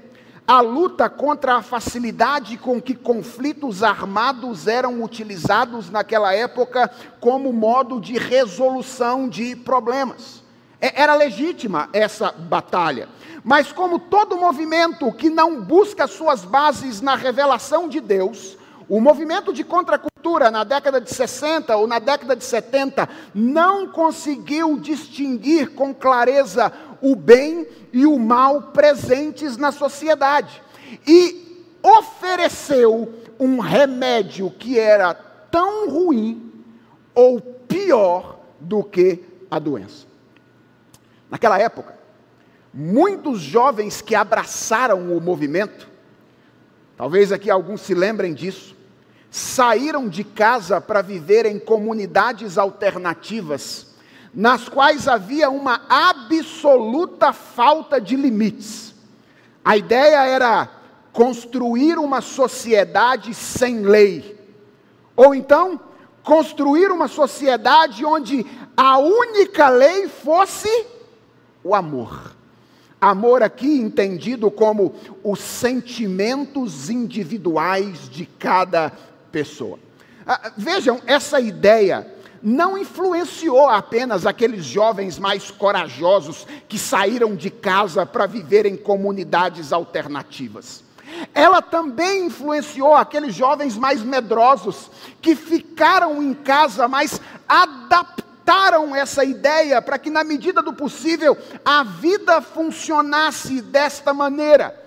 a 0.48 0.62
luta 0.62 1.10
contra 1.10 1.56
a 1.56 1.62
facilidade 1.62 2.58
com 2.58 2.82
que 2.82 2.96
conflitos 2.96 3.84
armados 3.84 4.66
eram 4.66 5.04
utilizados 5.04 5.90
naquela 5.90 6.34
época 6.34 6.90
como 7.20 7.52
modo 7.52 8.00
de 8.00 8.18
resolução 8.18 9.28
de 9.28 9.58
problemas. 9.58 10.42
É, 10.80 11.02
era 11.02 11.16
legítima 11.16 11.90
essa 11.92 12.32
batalha. 12.32 13.10
Mas, 13.44 13.74
como 13.74 14.00
todo 14.00 14.38
movimento 14.38 15.12
que 15.12 15.30
não 15.30 15.62
busca 15.62 16.08
suas 16.08 16.46
bases 16.46 17.02
na 17.02 17.16
revelação 17.16 17.90
de 17.90 18.00
Deus, 18.00 18.57
O 18.90 19.02
movimento 19.02 19.52
de 19.52 19.66
contracultura 19.66 20.50
na 20.50 20.64
década 20.64 21.02
de 21.02 21.14
60 21.14 21.76
ou 21.76 21.88
na 21.88 22.00
década 22.00 22.36
de 22.36 22.44
70 22.44 23.10
não 23.36 23.88
conseguiu 23.88 24.80
distinguir 24.80 25.74
com 25.74 25.94
clareza 25.94 26.72
o 27.02 27.16
bem 27.16 27.68
e 27.92 28.06
o 28.06 28.18
mal 28.18 28.62
presentes 28.72 29.58
na 29.58 29.72
sociedade 29.74 30.62
e 31.06 31.66
ofereceu 31.84 33.14
um 33.38 33.60
remédio 33.60 34.50
que 34.52 34.80
era 34.80 35.14
tão 35.14 35.90
ruim 35.90 36.64
ou 37.14 37.42
pior 37.42 38.40
do 38.60 38.84
que 38.84 39.24
a 39.52 39.60
doença. 39.60 40.08
Naquela 41.30 41.60
época, 41.60 41.98
muitos 42.74 43.42
jovens 43.42 44.02
que 44.02 44.16
abraçaram 44.16 45.16
o 45.16 45.20
movimento, 45.20 45.90
talvez 46.96 47.34
aqui 47.34 47.52
alguns 47.52 47.82
se 47.82 47.94
lembrem 47.94 48.34
disso, 48.34 48.77
saíram 49.30 50.08
de 50.08 50.24
casa 50.24 50.80
para 50.80 51.02
viver 51.02 51.46
em 51.46 51.60
comunidades 51.60 52.58
alternativas, 52.58 53.88
nas 54.34 54.70
quais 54.70 55.08
havia 55.08 55.50
uma 55.50 55.82
absoluta 55.90 57.34
falta 57.34 58.00
de 58.00 58.16
limites. 58.16 58.94
A 59.64 59.76
ideia 59.76 60.26
era 60.26 60.70
construir 61.12 61.98
uma 61.98 62.22
sociedade 62.22 63.34
sem 63.34 63.82
lei, 63.82 64.40
ou 65.16 65.34
então 65.34 65.80
construir 66.24 66.92
uma 66.92 67.08
sociedade 67.08 68.06
onde 68.06 68.46
a 68.76 68.98
única 68.98 69.70
lei 69.70 70.08
fosse 70.08 70.70
o 71.64 71.74
amor. 71.74 72.36
Amor 73.00 73.44
aqui 73.44 73.80
entendido 73.80 74.50
como 74.50 74.96
os 75.24 75.40
sentimentos 75.40 76.90
individuais 76.90 78.10
de 78.10 78.26
cada 78.26 78.92
pessoa. 79.38 79.78
Ah, 80.26 80.52
vejam, 80.58 81.00
essa 81.06 81.40
ideia 81.40 82.08
não 82.42 82.76
influenciou 82.76 83.70
apenas 83.70 84.26
aqueles 84.26 84.66
jovens 84.66 85.20
mais 85.20 85.52
corajosos 85.52 86.48
que 86.68 86.80
saíram 86.80 87.36
de 87.36 87.52
casa 87.52 88.04
para 88.04 88.26
viver 88.26 88.66
em 88.66 88.76
comunidades 88.76 89.72
alternativas. 89.72 90.84
Ela 91.36 91.62
também 91.62 92.26
influenciou 92.26 92.96
aqueles 92.96 93.36
jovens 93.36 93.78
mais 93.78 94.02
medrosos 94.02 94.90
que 95.22 95.36
ficaram 95.36 96.22
em 96.24 96.34
casa, 96.34 96.88
mas 96.88 97.22
adaptaram 97.48 98.96
essa 98.96 99.24
ideia 99.24 99.80
para 99.84 100.00
que, 100.00 100.10
na 100.10 100.24
medida 100.24 100.64
do 100.64 100.74
possível, 100.74 101.38
a 101.64 101.84
vida 101.84 102.42
funcionasse 102.42 103.62
desta 103.62 104.16
maneira. 104.16 104.87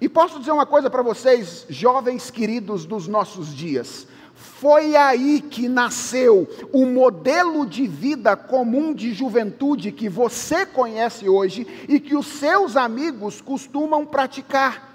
E 0.00 0.08
posso 0.08 0.38
dizer 0.38 0.52
uma 0.52 0.66
coisa 0.66 0.90
para 0.90 1.02
vocês, 1.02 1.64
jovens 1.68 2.30
queridos 2.30 2.84
dos 2.84 3.08
nossos 3.08 3.54
dias. 3.54 4.06
Foi 4.34 4.94
aí 4.94 5.40
que 5.40 5.66
nasceu 5.68 6.46
o 6.70 6.84
modelo 6.84 7.64
de 7.64 7.86
vida 7.86 8.36
comum 8.36 8.92
de 8.92 9.14
juventude 9.14 9.90
que 9.90 10.08
você 10.08 10.66
conhece 10.66 11.26
hoje 11.26 11.66
e 11.88 11.98
que 11.98 12.14
os 12.14 12.26
seus 12.26 12.76
amigos 12.76 13.40
costumam 13.40 14.04
praticar. 14.04 14.94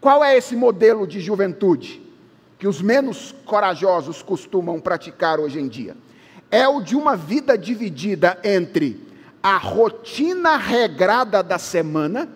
Qual 0.00 0.24
é 0.24 0.36
esse 0.36 0.56
modelo 0.56 1.06
de 1.06 1.20
juventude 1.20 2.02
que 2.58 2.66
os 2.66 2.80
menos 2.80 3.34
corajosos 3.44 4.22
costumam 4.22 4.80
praticar 4.80 5.38
hoje 5.38 5.60
em 5.60 5.68
dia? 5.68 5.94
É 6.50 6.66
o 6.66 6.80
de 6.80 6.96
uma 6.96 7.14
vida 7.14 7.56
dividida 7.58 8.38
entre 8.42 9.06
a 9.42 9.58
rotina 9.58 10.56
regrada 10.56 11.42
da 11.42 11.58
semana, 11.58 12.28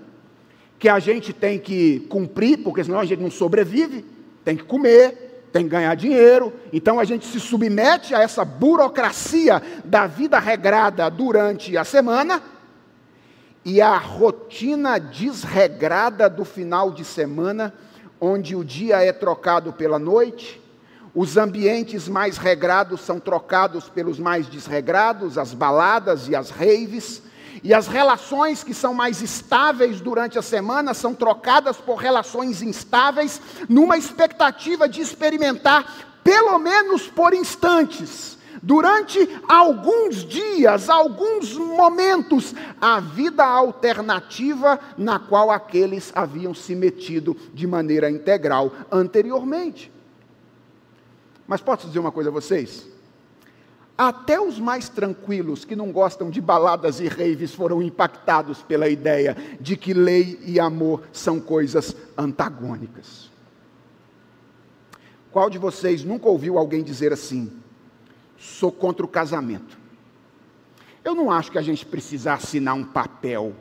que 0.79 0.89
a 0.89 0.99
gente 0.99 1.33
tem 1.33 1.59
que 1.59 2.01
cumprir, 2.09 2.59
porque 2.59 2.85
senão 2.85 3.01
a 3.01 3.05
gente 3.05 3.23
não 3.23 3.31
sobrevive, 3.31 4.05
tem 4.45 4.57
que 4.57 4.65
comer, 4.65 5.49
tem 5.53 5.65
que 5.65 5.71
ganhar 5.71 5.95
dinheiro, 5.95 6.53
então 6.73 7.01
a 7.01 7.05
gente 7.05 7.27
se 7.27 7.41
submete 7.41 8.15
a 8.15 8.21
essa 8.21 8.45
burocracia 8.45 9.63
da 9.85 10.07
vida 10.07 10.39
regrada 10.39 11.09
durante 11.11 11.77
a 11.77 11.85
semana 11.85 12.43
e 13.65 13.81
a 13.81 13.97
rotina 13.97 14.99
desregrada 14.99 16.29
do 16.29 16.45
final 16.45 16.93
de 16.93 17.05
semana, 17.05 17.73
onde 18.21 18.55
o 18.55 18.63
dia 18.63 19.03
é 19.03 19.13
trocado 19.13 19.73
pela 19.73 19.99
noite, 19.99 20.61
os 21.15 21.39
ambientes 21.39 22.07
mais 22.07 22.37
regrados 22.37 23.01
são 23.01 23.19
trocados 23.19 23.89
pelos 23.89 24.19
mais 24.19 24.47
desregrados, 24.47 25.39
as 25.39 25.55
baladas 25.55 26.29
e 26.29 26.37
as 26.37 26.51
raves, 26.51 27.23
e 27.63 27.73
as 27.73 27.87
relações 27.87 28.63
que 28.63 28.75
são 28.75 28.95
mais 28.95 29.23
estáveis 29.23 30.01
durante 30.01 30.39
a 30.39 30.43
semana 30.43 30.95
são 30.95 31.15
trocadas 31.15 31.77
por 31.77 31.97
relações 31.97 32.63
instáveis, 32.63 33.41
numa 33.69 33.97
expectativa 33.97 34.89
de 34.89 35.01
experimentar, 35.01 36.21
pelo 36.23 36.59
menos 36.59 37.07
por 37.07 37.33
instantes, 37.35 38.37
durante 38.63 39.19
alguns 39.49 40.25
dias, 40.25 40.89
alguns 40.89 41.55
momentos, 41.55 42.55
a 42.81 42.99
vida 43.01 43.45
alternativa 43.45 44.81
na 44.97 45.19
qual 45.19 45.51
aqueles 45.51 46.13
haviam 46.15 46.53
se 46.55 46.75
metido 46.75 47.37
de 47.55 47.67
maneira 47.67 48.11
integral 48.11 48.73
anteriormente. 48.91 49.93
Mas 51.47 51.61
posso 51.61 51.87
dizer 51.87 52.01
uma 52.01 52.11
coisa 52.11 52.31
a 52.31 52.33
vocês? 52.33 52.96
Até 53.99 54.39
os 54.41 54.59
mais 54.59 54.89
tranquilos, 54.89 55.65
que 55.65 55.75
não 55.75 55.91
gostam 55.91 56.31
de 56.31 56.41
baladas 56.41 57.01
e 57.01 57.09
raves, 57.09 57.55
foram 57.55 57.83
impactados 57.83 58.63
pela 58.63 58.89
ideia 58.89 59.37
de 59.61 59.77
que 59.77 59.95
lei 59.95 60.39
e 60.45 60.61
amor 60.61 61.03
são 61.13 61.41
coisas 61.41 61.97
antagônicas. 62.17 63.31
Qual 65.33 65.49
de 65.49 65.59
vocês 65.59 66.05
nunca 66.05 66.29
ouviu 66.29 66.59
alguém 66.59 66.83
dizer 66.83 67.13
assim? 67.13 67.51
sou 68.39 68.71
contra 68.71 69.05
o 69.05 69.09
casamento. 69.09 69.79
Eu 71.05 71.15
não 71.15 71.31
acho 71.31 71.53
que 71.53 71.59
a 71.59 71.63
gente 71.63 71.87
precisa 71.87 72.35
assinar 72.35 72.75
um 72.75 72.85
papel 72.85 73.55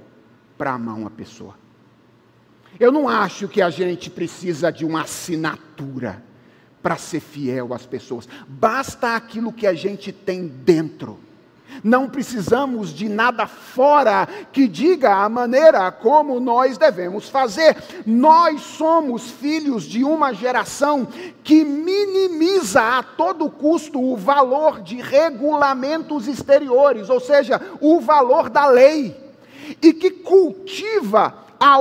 para 0.58 0.74
amar 0.74 0.95
uma 0.95 1.10
pessoa. 1.10 1.56
Eu 2.80 2.91
não 2.91 3.08
acho 3.08 3.48
que 3.48 3.62
a 3.62 3.69
gente 3.69 4.10
precisa 4.10 4.71
de 4.71 4.86
uma 4.86 5.02
assinatura 5.02 6.24
para 6.86 6.98
ser 6.98 7.19
fiel 7.19 7.74
às 7.74 7.84
pessoas. 7.84 8.30
Basta 8.48 9.15
aquilo 9.15 9.52
que 9.52 9.65
a 9.65 9.74
gente 9.74 10.12
tem 10.12 10.45
dentro. 10.45 11.17
Não 11.84 12.08
precisamos 12.08 12.93
de 12.93 13.10
nada 13.10 13.48
fora 13.48 14.28
que 14.54 14.67
diga 14.67 15.15
a 15.15 15.28
maneira 15.28 15.91
como 15.91 16.39
nós 16.39 16.78
devemos 16.78 17.28
fazer. 17.28 17.76
Nós 18.06 18.62
somos 18.62 19.32
filhos 19.32 19.86
de 19.86 20.04
uma 20.04 20.32
geração 20.32 21.08
que 21.43 21.65
minimiza 21.65 23.00
a 23.00 23.02
todo 23.02 23.50
custo 23.50 24.00
o 24.00 24.15
valor 24.15 24.80
de 24.82 25.02
regulamentos 25.02 26.28
exteriores, 26.28 27.10
ou 27.10 27.19
seja, 27.19 27.60
o 27.82 28.00
valor 28.00 28.48
da 28.48 28.67
lei, 28.67 29.17
e 29.82 29.91
que 29.91 30.12
cultiva 30.12 31.34
a 31.60 31.80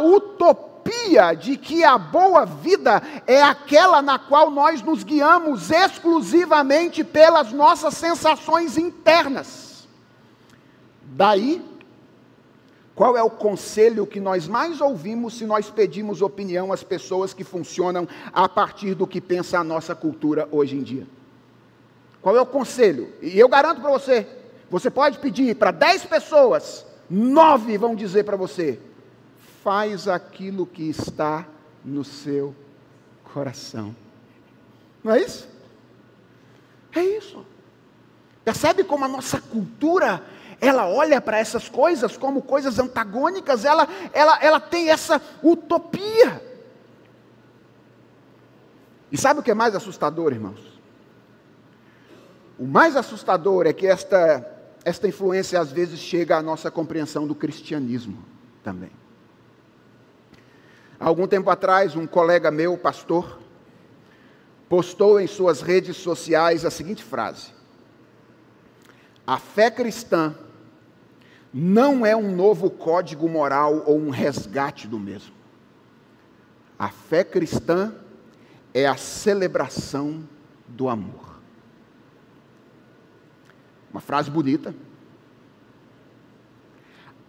utopia 0.85 1.35
de 1.35 1.57
que 1.57 1.83
a 1.83 1.97
boa 1.97 2.45
vida 2.45 3.03
é 3.27 3.43
aquela 3.43 4.03
na 4.03 4.19
qual 4.19 4.51
nós 4.51 4.83
nos 4.83 5.03
guiamos 5.03 5.71
exclusivamente 5.71 7.03
pelas 7.03 7.53
nossas 7.53 7.95
sensações 7.95 8.77
internas. 8.77 9.89
Daí, 11.03 11.65
qual 12.95 13.17
é 13.17 13.23
o 13.23 13.31
conselho 13.31 14.07
que 14.07 14.21
nós 14.21 14.47
mais 14.47 14.81
ouvimos 14.81 15.39
se 15.39 15.47
nós 15.47 15.71
pedimos 15.71 16.23
opinião 16.23 16.73
às 16.73 16.85
pessoas 16.85 17.33
que 17.33 17.43
funcionam 17.43 18.07
a 18.33 18.49
partir 18.49 18.95
do 18.95 19.07
que 19.07 19.21
pensa 19.21 19.59
a 19.59 19.65
nossa 19.65 19.95
cultura 19.95 20.49
hoje 20.53 20.77
em 20.77 20.83
dia? 20.83 21.07
Qual 22.21 22.37
é 22.37 22.41
o 22.41 22.47
conselho? 22.47 23.13
E 23.21 23.39
eu 23.39 23.49
garanto 23.49 23.81
para 23.81 23.91
você, 23.91 24.27
você 24.71 24.91
pode 24.91 25.19
pedir 25.19 25.57
para 25.57 25.71
10 25.71 26.07
pessoas, 26.07 26.87
nove 27.11 27.77
vão 27.77 27.95
dizer 27.95 28.25
para 28.25 28.37
você: 28.37 28.81
faz 29.65 30.07
aquilo 30.07 30.67
que 30.67 30.91
está 30.91 31.47
no 31.83 32.05
seu 32.05 32.55
coração. 33.33 33.97
Não 35.03 35.13
é 35.13 35.23
isso? 35.23 35.49
É 36.95 37.03
isso. 37.03 37.45
Percebe 38.45 38.85
como 38.85 39.07
a 39.07 39.09
nossa 39.09 39.41
cultura 39.41 40.23
ela 40.61 40.87
olha 40.87 41.21
para 41.21 41.39
essas 41.39 41.69
coisas 41.69 42.17
como 42.17 42.41
coisas 42.43 42.79
antagônicas, 42.79 43.65
ela, 43.65 43.89
ela, 44.13 44.39
ela 44.41 44.61
tem 44.61 44.91
essa 44.91 45.21
utopia. 45.43 46.43
E 49.11 49.17
sabe 49.17 49.41
o 49.41 49.43
que 49.43 49.51
é 49.51 49.55
mais 49.55 49.75
assustador, 49.75 50.33
irmãos? 50.33 50.79
O 52.59 52.67
mais 52.67 52.97
assustador 52.97 53.67
é 53.67 53.73
que 53.73 53.87
esta, 53.87 54.47
esta 54.85 55.09
influência 55.09 55.59
às 55.59 55.73
vezes 55.73 55.99
chega 55.99 56.37
à 56.37 56.43
nossa 56.43 56.71
compreensão 56.71 57.27
do 57.27 57.35
cristianismo 57.35 58.25
também. 58.63 58.91
Algum 61.05 61.27
tempo 61.27 61.51
atrás, 61.51 61.95
um 61.95 62.07
colega 62.07 62.51
meu, 62.51 62.79
pastor, 62.79 63.39
postou 64.71 65.21
em 65.21 65.27
suas 65.27 65.61
redes 65.61 65.99
sociais 65.99 66.65
a 66.65 66.71
seguinte 66.71 67.05
frase: 67.05 67.49
A 69.27 69.39
fé 69.39 69.71
cristã 69.71 70.35
não 71.53 72.07
é 72.07 72.17
um 72.17 72.35
novo 72.35 72.71
código 72.71 73.29
moral 73.29 73.83
ou 73.85 73.99
um 73.99 74.09
resgate 74.09 74.89
do 74.89 74.99
mesmo. 74.99 75.35
A 76.79 76.89
fé 76.89 77.23
cristã 77.23 77.95
é 78.73 78.87
a 78.87 78.97
celebração 78.97 80.27
do 80.67 80.89
amor. 80.89 81.39
Uma 83.91 84.01
frase 84.01 84.31
bonita. 84.31 84.75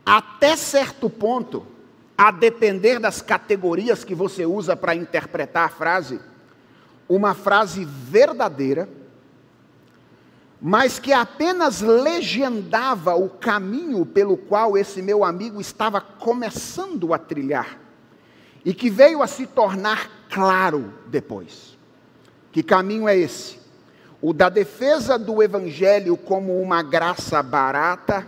Até 0.06 0.56
certo 0.56 1.10
ponto, 1.10 1.75
a 2.18 2.32
depender 2.32 3.00
das 3.00 3.22
categorias 3.22 4.04
que 4.04 4.16
você 4.16 4.46
usa 4.46 4.76
para 4.76 4.96
interpretar 4.96 5.66
a 5.66 5.70
frase, 5.70 6.20
uma 7.10 7.34
frase 7.34 7.86
verdadeira, 7.86 8.88
mas 10.62 10.98
que 10.98 11.12
apenas 11.12 11.82
legendava 11.82 13.16
o 13.16 13.30
caminho 13.30 14.06
pelo 14.06 14.38
qual 14.38 14.78
esse 14.78 15.02
meu 15.02 15.24
amigo 15.24 15.60
estava 15.60 16.00
começando 16.00 17.14
a 17.14 17.18
trilhar 17.18 17.78
e 18.64 18.74
que 18.74 18.90
veio 18.90 19.22
a 19.22 19.28
se 19.28 19.46
tornar 19.46 20.10
claro 20.30 20.94
depois. 21.08 21.78
Que 22.52 22.64
caminho 22.64 23.08
é 23.08 23.16
esse? 23.16 23.60
O 24.22 24.34
da 24.34 24.50
defesa 24.50 25.20
do 25.20 25.44
Evangelho 25.44 26.18
como 26.18 26.60
uma 26.60 26.82
graça 26.82 27.44
barata, 27.44 28.26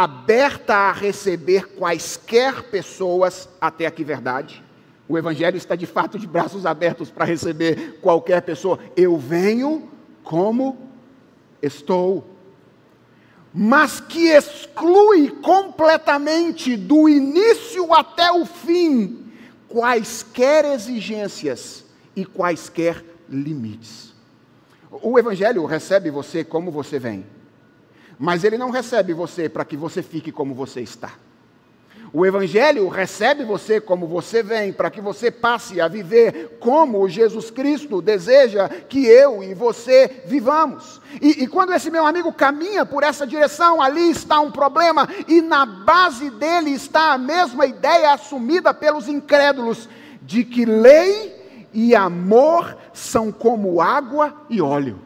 aberta 0.00 0.74
a 0.74 0.92
receber 0.92 1.74
quaisquer 1.74 2.62
pessoas, 2.64 3.48
até 3.60 3.86
aqui 3.86 4.02
verdade. 4.02 4.62
O 5.08 5.18
Evangelho 5.18 5.56
está 5.56 5.76
de 5.76 5.86
fato 5.86 6.18
de 6.18 6.26
braços 6.26 6.64
abertos 6.64 7.10
para 7.10 7.24
receber 7.24 7.98
qualquer 8.00 8.40
pessoa. 8.42 8.78
Eu 8.96 9.18
venho 9.18 9.90
como 10.24 10.78
estou. 11.60 12.24
Mas 13.52 14.00
que 14.00 14.28
exclui 14.28 15.28
completamente, 15.42 16.76
do 16.76 17.08
início 17.08 17.92
até 17.92 18.32
o 18.32 18.46
fim, 18.46 19.26
quaisquer 19.68 20.64
exigências 20.64 21.84
e 22.16 22.24
quaisquer 22.24 23.04
limites. 23.28 24.14
O 24.90 25.18
Evangelho 25.18 25.64
recebe 25.66 26.10
você 26.10 26.42
como 26.44 26.70
você 26.70 26.98
vem, 26.98 27.26
mas 28.18 28.44
ele 28.44 28.58
não 28.58 28.70
recebe 28.70 29.12
você 29.12 29.48
para 29.48 29.64
que 29.64 29.76
você 29.76 30.02
fique 30.02 30.32
como 30.32 30.54
você 30.54 30.80
está. 30.80 31.12
O 32.14 32.26
Evangelho 32.26 32.88
recebe 32.88 33.42
você 33.42 33.80
como 33.80 34.06
você 34.06 34.42
vem, 34.42 34.70
para 34.70 34.90
que 34.90 35.00
você 35.00 35.30
passe 35.30 35.80
a 35.80 35.88
viver 35.88 36.58
como 36.60 37.08
Jesus 37.08 37.50
Cristo 37.50 38.02
deseja 38.02 38.68
que 38.68 39.06
eu 39.06 39.42
e 39.42 39.54
você 39.54 40.22
vivamos. 40.26 41.00
E, 41.22 41.42
e, 41.42 41.46
quando 41.46 41.72
esse 41.72 41.90
meu 41.90 42.06
amigo 42.06 42.30
caminha 42.30 42.84
por 42.84 43.02
essa 43.02 43.26
direção, 43.26 43.80
ali 43.80 44.10
está 44.10 44.40
um 44.40 44.50
problema, 44.50 45.08
e 45.26 45.40
na 45.40 45.64
base 45.64 46.28
dele 46.28 46.70
está 46.70 47.14
a 47.14 47.18
mesma 47.18 47.64
ideia 47.64 48.12
assumida 48.12 48.74
pelos 48.74 49.08
incrédulos, 49.08 49.88
de 50.20 50.44
que 50.44 50.66
lei 50.66 51.34
e 51.72 51.94
amor 51.94 52.76
são 52.92 53.32
como 53.32 53.80
água 53.80 54.34
e 54.50 54.60
óleo, 54.60 55.00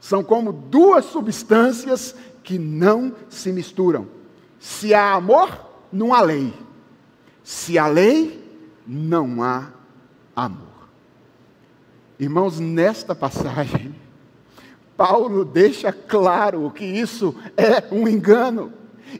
são 0.00 0.24
como 0.24 0.52
duas 0.52 1.04
substâncias 1.04 2.14
que 2.42 2.58
não 2.58 3.14
se 3.28 3.52
misturam. 3.52 4.08
Se 4.58 4.94
há 4.94 5.12
amor, 5.12 5.70
não 5.92 6.14
há 6.14 6.22
lei. 6.22 6.52
Se 7.44 7.78
há 7.78 7.86
lei, 7.86 8.42
não 8.86 9.42
há 9.42 9.68
amor. 10.34 10.68
Irmãos, 12.18 12.58
nesta 12.58 13.14
passagem, 13.14 13.94
Paulo 14.96 15.44
deixa 15.44 15.92
claro 15.92 16.70
que 16.70 16.84
isso 16.84 17.34
é 17.56 17.94
um 17.94 18.08
engano. 18.08 18.72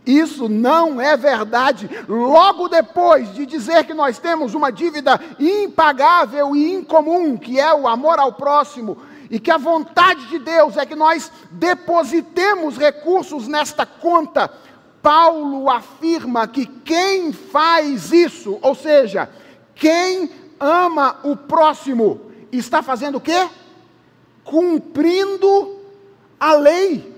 Isso 0.06 0.48
não 0.48 1.00
é 1.00 1.16
verdade. 1.16 1.90
Logo 2.08 2.68
depois 2.68 3.32
de 3.34 3.44
dizer 3.44 3.84
que 3.84 3.94
nós 3.94 4.18
temos 4.18 4.54
uma 4.54 4.70
dívida 4.70 5.20
impagável 5.38 6.54
e 6.54 6.74
incomum, 6.74 7.36
que 7.36 7.58
é 7.58 7.74
o 7.74 7.88
amor 7.88 8.18
ao 8.18 8.32
próximo, 8.32 8.98
e 9.30 9.38
que 9.38 9.50
a 9.50 9.56
vontade 9.56 10.26
de 10.26 10.40
Deus 10.40 10.76
é 10.76 10.84
que 10.84 10.96
nós 10.96 11.30
depositemos 11.52 12.76
recursos 12.76 13.46
nesta 13.46 13.86
conta, 13.86 14.50
Paulo 15.00 15.70
afirma 15.70 16.48
que 16.48 16.66
quem 16.66 17.32
faz 17.32 18.12
isso, 18.12 18.58
ou 18.60 18.74
seja, 18.74 19.30
quem 19.74 20.28
ama 20.58 21.20
o 21.22 21.36
próximo, 21.36 22.20
está 22.50 22.82
fazendo 22.82 23.16
o 23.18 23.20
quê? 23.20 23.48
Cumprindo 24.42 25.78
a 26.38 26.54
lei. 26.54 27.16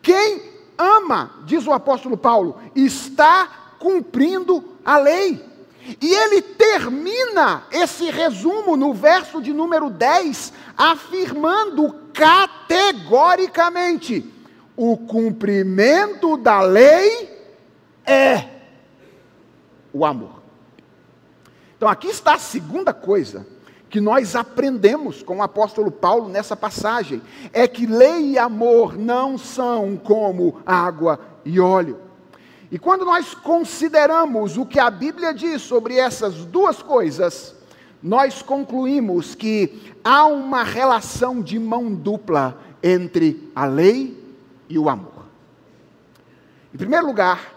Quem 0.00 0.42
ama, 0.78 1.30
diz 1.44 1.66
o 1.66 1.72
apóstolo 1.72 2.16
Paulo, 2.16 2.58
está 2.74 3.74
cumprindo 3.78 4.64
a 4.84 4.96
lei. 4.96 5.51
E 6.00 6.14
ele 6.14 6.40
termina 6.42 7.64
esse 7.70 8.10
resumo 8.10 8.76
no 8.76 8.94
verso 8.94 9.42
de 9.42 9.52
número 9.52 9.90
10, 9.90 10.52
afirmando 10.76 11.92
categoricamente: 12.12 14.24
o 14.76 14.96
cumprimento 14.96 16.36
da 16.36 16.60
lei 16.60 17.28
é 18.06 18.44
o 19.92 20.04
amor. 20.04 20.40
Então 21.76 21.88
aqui 21.88 22.06
está 22.08 22.34
a 22.34 22.38
segunda 22.38 22.94
coisa 22.94 23.44
que 23.90 24.00
nós 24.00 24.36
aprendemos 24.36 25.20
com 25.22 25.38
o 25.38 25.42
apóstolo 25.42 25.90
Paulo 25.90 26.28
nessa 26.28 26.56
passagem: 26.56 27.20
é 27.52 27.66
que 27.66 27.86
lei 27.86 28.30
e 28.30 28.38
amor 28.38 28.96
não 28.96 29.36
são 29.36 29.96
como 29.96 30.60
água 30.64 31.18
e 31.44 31.58
óleo. 31.58 32.11
E 32.72 32.78
quando 32.78 33.04
nós 33.04 33.34
consideramos 33.34 34.56
o 34.56 34.64
que 34.64 34.80
a 34.80 34.90
Bíblia 34.90 35.34
diz 35.34 35.60
sobre 35.60 35.98
essas 35.98 36.36
duas 36.46 36.82
coisas, 36.82 37.54
nós 38.02 38.40
concluímos 38.40 39.34
que 39.34 39.92
há 40.02 40.24
uma 40.24 40.62
relação 40.62 41.42
de 41.42 41.58
mão 41.58 41.94
dupla 41.94 42.58
entre 42.82 43.52
a 43.54 43.66
lei 43.66 44.18
e 44.70 44.78
o 44.78 44.88
amor. 44.88 45.26
Em 46.72 46.78
primeiro 46.78 47.04
lugar, 47.04 47.52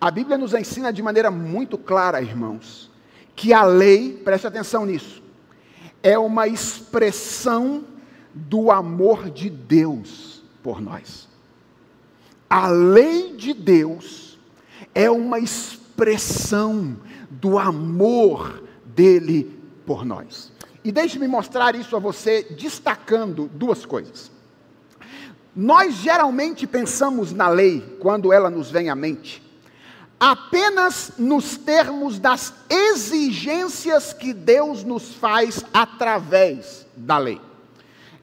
a 0.00 0.12
Bíblia 0.12 0.38
nos 0.38 0.54
ensina 0.54 0.92
de 0.92 1.02
maneira 1.02 1.28
muito 1.28 1.76
clara, 1.76 2.22
irmãos, 2.22 2.88
que 3.34 3.52
a 3.52 3.64
lei, 3.64 4.12
preste 4.24 4.46
atenção 4.46 4.86
nisso, 4.86 5.20
é 6.04 6.16
uma 6.16 6.46
expressão 6.46 7.84
do 8.32 8.70
amor 8.70 9.28
de 9.28 9.50
Deus 9.50 10.40
por 10.62 10.80
nós. 10.80 11.28
A 12.48 12.68
lei 12.68 13.34
de 13.34 13.52
Deus 13.52 14.25
é 14.96 15.10
uma 15.10 15.38
expressão 15.38 16.96
do 17.28 17.58
amor 17.58 18.62
dele 18.82 19.60
por 19.84 20.06
nós. 20.06 20.50
E 20.82 20.90
deixe-me 20.90 21.28
mostrar 21.28 21.74
isso 21.74 21.94
a 21.94 21.98
você 21.98 22.46
destacando 22.58 23.46
duas 23.52 23.84
coisas. 23.84 24.30
Nós 25.54 25.96
geralmente 25.96 26.66
pensamos 26.66 27.30
na 27.30 27.46
lei, 27.46 27.98
quando 28.00 28.32
ela 28.32 28.48
nos 28.48 28.70
vem 28.70 28.88
à 28.88 28.94
mente, 28.94 29.42
apenas 30.18 31.12
nos 31.18 31.58
termos 31.58 32.18
das 32.18 32.54
exigências 32.70 34.14
que 34.14 34.32
Deus 34.32 34.82
nos 34.82 35.12
faz 35.14 35.62
através 35.74 36.86
da 36.96 37.18
lei. 37.18 37.38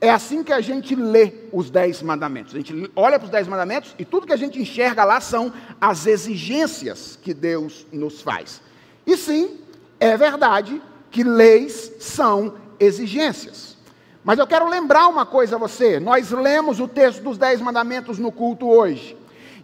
É 0.04 0.10
assim 0.10 0.42
que 0.42 0.52
a 0.52 0.60
gente 0.60 0.94
lê 0.94 1.32
os 1.50 1.70
dez 1.70 2.02
mandamentos. 2.02 2.54
A 2.54 2.58
gente 2.58 2.90
olha 2.94 3.18
para 3.18 3.24
os 3.24 3.30
dez 3.30 3.48
mandamentos 3.48 3.94
e 3.98 4.04
tudo 4.04 4.26
que 4.26 4.34
a 4.34 4.36
gente 4.36 4.60
enxerga 4.60 5.02
lá 5.02 5.18
são 5.18 5.50
as 5.80 6.06
exigências 6.06 7.18
que 7.22 7.32
Deus 7.32 7.86
nos 7.90 8.20
faz. 8.20 8.60
E 9.06 9.16
sim, 9.16 9.58
é 9.98 10.14
verdade 10.14 10.82
que 11.10 11.24
leis 11.24 11.92
são 12.00 12.54
exigências. 12.78 13.78
Mas 14.22 14.38
eu 14.38 14.46
quero 14.46 14.68
lembrar 14.68 15.08
uma 15.08 15.24
coisa 15.24 15.56
a 15.56 15.58
você. 15.58 15.98
Nós 15.98 16.30
lemos 16.30 16.80
o 16.80 16.86
texto 16.86 17.22
dos 17.22 17.38
Dez 17.38 17.62
Mandamentos 17.62 18.18
no 18.18 18.30
culto 18.30 18.68
hoje. 18.68 19.16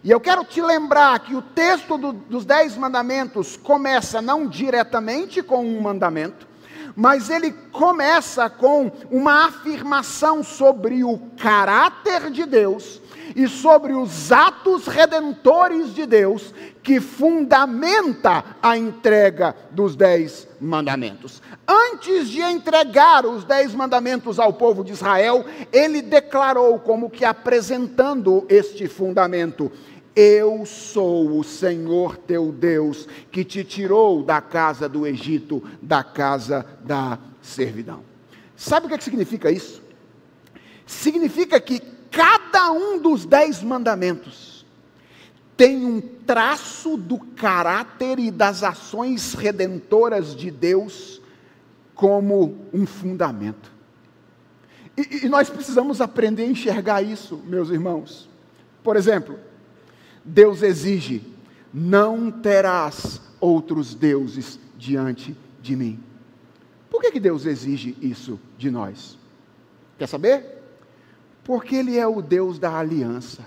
E 0.03 0.09
eu 0.09 0.19
quero 0.19 0.43
te 0.43 0.59
lembrar 0.59 1.19
que 1.19 1.35
o 1.35 1.41
texto 1.43 1.99
do, 1.99 2.13
dos 2.13 2.45
Dez 2.45 2.75
Mandamentos 2.75 3.57
começa 3.57 4.23
não 4.23 4.47
diretamente 4.47 5.43
com 5.43 5.63
um 5.63 5.79
mandamento, 5.81 6.47
mas 6.95 7.29
ele 7.29 7.51
começa 7.71 8.49
com 8.49 8.91
uma 9.09 9.45
afirmação 9.45 10.43
sobre 10.43 11.03
o 11.03 11.17
caráter 11.37 12.29
de 12.31 12.45
Deus 12.45 13.01
e 13.35 13.47
sobre 13.47 13.93
os 13.93 14.31
atos 14.31 14.87
redentores 14.87 15.93
de 15.93 16.05
Deus 16.05 16.53
que 16.83 16.99
fundamenta 16.99 18.43
a 18.61 18.77
entrega 18.77 19.55
dos 19.69 19.95
dez 19.95 20.47
mandamentos. 20.59 21.41
Antes 21.67 22.27
de 22.27 22.41
entregar 22.41 23.25
os 23.25 23.43
dez 23.43 23.73
mandamentos 23.73 24.39
ao 24.39 24.53
povo 24.53 24.83
de 24.83 24.91
Israel, 24.91 25.45
ele 25.71 26.01
declarou 26.01 26.79
como 26.79 27.09
que 27.09 27.23
apresentando 27.23 28.45
este 28.49 28.87
fundamento: 28.87 29.71
eu 30.15 30.65
sou 30.65 31.39
o 31.39 31.43
Senhor 31.43 32.17
teu 32.17 32.51
Deus, 32.51 33.07
que 33.31 33.43
te 33.43 33.63
tirou 33.63 34.23
da 34.23 34.41
casa 34.41 34.87
do 34.89 35.07
Egito, 35.07 35.63
da 35.81 36.03
casa 36.03 36.65
da 36.83 37.17
servidão. 37.41 38.03
Sabe 38.55 38.85
o 38.85 38.89
que, 38.89 38.95
é 38.95 38.97
que 38.97 39.03
significa 39.03 39.49
isso? 39.49 39.81
Significa 40.85 41.59
que 41.59 41.79
cada 42.11 42.71
um 42.71 42.99
dos 42.99 43.25
dez 43.25 43.63
mandamentos 43.63 44.65
tem 45.55 45.85
um 45.85 46.01
traço 46.01 46.97
do 46.97 47.17
caráter 47.19 48.19
e 48.19 48.31
das 48.31 48.63
ações 48.63 49.33
redentoras 49.33 50.35
de 50.35 50.49
Deus 50.49 51.21
como 51.93 52.57
um 52.73 52.85
fundamento. 52.85 53.71
E, 54.97 55.25
e, 55.25 55.29
nós 55.29 55.49
precisamos 55.49 56.01
aprender 56.01 56.43
a 56.43 56.47
enxergar 56.47 57.01
isso, 57.01 57.37
meus 57.45 57.69
irmãos. 57.69 58.29
Por 58.83 58.97
exemplo, 58.97 59.39
Deus 60.23 60.61
exige: 60.61 61.23
não 61.73 62.31
terás 62.31 63.21
outros 63.39 63.95
deuses 63.95 64.59
diante 64.77 65.35
de 65.61 65.75
mim. 65.75 66.03
Por 66.89 67.01
que, 67.01 67.11
que 67.11 67.19
Deus 67.19 67.45
exige 67.45 67.97
isso 68.01 68.39
de 68.57 68.69
nós? 68.69 69.17
Quer 69.97 70.07
saber? 70.07 70.61
Porque 71.43 71.75
Ele 71.75 71.97
é 71.97 72.05
o 72.05 72.21
Deus 72.21 72.59
da 72.59 72.77
aliança. 72.77 73.45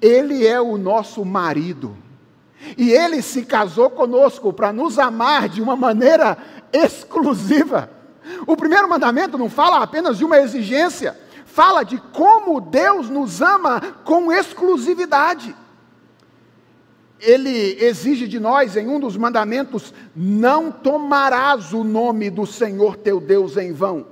Ele 0.00 0.46
é 0.46 0.60
o 0.60 0.76
nosso 0.76 1.24
marido. 1.24 1.96
E 2.76 2.90
Ele 2.90 3.22
se 3.22 3.44
casou 3.44 3.90
conosco 3.90 4.52
para 4.52 4.72
nos 4.72 4.98
amar 4.98 5.48
de 5.48 5.60
uma 5.60 5.76
maneira 5.76 6.36
exclusiva. 6.72 7.90
O 8.46 8.56
primeiro 8.56 8.88
mandamento 8.88 9.36
não 9.36 9.50
fala 9.50 9.82
apenas 9.82 10.18
de 10.18 10.24
uma 10.24 10.38
exigência, 10.38 11.18
fala 11.54 11.84
de 11.84 11.98
como 11.98 12.60
Deus 12.60 13.08
nos 13.08 13.40
ama 13.40 13.80
com 14.04 14.32
exclusividade. 14.32 15.54
Ele 17.20 17.76
exige 17.80 18.26
de 18.26 18.40
nós, 18.40 18.76
em 18.76 18.88
um 18.88 18.98
dos 18.98 19.16
mandamentos, 19.16 19.94
não 20.16 20.72
tomarás 20.72 21.72
o 21.72 21.84
nome 21.84 22.28
do 22.28 22.44
Senhor 22.44 22.96
teu 22.96 23.20
Deus 23.20 23.56
em 23.56 23.72
vão. 23.72 24.04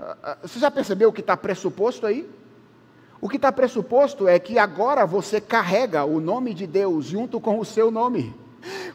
Ah, 0.00 0.16
ah, 0.22 0.38
você 0.42 0.58
já 0.58 0.70
percebeu 0.70 1.10
o 1.10 1.12
que 1.12 1.20
está 1.20 1.36
pressuposto 1.36 2.06
aí? 2.06 2.26
O 3.20 3.28
que 3.28 3.36
está 3.36 3.52
pressuposto 3.52 4.26
é 4.26 4.38
que 4.38 4.58
agora 4.58 5.04
você 5.04 5.42
carrega 5.42 6.06
o 6.06 6.18
nome 6.18 6.54
de 6.54 6.66
Deus 6.66 7.04
junto 7.04 7.38
com 7.40 7.60
o 7.60 7.64
seu 7.64 7.90
nome. 7.90 8.34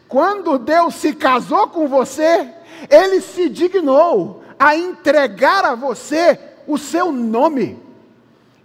Quando 0.07 0.57
Deus 0.57 0.95
se 0.95 1.13
casou 1.13 1.67
com 1.67 1.87
você, 1.87 2.51
Ele 2.89 3.21
se 3.21 3.47
dignou 3.47 4.43
a 4.57 4.75
entregar 4.75 5.63
a 5.63 5.75
você 5.75 6.48
o 6.69 6.77
seu 6.77 7.11
nome. 7.11 7.77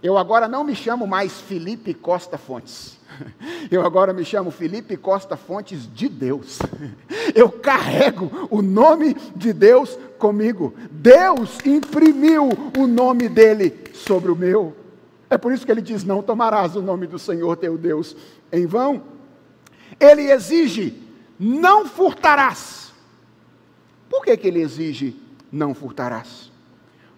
Eu 0.01 0.17
agora 0.17 0.47
não 0.47 0.63
me 0.63 0.75
chamo 0.75 1.07
mais 1.07 1.41
Felipe 1.41 1.93
Costa 1.93 2.37
Fontes. 2.37 2.99
Eu 3.71 3.83
agora 3.83 4.13
me 4.13 4.23
chamo 4.23 4.51
Felipe 4.51 4.95
Costa 4.95 5.35
Fontes 5.35 5.91
de 5.91 6.07
Deus. 6.07 6.59
Eu 7.33 7.49
carrego 7.49 8.47
o 8.51 8.61
nome 8.61 9.15
de 9.35 9.51
Deus 9.51 9.97
comigo. 10.19 10.75
Deus 10.91 11.57
imprimiu 11.65 12.49
o 12.77 12.85
nome 12.85 13.27
dele 13.27 13.73
sobre 13.93 14.31
o 14.31 14.35
meu. 14.35 14.75
É 15.27 15.37
por 15.37 15.51
isso 15.51 15.65
que 15.65 15.71
ele 15.71 15.81
diz: 15.81 16.03
Não 16.03 16.21
tomarás 16.21 16.75
o 16.75 16.81
nome 16.81 17.07
do 17.07 17.17
Senhor 17.17 17.57
teu 17.57 17.75
Deus 17.75 18.15
em 18.51 18.67
vão. 18.67 19.01
Ele 19.99 20.29
exige: 20.31 21.01
Não 21.39 21.87
furtarás. 21.87 22.93
Por 24.07 24.23
que, 24.23 24.37
que 24.37 24.47
ele 24.47 24.61
exige: 24.61 25.19
Não 25.51 25.73
furtarás? 25.73 26.53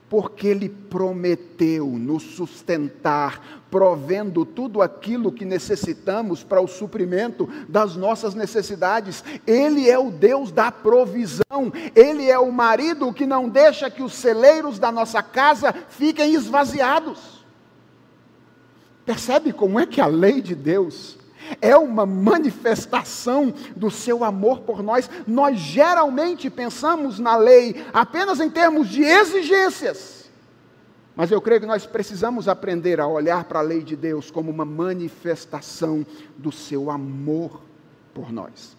Porque 0.09 0.47
ele 0.47 0.69
prometeu 0.69 1.85
nos 1.87 2.23
sustentar, 2.23 3.65
provendo 3.69 4.45
tudo 4.45 4.81
aquilo 4.81 5.31
que 5.31 5.43
necessitamos 5.43 6.43
para 6.43 6.61
o 6.61 6.67
suprimento 6.67 7.49
das 7.67 7.95
nossas 7.95 8.33
necessidades. 8.33 9.23
Ele 9.45 9.89
é 9.89 9.99
o 9.99 10.09
Deus 10.09 10.51
da 10.51 10.71
provisão, 10.71 11.73
ele 11.93 12.29
é 12.29 12.39
o 12.39 12.51
marido 12.51 13.11
que 13.11 13.25
não 13.25 13.49
deixa 13.49 13.89
que 13.89 14.01
os 14.01 14.13
celeiros 14.13 14.79
da 14.79 14.91
nossa 14.91 15.21
casa 15.21 15.73
fiquem 15.89 16.33
esvaziados. 16.33 17.45
Percebe 19.05 19.53
como 19.53 19.79
é 19.79 19.85
que 19.85 20.01
a 20.01 20.05
lei 20.05 20.41
de 20.41 20.53
Deus 20.53 21.17
é 21.61 21.75
uma 21.75 22.05
manifestação 22.05 23.53
do 23.75 23.89
seu 23.89 24.23
amor 24.23 24.61
por 24.61 24.81
nós? 24.81 25.09
Nós 25.25 25.57
geralmente 25.57 26.49
pensamos 26.49 27.19
na 27.19 27.35
lei 27.35 27.85
apenas 27.93 28.39
em 28.39 28.49
termos 28.49 28.89
de 28.89 29.03
exigências. 29.03 30.29
Mas 31.15 31.31
eu 31.31 31.41
creio 31.41 31.61
que 31.61 31.67
nós 31.67 31.85
precisamos 31.85 32.47
aprender 32.47 32.99
a 32.99 33.07
olhar 33.07 33.43
para 33.45 33.59
a 33.59 33.63
lei 33.63 33.81
de 33.81 33.95
Deus 33.95 34.29
como 34.29 34.51
uma 34.51 34.65
manifestação 34.65 36.05
do 36.37 36.51
seu 36.51 36.91
amor 36.91 37.61
por 38.13 38.31
nós. 38.31 38.77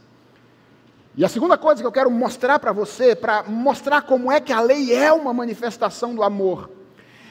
E 1.16 1.24
a 1.24 1.28
segunda 1.28 1.58
coisa 1.58 1.80
que 1.80 1.86
eu 1.86 1.90
quero 1.90 2.10
mostrar 2.12 2.60
para 2.60 2.70
você, 2.70 3.16
para 3.16 3.42
mostrar 3.42 4.02
como 4.02 4.30
é 4.30 4.38
que 4.38 4.52
a 4.52 4.60
lei 4.60 4.94
é 4.94 5.12
uma 5.12 5.34
manifestação 5.34 6.14
do 6.14 6.22
amor, 6.22 6.70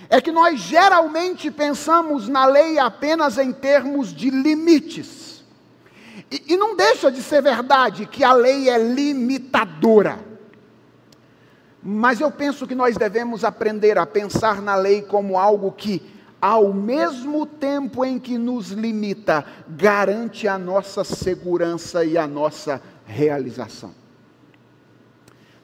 é 0.10 0.20
que 0.20 0.32
nós 0.32 0.60
geralmente 0.60 1.50
pensamos 1.50 2.28
na 2.28 2.46
lei 2.46 2.78
apenas 2.78 3.38
em 3.38 3.54
termos 3.54 4.14
de 4.14 4.30
limites. 4.30 5.27
E, 6.32 6.54
e, 6.54 6.58
não 6.58 6.76
deixa 6.76 7.12
de 7.12 7.22
ser 7.22 7.42
verdade 7.42 8.06
que 8.06 8.24
a 8.24 8.34
lei 8.34 8.70
é 8.70 8.78
limitadora. 8.78 10.20
Mas 11.82 12.20
eu 12.20 12.32
penso 12.32 12.66
que 12.66 12.76
nós 12.76 12.98
devemos 12.98 13.44
aprender 13.44 13.98
a 13.98 14.06
pensar 14.06 14.62
na 14.62 14.76
lei 14.76 15.02
como 15.02 15.38
algo 15.38 15.72
que, 15.72 16.02
ao 16.42 16.74
mesmo 16.74 17.46
tempo 17.46 18.04
em 18.04 18.20
que 18.20 18.38
nos 18.38 18.72
limita, 18.72 19.46
garante 19.68 20.48
a 20.48 20.58
nossa 20.58 21.04
segurança 21.04 22.04
e 22.04 22.18
a 22.18 22.28
nossa 22.28 22.82
realização. 23.06 23.94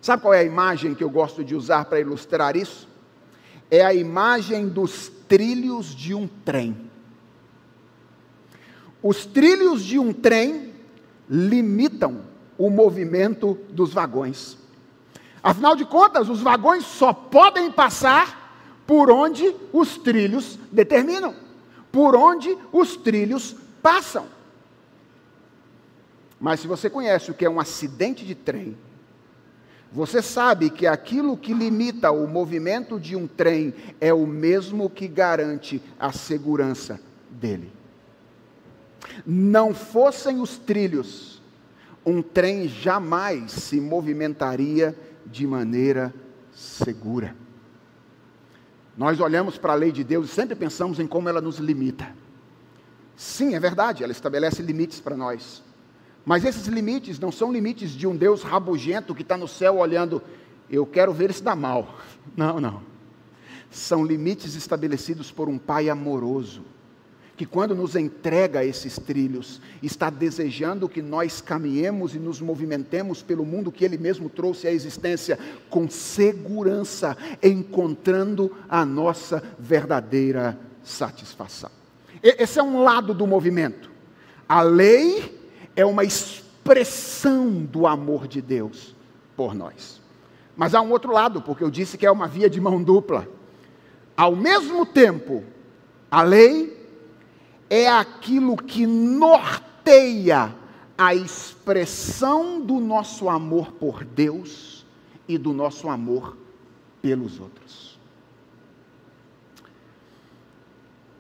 Sabe 0.01 0.21
qual 0.21 0.33
é 0.33 0.39
a 0.39 0.43
imagem 0.43 0.93
que 0.93 1.03
eu 1.03 1.09
gosto 1.09 1.43
de 1.43 1.55
usar 1.55 1.85
para 1.85 1.99
ilustrar 1.99 2.55
isso? 2.55 2.87
é 3.73 3.83
a 3.83 3.91
imagem 3.91 4.67
dos 4.67 5.11
trilhos 5.27 5.95
de 5.95 6.13
um 6.13 6.27
trem. 6.27 6.77
Os 9.03 9.25
trilhos 9.25 9.83
de 9.83 9.99
um 9.99 10.13
trem 10.13 10.73
limitam 11.29 12.21
o 12.57 12.69
movimento 12.69 13.57
dos 13.69 13.93
vagões. 13.93 14.57
Afinal 15.43 15.75
de 15.75 15.83
contas, 15.83 16.29
os 16.29 16.39
vagões 16.39 16.85
só 16.85 17.11
podem 17.11 17.69
passar 17.69 18.81
por 18.87 19.11
onde 19.11 19.53
os 19.73 19.97
trilhos 19.97 20.57
determinam, 20.71 21.35
por 21.91 22.15
onde 22.15 22.57
os 22.71 22.95
trilhos 22.95 23.55
passam. 23.81 24.25
Mas 26.39 26.61
se 26.61 26.67
você 26.67 26.89
conhece 26.89 27.29
o 27.29 27.33
que 27.33 27.45
é 27.45 27.49
um 27.49 27.59
acidente 27.59 28.25
de 28.25 28.35
trem, 28.35 28.77
você 29.91 30.21
sabe 30.21 30.69
que 30.69 30.87
aquilo 30.87 31.37
que 31.37 31.53
limita 31.53 32.09
o 32.09 32.27
movimento 32.27 32.99
de 32.99 33.15
um 33.15 33.27
trem 33.27 33.73
é 33.99 34.13
o 34.13 34.25
mesmo 34.25 34.89
que 34.89 35.07
garante 35.07 35.81
a 35.99 36.11
segurança 36.11 36.99
dele. 37.29 37.82
Não 39.25 39.73
fossem 39.73 40.39
os 40.39 40.57
trilhos, 40.57 41.41
um 42.05 42.21
trem 42.21 42.67
jamais 42.67 43.51
se 43.51 43.79
movimentaria 43.79 44.97
de 45.25 45.47
maneira 45.47 46.13
segura. 46.51 47.35
Nós 48.97 49.19
olhamos 49.19 49.57
para 49.57 49.73
a 49.73 49.75
lei 49.75 49.91
de 49.91 50.03
Deus 50.03 50.29
e 50.29 50.33
sempre 50.33 50.55
pensamos 50.55 50.99
em 50.99 51.07
como 51.07 51.27
ela 51.27 51.41
nos 51.41 51.57
limita. 51.57 52.13
Sim, 53.15 53.55
é 53.55 53.59
verdade, 53.59 54.03
ela 54.03 54.11
estabelece 54.11 54.61
limites 54.61 54.99
para 54.99 55.17
nós. 55.17 55.63
Mas 56.25 56.45
esses 56.45 56.67
limites 56.67 57.19
não 57.19 57.31
são 57.31 57.51
limites 57.51 57.91
de 57.91 58.07
um 58.07 58.15
Deus 58.15 58.43
rabugento 58.43 59.13
que 59.13 59.23
está 59.23 59.35
no 59.35 59.47
céu 59.47 59.77
olhando, 59.77 60.21
eu 60.69 60.85
quero 60.85 61.13
ver 61.13 61.33
se 61.33 61.43
dá 61.43 61.55
mal. 61.55 61.95
Não, 62.37 62.59
não. 62.59 62.81
São 63.69 64.03
limites 64.05 64.55
estabelecidos 64.55 65.29
por 65.29 65.49
um 65.49 65.57
Pai 65.57 65.89
amoroso, 65.89 66.63
que 67.43 67.47
quando 67.47 67.75
nos 67.75 67.97
entrega 67.97 68.63
esses 68.63 68.97
trilhos, 68.97 69.59
está 69.81 70.09
desejando 70.09 70.87
que 70.87 71.01
nós 71.01 71.41
caminhemos 71.41 72.15
e 72.15 72.17
nos 72.17 72.39
movimentemos 72.39 73.21
pelo 73.21 73.43
mundo 73.43 73.69
que 73.69 73.83
Ele 73.83 73.97
mesmo 73.97 74.29
trouxe 74.29 74.65
à 74.65 74.71
existência, 74.71 75.37
com 75.69 75.89
segurança, 75.89 77.17
encontrando 77.43 78.55
a 78.69 78.85
nossa 78.85 79.43
verdadeira 79.59 80.57
satisfação. 80.85 81.69
Esse 82.23 82.59
é 82.59 82.63
um 82.63 82.81
lado 82.81 83.13
do 83.13 83.27
movimento. 83.27 83.91
A 84.47 84.61
lei 84.61 85.37
é 85.75 85.85
uma 85.85 86.05
expressão 86.05 87.49
do 87.49 87.85
amor 87.85 88.25
de 88.25 88.41
Deus 88.41 88.95
por 89.35 89.53
nós. 89.53 89.99
Mas 90.55 90.73
há 90.73 90.81
um 90.81 90.91
outro 90.91 91.11
lado, 91.11 91.41
porque 91.41 91.65
eu 91.65 91.69
disse 91.69 91.97
que 91.97 92.05
é 92.05 92.11
uma 92.11 92.25
via 92.25 92.49
de 92.49 92.61
mão 92.61 92.81
dupla. 92.81 93.27
Ao 94.15 94.33
mesmo 94.33 94.85
tempo, 94.85 95.43
a 96.09 96.21
lei 96.21 96.82
é 97.75 97.89
aquilo 97.89 98.55
que 98.55 98.85
norteia 98.85 100.53
a 100.95 101.15
expressão 101.15 102.61
do 102.61 102.79
nosso 102.79 103.27
amor 103.27 103.71
por 103.71 104.05
Deus 104.05 104.85
e 105.27 105.39
do 105.39 105.51
nosso 105.53 105.89
amor 105.89 106.37
pelos 107.01 107.39
outros. 107.39 107.97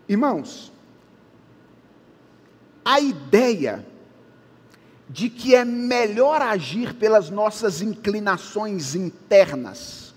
Irmãos, 0.07 0.71
a 2.85 2.99
ideia 2.99 3.83
de 5.09 5.31
que 5.31 5.55
é 5.55 5.65
melhor 5.65 6.39
agir 6.39 6.93
pelas 6.93 7.31
nossas 7.31 7.81
inclinações 7.81 8.93
internas 8.93 10.13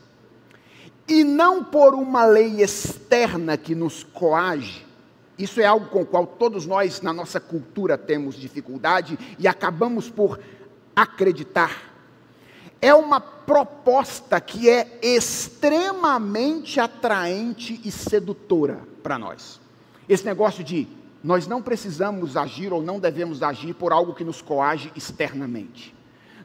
e 1.08 1.24
não 1.24 1.64
por 1.64 1.94
uma 1.94 2.26
lei 2.26 2.60
externa 2.60 3.56
que 3.56 3.74
nos 3.74 4.04
coage. 4.04 4.85
Isso 5.38 5.60
é 5.60 5.66
algo 5.66 5.86
com 5.86 6.02
o 6.02 6.06
qual 6.06 6.26
todos 6.26 6.64
nós, 6.66 7.02
na 7.02 7.12
nossa 7.12 7.38
cultura, 7.38 7.98
temos 7.98 8.36
dificuldade 8.36 9.18
e 9.38 9.46
acabamos 9.46 10.08
por 10.08 10.40
acreditar. 10.94 11.94
é 12.80 12.94
uma 12.94 13.20
proposta 13.20 14.40
que 14.40 14.68
é 14.68 14.98
extremamente 15.02 16.78
atraente 16.78 17.80
e 17.84 17.90
sedutora 17.90 18.80
para 19.02 19.18
nós. 19.18 19.60
Esse 20.08 20.24
negócio 20.24 20.62
de 20.62 20.86
nós 21.24 21.46
não 21.46 21.62
precisamos 21.62 22.36
agir 22.36 22.72
ou 22.72 22.82
não 22.82 23.00
devemos 23.00 23.42
agir 23.42 23.74
por 23.74 23.92
algo 23.92 24.14
que 24.14 24.24
nos 24.24 24.42
coage 24.42 24.92
externamente. 24.94 25.94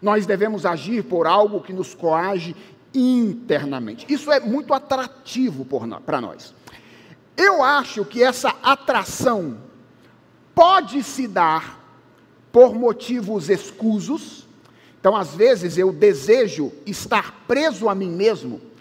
Nós 0.01 0.25
devemos 0.25 0.65
agir 0.65 1.03
por 1.03 1.27
algo 1.27 1.61
que 1.61 1.73
nos 1.73 1.93
coage 1.93 2.55
internamente. 2.93 4.05
Isso 4.11 4.31
é 4.31 4.39
muito 4.39 4.73
atrativo 4.73 5.65
para 6.05 6.21
nós. 6.21 6.53
Eu 7.41 7.63
acho 7.63 8.05
que 8.05 8.23
essa 8.23 8.55
atração 8.61 9.57
pode 10.53 11.03
se 11.03 11.27
dar 11.27 11.79
por 12.51 12.75
motivos 12.75 13.49
escusos. 13.49 14.47
Então, 14.99 15.15
às 15.15 15.33
vezes, 15.33 15.77
eu 15.77 15.91
desejo 15.91 16.71
estar 16.85 17.45
preso 17.47 17.89
a 17.89 17.95
mim 17.95 18.11
mesmo 18.11 18.71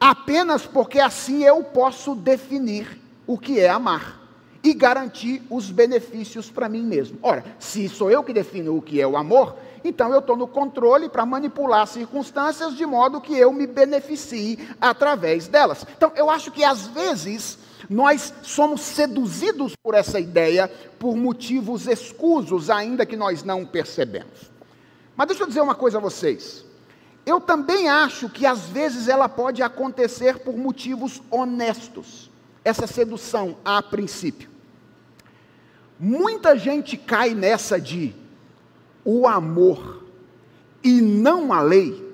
apenas 0.00 0.64
porque 0.64 0.98
assim 0.98 1.44
eu 1.44 1.62
posso 1.62 2.14
definir 2.14 2.98
o 3.26 3.36
que 3.36 3.60
é 3.60 3.68
amar 3.68 4.18
e 4.64 4.72
garantir 4.72 5.42
os 5.50 5.70
benefícios 5.70 6.50
para 6.50 6.68
mim 6.68 6.82
mesmo. 6.82 7.18
Ora, 7.22 7.44
se 7.58 7.88
sou 7.88 8.10
eu 8.10 8.24
que 8.24 8.32
defino 8.32 8.76
o 8.76 8.82
que 8.82 9.00
é 9.00 9.06
o 9.06 9.16
amor, 9.16 9.56
então 9.84 10.12
eu 10.12 10.20
estou 10.20 10.36
no 10.36 10.46
controle 10.46 11.08
para 11.08 11.24
manipular 11.24 11.86
circunstâncias 11.86 12.76
de 12.76 12.84
modo 12.84 13.20
que 13.20 13.36
eu 13.36 13.52
me 13.52 13.66
beneficie 13.66 14.58
através 14.80 15.48
delas. 15.48 15.86
Então, 15.96 16.12
eu 16.14 16.28
acho 16.28 16.50
que 16.50 16.62
às 16.64 16.86
vezes 16.86 17.58
nós 17.88 18.32
somos 18.42 18.82
seduzidos 18.82 19.74
por 19.74 19.94
essa 19.94 20.20
ideia 20.20 20.68
por 20.98 21.16
motivos 21.16 21.86
escusos, 21.86 22.70
ainda 22.70 23.06
que 23.06 23.16
nós 23.16 23.42
não 23.42 23.64
percebemos. 23.64 24.50
Mas 25.16 25.28
deixa 25.28 25.42
eu 25.42 25.46
dizer 25.48 25.60
uma 25.60 25.74
coisa 25.74 25.98
a 25.98 26.00
vocês. 26.00 26.64
Eu 27.26 27.40
também 27.40 27.88
acho 27.88 28.28
que 28.28 28.46
às 28.46 28.66
vezes 28.66 29.08
ela 29.08 29.28
pode 29.28 29.62
acontecer 29.62 30.38
por 30.38 30.56
motivos 30.56 31.20
honestos, 31.30 32.30
essa 32.64 32.86
sedução 32.86 33.56
a 33.64 33.82
princípio. 33.82 34.48
Muita 35.98 36.56
gente 36.56 36.96
cai 36.96 37.34
nessa 37.34 37.78
de 37.78 38.14
o 39.04 39.26
amor 39.26 40.04
e 40.82 41.00
não 41.00 41.52
a 41.52 41.62
lei, 41.62 42.08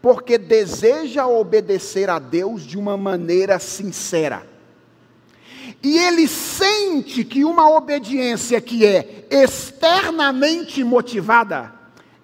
porque 0.00 0.38
deseja 0.38 1.26
obedecer 1.26 2.08
a 2.10 2.18
Deus 2.18 2.62
de 2.62 2.78
uma 2.78 2.96
maneira 2.96 3.58
sincera. 3.58 4.46
E 5.82 5.98
ele 5.98 6.26
sente 6.26 7.24
que 7.24 7.44
uma 7.44 7.70
obediência 7.70 8.60
que 8.60 8.84
é 8.84 9.26
externamente 9.30 10.82
motivada 10.82 11.72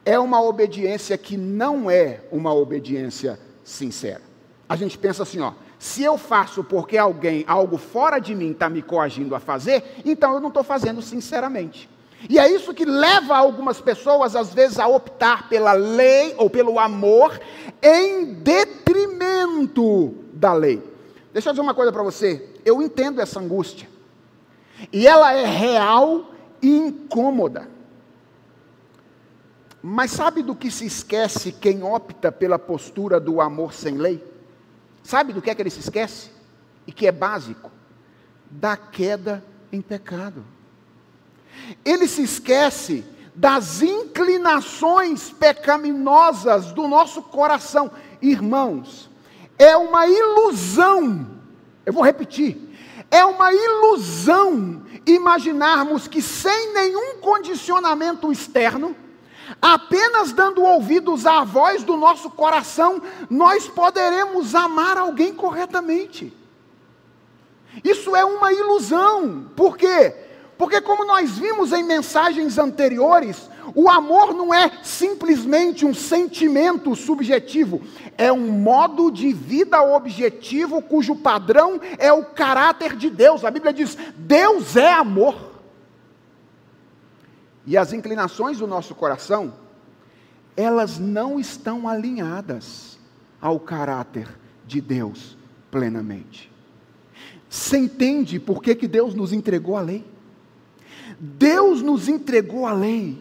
é 0.04 0.18
uma 0.18 0.42
obediência 0.42 1.16
que 1.16 1.36
não 1.36 1.90
é 1.90 2.20
uma 2.30 2.52
obediência 2.52 3.38
sincera. 3.62 4.22
A 4.68 4.76
gente 4.76 4.98
pensa 4.98 5.22
assim, 5.22 5.40
ó, 5.40 5.52
se 5.78 6.02
eu 6.02 6.16
faço 6.16 6.64
porque 6.64 6.96
alguém, 6.96 7.44
algo 7.46 7.76
fora 7.76 8.18
de 8.18 8.34
mim 8.34 8.52
está 8.52 8.68
me 8.68 8.82
coagindo 8.82 9.34
a 9.34 9.40
fazer, 9.40 9.82
então 10.04 10.34
eu 10.34 10.40
não 10.40 10.48
estou 10.48 10.64
fazendo 10.64 11.02
sinceramente. 11.02 11.88
E 12.28 12.38
é 12.38 12.50
isso 12.50 12.74
que 12.74 12.84
leva 12.84 13.36
algumas 13.36 13.80
pessoas, 13.80 14.36
às 14.36 14.54
vezes, 14.54 14.78
a 14.78 14.86
optar 14.86 15.48
pela 15.48 15.72
lei 15.72 16.34
ou 16.38 16.48
pelo 16.48 16.78
amor 16.78 17.40
em 17.82 18.34
detrimento 18.34 20.14
da 20.32 20.52
lei. 20.52 20.82
Deixa 21.32 21.48
eu 21.48 21.52
dizer 21.52 21.62
uma 21.62 21.74
coisa 21.74 21.92
para 21.92 22.02
você. 22.02 22.48
Eu 22.64 22.80
entendo 22.80 23.20
essa 23.20 23.40
angústia. 23.40 23.88
E 24.92 25.06
ela 25.06 25.32
é 25.32 25.44
real 25.44 26.32
e 26.60 26.76
incômoda. 26.76 27.68
Mas 29.82 30.12
sabe 30.12 30.42
do 30.42 30.54
que 30.54 30.70
se 30.70 30.86
esquece 30.86 31.50
quem 31.50 31.82
opta 31.82 32.30
pela 32.30 32.58
postura 32.58 33.18
do 33.18 33.40
amor 33.40 33.72
sem 33.72 33.96
lei? 33.96 34.24
Sabe 35.02 35.32
do 35.32 35.42
que 35.42 35.50
é 35.50 35.54
que 35.54 35.62
ele 35.62 35.70
se 35.70 35.80
esquece? 35.80 36.30
E 36.86 36.92
que 36.92 37.06
é 37.06 37.12
básico? 37.12 37.70
Da 38.48 38.76
queda 38.76 39.44
em 39.72 39.80
pecado. 39.80 40.44
Ele 41.84 42.06
se 42.06 42.22
esquece 42.22 43.04
das 43.34 43.82
inclinações 43.82 45.30
pecaminosas 45.30 46.72
do 46.72 46.86
nosso 46.86 47.22
coração. 47.22 47.90
Irmãos, 48.20 49.10
é 49.58 49.76
uma 49.76 50.06
ilusão, 50.06 51.26
eu 51.84 51.92
vou 51.92 52.02
repetir, 52.02 52.58
é 53.10 53.24
uma 53.24 53.52
ilusão 53.52 54.82
imaginarmos 55.06 56.06
que 56.06 56.22
sem 56.22 56.72
nenhum 56.72 57.18
condicionamento 57.18 58.30
externo, 58.30 58.94
Apenas 59.60 60.32
dando 60.32 60.62
ouvidos 60.62 61.26
à 61.26 61.44
voz 61.44 61.82
do 61.82 61.96
nosso 61.96 62.30
coração, 62.30 63.02
nós 63.28 63.68
poderemos 63.68 64.54
amar 64.54 64.96
alguém 64.96 65.34
corretamente. 65.34 66.32
Isso 67.82 68.14
é 68.14 68.24
uma 68.24 68.52
ilusão. 68.52 69.50
Por 69.56 69.76
quê? 69.76 70.14
Porque, 70.62 70.80
como 70.80 71.04
nós 71.04 71.40
vimos 71.40 71.72
em 71.72 71.82
mensagens 71.82 72.56
anteriores, 72.56 73.50
o 73.74 73.90
amor 73.90 74.32
não 74.32 74.54
é 74.54 74.70
simplesmente 74.80 75.84
um 75.84 75.92
sentimento 75.92 76.94
subjetivo, 76.94 77.82
é 78.16 78.32
um 78.32 78.52
modo 78.52 79.10
de 79.10 79.32
vida 79.32 79.82
objetivo 79.82 80.80
cujo 80.80 81.16
padrão 81.16 81.80
é 81.98 82.12
o 82.12 82.26
caráter 82.26 82.94
de 82.94 83.10
Deus. 83.10 83.44
A 83.44 83.50
Bíblia 83.50 83.72
diz: 83.72 83.98
Deus 84.16 84.76
é 84.76 84.92
amor. 84.92 85.34
E 87.66 87.76
as 87.76 87.92
inclinações 87.92 88.58
do 88.58 88.66
nosso 88.68 88.94
coração, 88.94 89.54
elas 90.56 90.96
não 90.96 91.40
estão 91.40 91.88
alinhadas 91.88 93.00
ao 93.40 93.58
caráter 93.58 94.28
de 94.64 94.80
Deus 94.80 95.36
plenamente. 95.72 96.52
Você 97.50 97.78
entende 97.78 98.38
por 98.38 98.62
que, 98.62 98.76
que 98.76 98.86
Deus 98.86 99.12
nos 99.12 99.32
entregou 99.32 99.76
a 99.76 99.80
lei? 99.80 100.12
Deus 101.24 101.80
nos 101.82 102.08
entregou 102.08 102.66
a 102.66 102.72
lei 102.72 103.16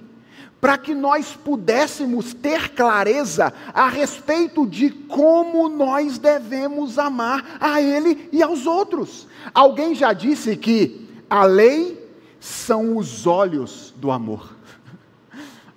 para 0.60 0.76
que 0.76 0.96
nós 0.96 1.36
pudéssemos 1.36 2.34
ter 2.34 2.70
clareza 2.70 3.54
a 3.72 3.88
respeito 3.88 4.66
de 4.66 4.90
como 4.90 5.70
nós 5.70 6.18
devemos 6.18 6.98
amar 6.98 7.58
a 7.60 7.80
Ele 7.80 8.28
e 8.32 8.42
aos 8.42 8.66
outros. 8.66 9.28
Alguém 9.54 9.94
já 9.94 10.14
disse 10.14 10.58
que 10.58 11.08
a 11.30 11.46
lei 11.46 12.10
são 12.40 12.98
os 12.98 13.28
olhos 13.28 13.94
do 13.98 14.10
amor. 14.10 14.56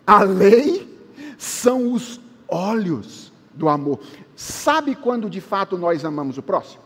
A 0.07 0.22
lei 0.22 0.99
são 1.37 1.93
os 1.93 2.18
olhos 2.49 3.31
do 3.53 3.68
amor. 3.68 4.01
Sabe 4.35 4.95
quando 4.95 5.29
de 5.29 5.43
fato 5.43 5.77
nós 5.77 6.07
amamos 6.07 6.39
o 6.39 6.43
próximo? 6.43 6.83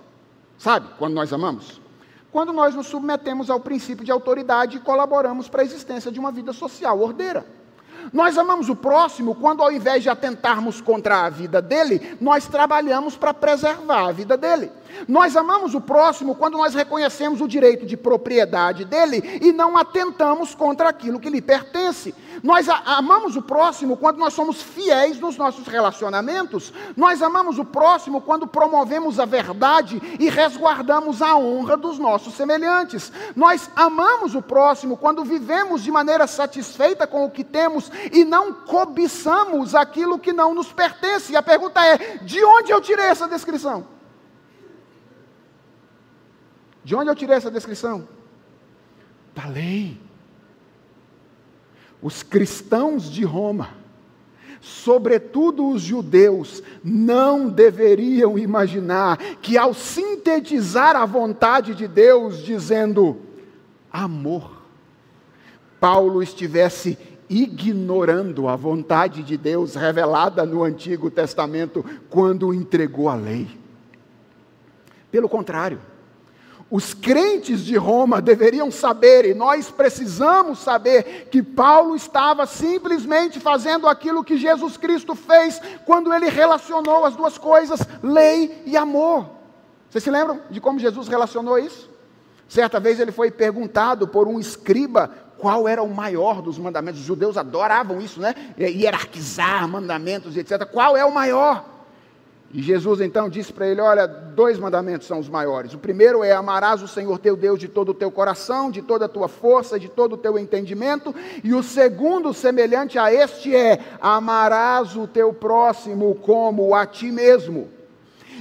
Sabe 0.58 0.88
quando 0.98 1.14
nós 1.14 1.32
amamos? 1.32 1.80
Quando 2.30 2.52
nós 2.52 2.74
nos 2.74 2.86
submetemos 2.86 3.48
ao 3.48 3.60
princípio 3.60 4.04
de 4.04 4.12
autoridade 4.12 4.76
e 4.76 4.80
colaboramos 4.80 5.48
para 5.48 5.62
a 5.62 5.64
existência 5.64 6.12
de 6.12 6.20
uma 6.20 6.30
vida 6.30 6.52
social 6.52 7.00
ordeira. 7.00 7.46
Nós 8.12 8.38
amamos 8.38 8.68
o 8.68 8.76
próximo 8.76 9.34
quando, 9.34 9.62
ao 9.62 9.72
invés 9.72 10.02
de 10.02 10.08
atentarmos 10.08 10.80
contra 10.80 11.24
a 11.24 11.30
vida 11.30 11.60
dele, 11.60 12.16
nós 12.20 12.46
trabalhamos 12.46 13.16
para 13.16 13.34
preservar 13.34 14.08
a 14.08 14.12
vida 14.12 14.36
dele. 14.36 14.70
Nós 15.06 15.36
amamos 15.36 15.74
o 15.74 15.80
próximo 15.80 16.34
quando 16.34 16.56
nós 16.56 16.74
reconhecemos 16.74 17.40
o 17.40 17.48
direito 17.48 17.84
de 17.84 17.96
propriedade 17.96 18.84
dele 18.84 19.40
e 19.42 19.52
não 19.52 19.76
atentamos 19.76 20.54
contra 20.54 20.88
aquilo 20.88 21.20
que 21.20 21.30
lhe 21.30 21.42
pertence. 21.42 22.14
Nós 22.42 22.68
amamos 22.68 23.36
o 23.36 23.42
próximo 23.42 23.96
quando 23.96 24.18
nós 24.18 24.34
somos 24.34 24.62
fiéis 24.62 25.18
nos 25.18 25.36
nossos 25.36 25.66
relacionamentos. 25.66 26.72
Nós 26.96 27.22
amamos 27.22 27.58
o 27.58 27.64
próximo 27.64 28.20
quando 28.20 28.46
promovemos 28.46 29.18
a 29.18 29.24
verdade 29.24 30.00
e 30.18 30.28
resguardamos 30.28 31.22
a 31.22 31.36
honra 31.36 31.76
dos 31.76 31.98
nossos 31.98 32.34
semelhantes. 32.34 33.12
Nós 33.34 33.70
amamos 33.74 34.34
o 34.34 34.42
próximo 34.42 34.96
quando 34.96 35.24
vivemos 35.24 35.82
de 35.82 35.90
maneira 35.90 36.26
satisfeita 36.26 37.06
com 37.06 37.24
o 37.24 37.30
que 37.30 37.44
temos 37.44 37.90
e 38.12 38.24
não 38.24 38.52
cobiçamos 38.52 39.74
aquilo 39.74 40.18
que 40.18 40.32
não 40.32 40.54
nos 40.54 40.72
pertence. 40.72 41.32
E 41.32 41.36
a 41.36 41.42
pergunta 41.42 41.84
é: 41.84 42.18
de 42.18 42.44
onde 42.44 42.70
eu 42.70 42.80
tirei 42.80 43.06
essa 43.06 43.28
descrição? 43.28 43.86
De 46.84 46.94
onde 46.94 47.10
eu 47.10 47.14
tirei 47.14 47.36
essa 47.36 47.50
descrição? 47.50 48.08
Da 49.34 49.46
lei. 49.46 50.07
Os 52.00 52.22
cristãos 52.22 53.10
de 53.10 53.24
Roma, 53.24 53.70
sobretudo 54.60 55.68
os 55.68 55.82
judeus, 55.82 56.62
não 56.82 57.48
deveriam 57.48 58.38
imaginar 58.38 59.18
que 59.40 59.58
ao 59.58 59.74
sintetizar 59.74 60.94
a 60.94 61.04
vontade 61.04 61.74
de 61.74 61.88
Deus 61.88 62.42
dizendo 62.44 63.16
amor, 63.92 64.62
Paulo 65.80 66.22
estivesse 66.22 66.98
ignorando 67.28 68.48
a 68.48 68.56
vontade 68.56 69.22
de 69.22 69.36
Deus 69.36 69.74
revelada 69.74 70.46
no 70.46 70.62
Antigo 70.62 71.10
Testamento 71.10 71.84
quando 72.08 72.54
entregou 72.54 73.08
a 73.08 73.14
lei. 73.14 73.48
Pelo 75.10 75.28
contrário, 75.28 75.78
Os 76.70 76.92
crentes 76.92 77.64
de 77.64 77.76
Roma 77.76 78.20
deveriam 78.20 78.70
saber, 78.70 79.24
e 79.24 79.32
nós 79.32 79.70
precisamos 79.70 80.58
saber, 80.58 81.28
que 81.30 81.42
Paulo 81.42 81.96
estava 81.96 82.44
simplesmente 82.44 83.40
fazendo 83.40 83.86
aquilo 83.86 84.22
que 84.22 84.36
Jesus 84.36 84.76
Cristo 84.76 85.14
fez 85.14 85.60
quando 85.86 86.12
ele 86.12 86.28
relacionou 86.28 87.06
as 87.06 87.16
duas 87.16 87.38
coisas, 87.38 87.80
lei 88.02 88.62
e 88.66 88.76
amor. 88.76 89.30
Vocês 89.88 90.04
se 90.04 90.10
lembram 90.10 90.40
de 90.50 90.60
como 90.60 90.78
Jesus 90.78 91.08
relacionou 91.08 91.58
isso? 91.58 91.88
Certa 92.46 92.78
vez 92.78 93.00
ele 93.00 93.12
foi 93.12 93.30
perguntado 93.30 94.06
por 94.06 94.28
um 94.28 94.38
escriba 94.38 95.10
qual 95.38 95.66
era 95.66 95.82
o 95.82 95.88
maior 95.88 96.42
dos 96.42 96.58
mandamentos. 96.58 97.00
Os 97.00 97.06
judeus 97.06 97.38
adoravam 97.38 98.00
isso, 98.00 98.20
né? 98.20 98.34
Hierarquizar 98.58 99.66
mandamentos, 99.68 100.36
etc. 100.36 100.66
Qual 100.66 100.96
é 100.96 101.04
o 101.04 101.14
maior? 101.14 101.77
E 102.52 102.62
Jesus 102.62 103.00
então 103.00 103.28
disse 103.28 103.52
para 103.52 103.66
ele: 103.66 103.80
Olha, 103.80 104.06
dois 104.06 104.58
mandamentos 104.58 105.06
são 105.06 105.18
os 105.18 105.28
maiores. 105.28 105.74
O 105.74 105.78
primeiro 105.78 106.24
é: 106.24 106.32
amarás 106.32 106.82
o 106.82 106.88
Senhor 106.88 107.18
teu 107.18 107.36
Deus 107.36 107.58
de 107.58 107.68
todo 107.68 107.90
o 107.90 107.94
teu 107.94 108.10
coração, 108.10 108.70
de 108.70 108.80
toda 108.80 109.04
a 109.04 109.08
tua 109.08 109.28
força, 109.28 109.78
de 109.78 109.88
todo 109.88 110.14
o 110.14 110.16
teu 110.16 110.38
entendimento. 110.38 111.14
E 111.44 111.52
o 111.52 111.62
segundo, 111.62 112.32
semelhante 112.32 112.98
a 112.98 113.12
este, 113.12 113.54
é: 113.54 113.78
amarás 114.00 114.96
o 114.96 115.06
teu 115.06 115.32
próximo 115.32 116.14
como 116.14 116.74
a 116.74 116.86
ti 116.86 117.12
mesmo. 117.12 117.68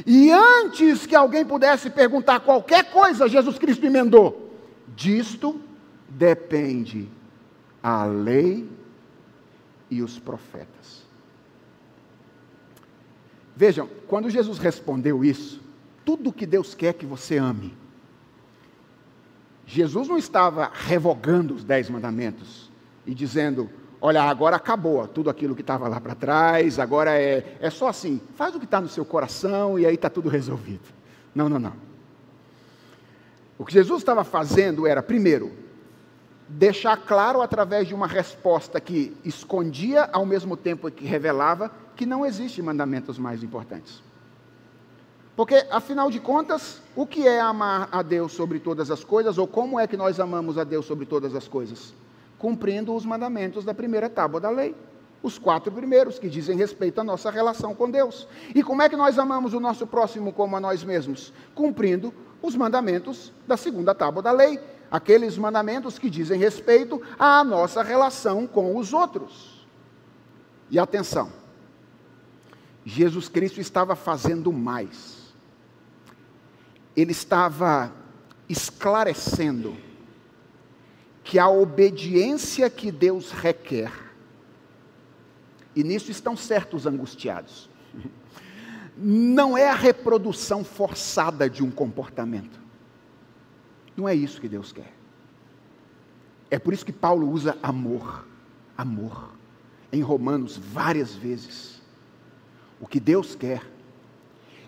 E 0.05 0.31
antes 0.31 1.05
que 1.05 1.15
alguém 1.15 1.43
pudesse 1.43 1.89
perguntar 1.89 2.39
qualquer 2.39 2.91
coisa, 2.91 3.27
Jesus 3.27 3.57
Cristo 3.57 3.85
emendou: 3.85 4.53
Disto 4.95 5.59
depende 6.07 7.09
a 7.83 8.05
lei 8.05 8.69
e 9.89 10.01
os 10.01 10.17
profetas. 10.17 10.96
Vejam, 13.57 13.89
quando 14.07 14.29
Jesus 14.29 14.59
respondeu 14.59 15.25
isso, 15.25 15.59
tudo 16.05 16.31
que 16.31 16.45
Deus 16.45 16.75
quer 16.75 16.93
que 16.93 17.07
você 17.07 17.37
ame. 17.37 17.75
Jesus 19.65 20.07
não 20.07 20.15
estava 20.15 20.69
revogando 20.71 21.55
os 21.55 21.63
dez 21.63 21.89
mandamentos 21.89 22.69
e 23.03 23.15
dizendo, 23.15 23.67
olha, 23.99 24.21
agora 24.21 24.57
acabou 24.57 25.07
tudo 25.07 25.27
aquilo 25.27 25.55
que 25.55 25.61
estava 25.61 25.87
lá 25.87 25.99
para 25.99 26.13
trás, 26.13 26.77
agora 26.77 27.19
é, 27.19 27.57
é 27.59 27.71
só 27.71 27.87
assim, 27.87 28.21
faz 28.35 28.53
o 28.53 28.59
que 28.59 28.65
está 28.65 28.79
no 28.79 28.87
seu 28.87 29.03
coração 29.03 29.79
e 29.79 29.87
aí 29.87 29.95
está 29.95 30.07
tudo 30.07 30.29
resolvido. 30.29 30.93
Não, 31.33 31.49
não, 31.49 31.57
não. 31.57 31.73
O 33.57 33.65
que 33.65 33.73
Jesus 33.73 34.01
estava 34.01 34.23
fazendo 34.23 34.85
era, 34.85 35.01
primeiro, 35.01 35.51
deixar 36.47 36.95
claro 36.95 37.41
através 37.41 37.87
de 37.87 37.95
uma 37.95 38.05
resposta 38.05 38.79
que 38.79 39.17
escondia 39.25 40.07
ao 40.13 40.27
mesmo 40.27 40.55
tempo 40.55 40.91
que 40.91 41.07
revelava 41.07 41.71
que 41.97 42.05
não 42.05 42.25
existe 42.25 42.61
mandamentos 42.61 43.17
mais 43.17 43.43
importantes. 43.43 44.01
Porque, 45.35 45.67
afinal 45.69 46.09
de 46.09 46.19
contas, 46.19 46.81
o 46.95 47.05
que 47.05 47.27
é 47.27 47.39
amar 47.39 47.89
a 47.91 48.01
Deus 48.01 48.31
sobre 48.31 48.59
todas 48.59 48.89
as 48.89 49.03
coisas, 49.03 49.37
ou 49.37 49.47
como 49.47 49.79
é 49.79 49.85
que 49.85 49.97
nós 49.97 50.19
amamos 50.19 50.57
a 50.57 50.63
Deus 50.63 50.85
sobre 50.85 51.05
todas 51.05 51.35
as 51.35 51.47
coisas? 51.47 51.93
Cumprindo 52.39 52.95
os 52.95 53.05
mandamentos 53.05 53.65
da 53.65 53.73
primeira 53.73 54.09
tábua 54.09 54.39
da 54.39 54.49
lei. 54.49 54.75
Os 55.21 55.37
quatro 55.39 55.71
primeiros, 55.71 56.19
que 56.19 56.29
dizem 56.29 56.55
respeito 56.55 57.01
à 57.01 57.03
nossa 57.03 57.29
relação 57.29 57.73
com 57.75 57.89
Deus. 57.89 58.27
E 58.53 58.63
como 58.63 58.81
é 58.81 58.89
que 58.89 58.95
nós 58.95 59.17
amamos 59.17 59.53
o 59.53 59.59
nosso 59.59 59.85
próximo 59.85 60.31
como 60.31 60.55
a 60.55 60.59
nós 60.59 60.83
mesmos? 60.83 61.33
Cumprindo 61.53 62.13
os 62.41 62.55
mandamentos 62.55 63.31
da 63.47 63.57
segunda 63.57 63.93
tábua 63.93 64.21
da 64.21 64.31
lei. 64.31 64.59
Aqueles 64.89 65.37
mandamentos 65.37 65.99
que 65.99 66.09
dizem 66.09 66.39
respeito 66.39 67.01
à 67.19 67.43
nossa 67.43 67.83
relação 67.83 68.47
com 68.47 68.77
os 68.77 68.93
outros. 68.93 69.67
E 70.69 70.79
atenção, 70.79 71.31
Jesus 72.87 73.27
Cristo 73.27 73.59
estava 73.59 73.97
fazendo 73.97 74.53
mais. 74.53 75.33
Ele 76.95 77.11
estava 77.11 77.91
esclarecendo 78.47 79.75
que 81.21 81.37
a 81.37 81.49
obediência 81.49 82.69
que 82.69 82.89
Deus 82.89 83.31
requer, 83.31 83.91
e 85.75 85.83
nisso 85.83 86.09
estão 86.09 86.37
certos 86.37 86.85
angustiados, 86.85 87.69
não 88.95 89.57
é 89.57 89.69
a 89.69 89.75
reprodução 89.75 90.63
forçada 90.63 91.49
de 91.49 91.61
um 91.61 91.69
comportamento. 91.69 92.57
Não 93.97 94.07
é 94.07 94.15
isso 94.15 94.39
que 94.39 94.47
Deus 94.47 94.71
quer. 94.71 94.93
É 96.49 96.57
por 96.57 96.73
isso 96.73 96.85
que 96.85 96.93
Paulo 96.93 97.29
usa 97.29 97.57
amor, 97.61 98.25
amor, 98.77 99.33
em 99.91 100.01
Romanos 100.01 100.55
várias 100.55 101.13
vezes. 101.13 101.76
O 102.79 102.87
que 102.87 102.99
Deus 102.99 103.35
quer 103.35 103.61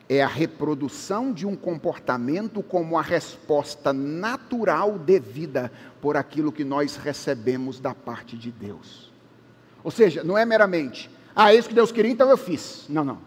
é 0.07 0.23
a 0.23 0.27
reprodução 0.27 1.31
de 1.31 1.45
um 1.45 1.55
comportamento 1.55 2.63
como 2.63 2.97
a 2.97 3.01
resposta 3.01 3.93
natural 3.93 4.97
devida 4.97 5.71
por 6.01 6.17
aquilo 6.17 6.51
que 6.51 6.63
nós 6.63 6.95
recebemos 6.95 7.79
da 7.79 7.93
parte 7.93 8.35
de 8.35 8.51
Deus. 8.51 9.13
Ou 9.83 9.91
seja, 9.91 10.23
não 10.23 10.35
é 10.35 10.45
meramente, 10.45 11.09
ah, 11.35 11.53
é 11.53 11.57
isso 11.57 11.69
que 11.69 11.75
Deus 11.75 11.91
queria, 11.91 12.11
então 12.11 12.29
eu 12.29 12.37
fiz. 12.37 12.85
Não, 12.89 13.03
não. 13.03 13.19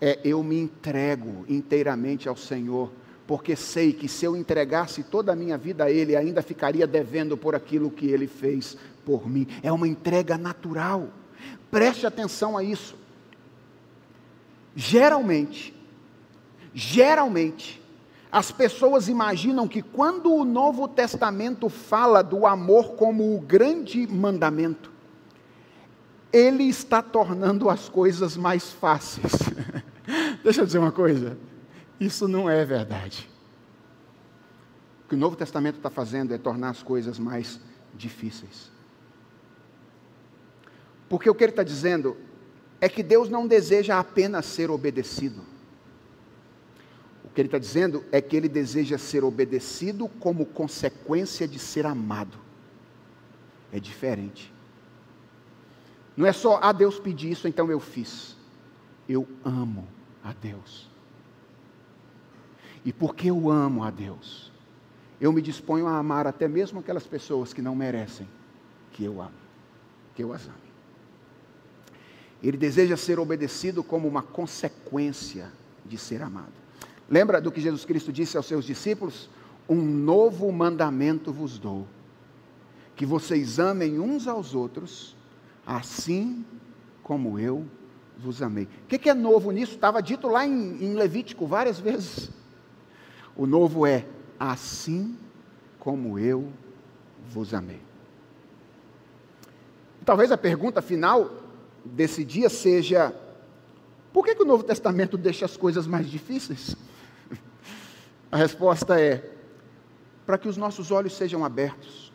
É 0.00 0.20
eu 0.22 0.42
me 0.42 0.60
entrego 0.60 1.46
inteiramente 1.48 2.28
ao 2.28 2.36
Senhor, 2.36 2.92
porque 3.26 3.56
sei 3.56 3.94
que 3.94 4.08
se 4.08 4.26
eu 4.26 4.36
entregasse 4.36 5.02
toda 5.02 5.32
a 5.32 5.36
minha 5.36 5.56
vida 5.56 5.84
a 5.84 5.90
Ele, 5.90 6.14
ainda 6.14 6.42
ficaria 6.42 6.86
devendo 6.86 7.36
por 7.36 7.54
aquilo 7.54 7.90
que 7.90 8.06
Ele 8.06 8.26
fez 8.26 8.76
por 9.06 9.28
mim. 9.28 9.48
É 9.62 9.72
uma 9.72 9.88
entrega 9.88 10.36
natural. 10.36 11.08
Preste 11.70 12.06
atenção 12.06 12.58
a 12.58 12.62
isso. 12.62 12.94
Geralmente, 14.78 15.74
geralmente, 16.74 17.82
as 18.30 18.52
pessoas 18.52 19.08
imaginam 19.08 19.66
que 19.66 19.80
quando 19.80 20.30
o 20.30 20.44
Novo 20.44 20.86
Testamento 20.86 21.70
fala 21.70 22.22
do 22.22 22.46
amor 22.46 22.92
como 22.92 23.34
o 23.34 23.40
grande 23.40 24.06
mandamento, 24.06 24.92
ele 26.30 26.64
está 26.64 27.00
tornando 27.00 27.70
as 27.70 27.88
coisas 27.88 28.36
mais 28.36 28.70
fáceis. 28.70 29.32
Deixa 30.44 30.60
eu 30.60 30.66
dizer 30.66 30.78
uma 30.78 30.92
coisa: 30.92 31.38
isso 31.98 32.28
não 32.28 32.50
é 32.50 32.62
verdade. 32.62 33.30
O 35.06 35.08
que 35.08 35.14
o 35.14 35.18
Novo 35.18 35.36
Testamento 35.36 35.76
está 35.76 35.88
fazendo 35.88 36.34
é 36.34 36.38
tornar 36.38 36.68
as 36.68 36.82
coisas 36.82 37.18
mais 37.18 37.58
difíceis. 37.94 38.70
Porque 41.08 41.30
o 41.30 41.34
que 41.34 41.44
ele 41.44 41.52
está 41.52 41.62
dizendo 41.62 42.18
é 42.80 42.88
que 42.88 43.02
Deus 43.02 43.28
não 43.28 43.46
deseja 43.46 43.98
apenas 43.98 44.46
ser 44.46 44.70
obedecido. 44.70 45.42
O 47.24 47.28
que 47.30 47.40
ele 47.40 47.48
está 47.48 47.58
dizendo 47.58 48.04
é 48.12 48.20
que 48.20 48.36
ele 48.36 48.48
deseja 48.48 48.98
ser 48.98 49.24
obedecido 49.24 50.08
como 50.20 50.46
consequência 50.46 51.46
de 51.46 51.58
ser 51.58 51.86
amado. 51.86 52.38
É 53.72 53.80
diferente. 53.80 54.52
Não 56.16 56.26
é 56.26 56.32
só, 56.32 56.58
ah, 56.62 56.72
Deus 56.72 56.98
pediu 56.98 57.30
isso, 57.30 57.46
então 57.46 57.70
eu 57.70 57.80
fiz. 57.80 58.36
Eu 59.08 59.26
amo 59.44 59.86
a 60.24 60.32
Deus. 60.32 60.88
E 62.84 62.92
porque 62.92 63.30
eu 63.30 63.50
amo 63.50 63.82
a 63.82 63.90
Deus, 63.90 64.52
eu 65.20 65.32
me 65.32 65.42
disponho 65.42 65.86
a 65.86 65.98
amar 65.98 66.26
até 66.26 66.46
mesmo 66.46 66.80
aquelas 66.80 67.06
pessoas 67.06 67.52
que 67.52 67.60
não 67.60 67.74
merecem 67.74 68.28
que 68.92 69.04
eu 69.04 69.20
ame, 69.20 69.34
que 70.14 70.22
eu 70.22 70.32
as 70.32 70.46
ame. 70.46 70.65
Ele 72.42 72.56
deseja 72.56 72.96
ser 72.96 73.18
obedecido 73.18 73.82
como 73.82 74.06
uma 74.06 74.22
consequência 74.22 75.50
de 75.84 75.96
ser 75.96 76.22
amado. 76.22 76.52
Lembra 77.08 77.40
do 77.40 77.52
que 77.52 77.60
Jesus 77.60 77.84
Cristo 77.84 78.12
disse 78.12 78.36
aos 78.36 78.46
seus 78.46 78.64
discípulos? 78.64 79.28
Um 79.68 79.80
novo 79.82 80.50
mandamento 80.52 81.32
vos 81.32 81.58
dou: 81.58 81.86
que 82.94 83.06
vocês 83.06 83.58
amem 83.58 83.98
uns 83.98 84.26
aos 84.26 84.54
outros, 84.54 85.16
assim 85.66 86.44
como 87.02 87.38
eu 87.38 87.66
vos 88.18 88.42
amei. 88.42 88.64
O 88.64 88.86
que, 88.86 89.08
é 89.08 89.14
novo 89.14 89.50
nisso? 89.50 89.74
Estava 89.74 90.00
dito 90.00 90.28
lá 90.28 90.46
em, 90.46 90.94
Levítico 90.94 91.46
várias 91.46 91.78
vezes. 91.78 92.30
O 93.36 93.46
novo 93.46 93.86
é 93.86 94.06
assim 94.40 95.16
como 95.78 96.18
eu 96.18 96.50
vos 97.28 97.52
amei. 97.52 97.80
Talvez 100.04 100.32
a 100.32 100.38
pergunta 100.38 100.80
final 100.80 101.30
desse 101.92 102.24
dia 102.24 102.48
seja: 102.48 103.14
por 104.12 104.24
que, 104.24 104.34
que 104.34 104.42
o 104.42 104.46
Novo 104.46 104.62
Testamento 104.62 105.16
deixa 105.16 105.44
as 105.44 105.56
coisas 105.56 105.86
mais 105.86 106.08
difíceis? 106.08 106.76
A 108.30 108.36
resposta 108.36 109.00
é: 109.00 109.30
para 110.24 110.38
que 110.38 110.48
os 110.48 110.56
nossos 110.56 110.90
olhos 110.90 111.14
sejam 111.14 111.44
abertos, 111.44 112.12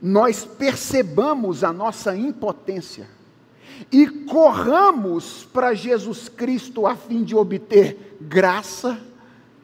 nós 0.00 0.44
percebamos 0.44 1.62
a 1.62 1.72
nossa 1.72 2.16
impotência 2.16 3.08
e 3.90 4.06
corramos 4.06 5.44
para 5.52 5.74
Jesus 5.74 6.28
Cristo 6.28 6.86
a 6.86 6.96
fim 6.96 7.22
de 7.22 7.36
obter 7.36 8.16
graça, 8.20 8.98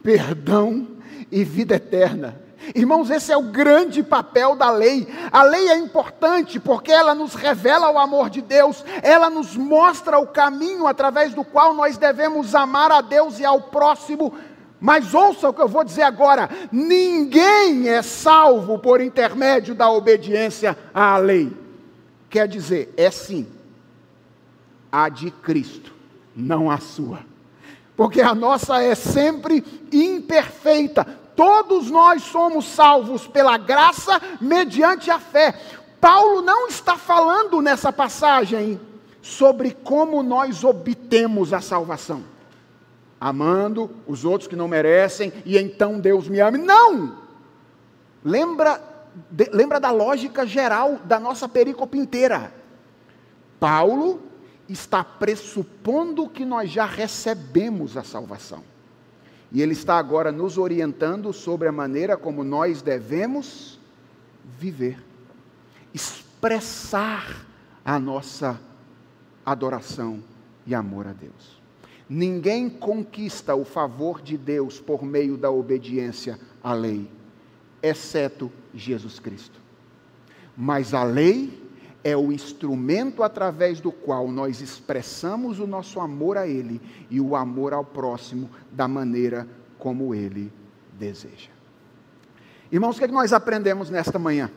perdão 0.03 0.87
e 1.31 1.43
vida 1.43 1.75
eterna. 1.75 2.48
Irmãos, 2.75 3.11
esse 3.11 3.33
é 3.33 3.37
o 3.37 3.45
grande 3.45 4.03
papel 4.03 4.57
da 4.57 4.71
lei. 4.71 5.09
A 5.33 5.43
lei 5.43 5.69
é 5.69 5.77
importante 5.77 6.59
porque 6.59 6.93
ela 6.93 7.15
nos 7.15 7.35
revela 7.35 7.91
o 7.91 7.99
amor 7.99 8.29
de 8.29 8.43
Deus, 8.43 8.85
ela 9.03 9.31
nos 9.31 9.57
mostra 9.57 10.19
o 10.19 10.27
caminho 10.27 10.87
através 10.87 11.33
do 11.35 11.45
qual 11.45 11.73
nós 11.73 11.97
devemos 11.97 12.55
amar 12.55 12.91
a 12.91 13.01
Deus 13.01 13.39
e 13.39 13.45
ao 13.45 13.61
próximo, 13.63 14.35
Mas 14.81 15.13
ouça 15.13 15.49
o 15.49 15.53
que 15.53 15.61
eu 15.61 15.69
vou 15.69 15.83
dizer 15.83 16.03
agora: 16.03 16.49
ninguém 16.71 17.89
é 17.89 18.01
salvo 18.03 18.79
por 18.79 19.01
intermédio 19.01 19.75
da 19.75 19.91
obediência 19.91 20.77
à 20.95 21.17
lei. 21.17 21.53
Quer 22.31 22.47
dizer, 22.47 22.93
é 22.97 23.11
sim, 23.11 23.47
a 24.93 25.09
de 25.09 25.31
Cristo, 25.31 25.93
não 26.37 26.71
a 26.71 26.79
sua. 26.79 27.21
Porque 27.97 28.21
a 28.21 28.35
nossa 28.35 28.81
é 28.83 28.95
sempre 28.95 29.65
imperfeita. 29.91 31.07
Todos 31.39 31.89
nós 31.89 32.25
somos 32.25 32.65
salvos 32.65 33.29
pela 33.29 33.57
graça 33.57 34.21
mediante 34.41 35.09
a 35.09 35.21
fé. 35.21 35.57
Paulo 36.01 36.43
não 36.43 36.67
está 36.67 36.97
falando 36.97 37.63
nessa 37.63 37.93
passagem 37.93 38.81
sobre 39.23 39.71
como 39.71 40.21
nós 40.21 40.65
obtemos 40.65 41.53
a 41.53 41.61
salvação. 41.61 42.25
Amando 43.21 43.89
os 44.05 44.25
outros 44.25 44.49
que 44.49 44.57
não 44.57 44.67
merecem 44.67 45.33
e 45.45 45.57
então 45.57 46.01
Deus 46.01 46.27
me 46.27 46.41
ame. 46.41 46.59
Não! 46.59 47.17
Lembra, 48.25 48.83
de, 49.31 49.49
lembra 49.53 49.79
da 49.79 49.93
lógica 49.93 50.45
geral 50.45 50.99
da 51.05 51.21
nossa 51.21 51.49
perícope 51.49 51.97
inteira. 51.97 52.53
Paulo 53.61 54.21
está 54.69 55.05
pressupondo 55.05 56.29
que 56.29 56.45
nós 56.45 56.69
já 56.69 56.85
recebemos 56.85 57.97
a 57.97 58.03
salvação. 58.03 58.65
E 59.51 59.63
ele 59.63 59.73
está 59.73 59.97
agora 59.99 60.31
nos 60.31 60.59
orientando 60.59 61.33
sobre 61.33 61.69
a 61.69 61.73
maneira 61.73 62.17
como 62.17 62.45
nós 62.45 62.83
devemos 62.83 63.79
viver, 64.59 65.03
expressar 65.95 67.47
a 67.85 67.99
nossa 67.99 68.61
adoração 69.45 70.23
e 70.67 70.75
amor 70.75 71.07
a 71.07 71.13
Deus. 71.13 71.59
Ninguém 72.09 72.69
conquista 72.69 73.55
o 73.55 73.65
favor 73.65 74.21
de 74.21 74.37
Deus 74.37 74.81
por 74.81 75.03
meio 75.03 75.37
da 75.37 75.51
obediência 75.51 76.39
à 76.63 76.73
lei, 76.73 77.11
exceto 77.83 78.51
Jesus 78.75 79.19
Cristo. 79.19 79.61
Mas 80.57 80.93
a 80.93 81.05
lei 81.05 81.68
é 82.03 82.17
o 82.17 82.33
instrumento 82.33 83.23
através 83.23 83.81
do 83.81 83.91
qual 83.91 84.29
nós 84.29 84.61
expressamos 84.61 85.59
o 85.59 85.67
nosso 85.67 86.01
amor 86.01 86.37
a 86.37 86.47
Ele 86.47 86.81
e 87.11 87.21
o 87.21 87.35
amor 87.35 87.73
ao 87.73 87.85
próximo 87.85 88.49
da 88.71 88.87
maneira 88.87 89.47
como 89.79 90.15
Ele 90.15 90.53
deseja. 90.93 91.51
Irmãos, 92.71 92.97
o 92.97 92.99
que, 92.99 93.05
é 93.05 93.09
que 93.09 93.15
nós 93.15 93.33
aprendemos 93.33 93.91
nesta 93.91 94.19
manhã? 94.19 94.51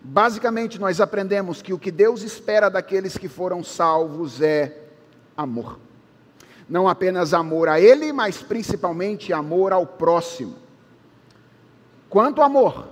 Basicamente, 0.00 0.78
nós 0.78 1.00
aprendemos 1.00 1.60
que 1.60 1.72
o 1.72 1.78
que 1.78 1.90
Deus 1.90 2.22
espera 2.22 2.68
daqueles 2.70 3.18
que 3.18 3.28
foram 3.28 3.62
salvos 3.62 4.40
é 4.40 4.84
amor. 5.36 5.78
Não 6.68 6.88
apenas 6.88 7.34
amor 7.34 7.68
a 7.68 7.80
Ele, 7.80 8.12
mas 8.12 8.42
principalmente 8.42 9.32
amor 9.32 9.72
ao 9.72 9.86
próximo. 9.86 10.54
Quanto 12.08 12.40
amor? 12.40 12.88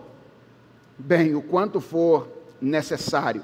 Bem, 0.98 1.34
o 1.34 1.42
quanto 1.42 1.80
for 1.80 2.35
necessário. 2.60 3.42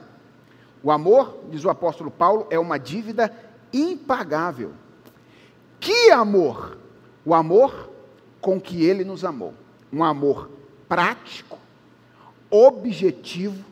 O 0.82 0.90
amor, 0.90 1.44
diz 1.50 1.64
o 1.64 1.70
apóstolo 1.70 2.10
Paulo, 2.10 2.46
é 2.50 2.58
uma 2.58 2.78
dívida 2.78 3.32
impagável. 3.72 4.72
Que 5.78 6.10
amor? 6.10 6.78
O 7.24 7.34
amor 7.34 7.90
com 8.40 8.60
que 8.60 8.84
ele 8.84 9.04
nos 9.04 9.24
amou. 9.24 9.54
Um 9.92 10.02
amor 10.02 10.50
prático, 10.88 11.58
objetivo, 12.50 13.64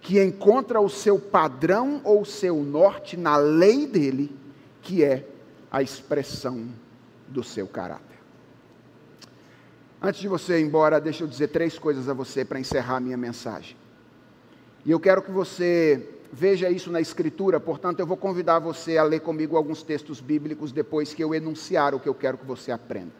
que 0.00 0.22
encontra 0.22 0.80
o 0.80 0.88
seu 0.88 1.18
padrão 1.18 2.00
ou 2.04 2.22
o 2.22 2.26
seu 2.26 2.62
norte 2.62 3.16
na 3.16 3.36
lei 3.36 3.86
dele, 3.86 4.34
que 4.80 5.02
é 5.02 5.26
a 5.70 5.82
expressão 5.82 6.68
do 7.28 7.42
seu 7.42 7.66
caráter. 7.66 8.16
Antes 10.00 10.20
de 10.20 10.28
você 10.28 10.60
ir 10.60 10.64
embora, 10.64 11.00
deixa 11.00 11.24
eu 11.24 11.28
dizer 11.28 11.48
três 11.48 11.78
coisas 11.78 12.08
a 12.08 12.14
você 12.14 12.44
para 12.44 12.60
encerrar 12.60 12.96
a 12.96 13.00
minha 13.00 13.16
mensagem. 13.16 13.76
E 14.86 14.90
eu 14.92 15.00
quero 15.00 15.20
que 15.20 15.32
você 15.32 16.10
veja 16.32 16.70
isso 16.70 16.92
na 16.92 17.00
Escritura, 17.00 17.58
portanto, 17.58 17.98
eu 17.98 18.06
vou 18.06 18.16
convidar 18.16 18.60
você 18.60 18.96
a 18.96 19.02
ler 19.02 19.18
comigo 19.18 19.56
alguns 19.56 19.82
textos 19.82 20.20
bíblicos 20.20 20.70
depois 20.70 21.12
que 21.12 21.24
eu 21.24 21.34
enunciar 21.34 21.92
o 21.92 21.98
que 21.98 22.08
eu 22.08 22.14
quero 22.14 22.38
que 22.38 22.46
você 22.46 22.70
aprenda. 22.70 23.10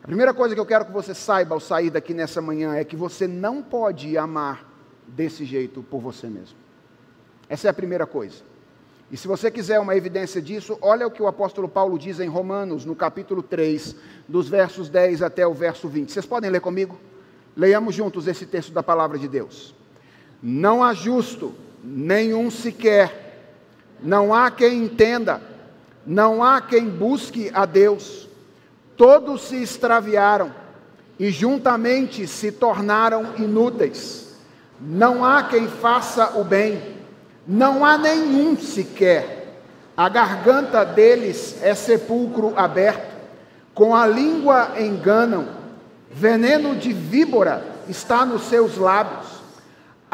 A 0.00 0.06
primeira 0.06 0.32
coisa 0.32 0.54
que 0.54 0.60
eu 0.60 0.66
quero 0.66 0.84
que 0.84 0.92
você 0.92 1.12
saiba 1.12 1.56
ao 1.56 1.60
sair 1.60 1.90
daqui 1.90 2.14
nessa 2.14 2.40
manhã 2.40 2.72
é 2.76 2.84
que 2.84 2.94
você 2.94 3.26
não 3.26 3.60
pode 3.60 4.16
amar 4.16 4.64
desse 5.08 5.44
jeito 5.44 5.82
por 5.82 6.00
você 6.00 6.28
mesmo. 6.28 6.56
Essa 7.48 7.66
é 7.66 7.70
a 7.70 7.74
primeira 7.74 8.06
coisa. 8.06 8.44
E 9.10 9.16
se 9.16 9.26
você 9.26 9.50
quiser 9.50 9.80
uma 9.80 9.96
evidência 9.96 10.40
disso, 10.40 10.78
olha 10.80 11.04
o 11.04 11.10
que 11.10 11.22
o 11.22 11.26
apóstolo 11.26 11.68
Paulo 11.68 11.98
diz 11.98 12.20
em 12.20 12.28
Romanos, 12.28 12.84
no 12.84 12.94
capítulo 12.94 13.42
3, 13.42 13.96
dos 14.28 14.48
versos 14.48 14.88
10 14.88 15.20
até 15.20 15.44
o 15.44 15.52
verso 15.52 15.88
20. 15.88 16.12
Vocês 16.12 16.26
podem 16.26 16.48
ler 16.48 16.60
comigo? 16.60 16.96
Leiamos 17.56 17.92
juntos 17.92 18.28
esse 18.28 18.46
texto 18.46 18.72
da 18.72 18.84
palavra 18.84 19.18
de 19.18 19.26
Deus. 19.26 19.74
Não 20.46 20.84
há 20.84 20.92
justo, 20.92 21.54
nenhum 21.82 22.50
sequer. 22.50 23.40
Não 24.02 24.34
há 24.34 24.50
quem 24.50 24.84
entenda, 24.84 25.40
não 26.06 26.44
há 26.44 26.60
quem 26.60 26.86
busque 26.86 27.50
a 27.54 27.64
Deus. 27.64 28.28
Todos 28.94 29.44
se 29.44 29.62
extraviaram 29.62 30.52
e 31.18 31.30
juntamente 31.30 32.26
se 32.26 32.52
tornaram 32.52 33.32
inúteis. 33.38 34.34
Não 34.78 35.24
há 35.24 35.44
quem 35.44 35.66
faça 35.66 36.38
o 36.38 36.44
bem, 36.44 36.94
não 37.48 37.82
há 37.82 37.96
nenhum 37.96 38.54
sequer. 38.54 39.62
A 39.96 40.10
garganta 40.10 40.84
deles 40.84 41.56
é 41.62 41.74
sepulcro 41.74 42.52
aberto, 42.54 43.16
com 43.72 43.96
a 43.96 44.06
língua 44.06 44.72
enganam, 44.78 45.48
veneno 46.10 46.76
de 46.76 46.92
víbora 46.92 47.64
está 47.88 48.26
nos 48.26 48.42
seus 48.42 48.76
lábios 48.76 49.33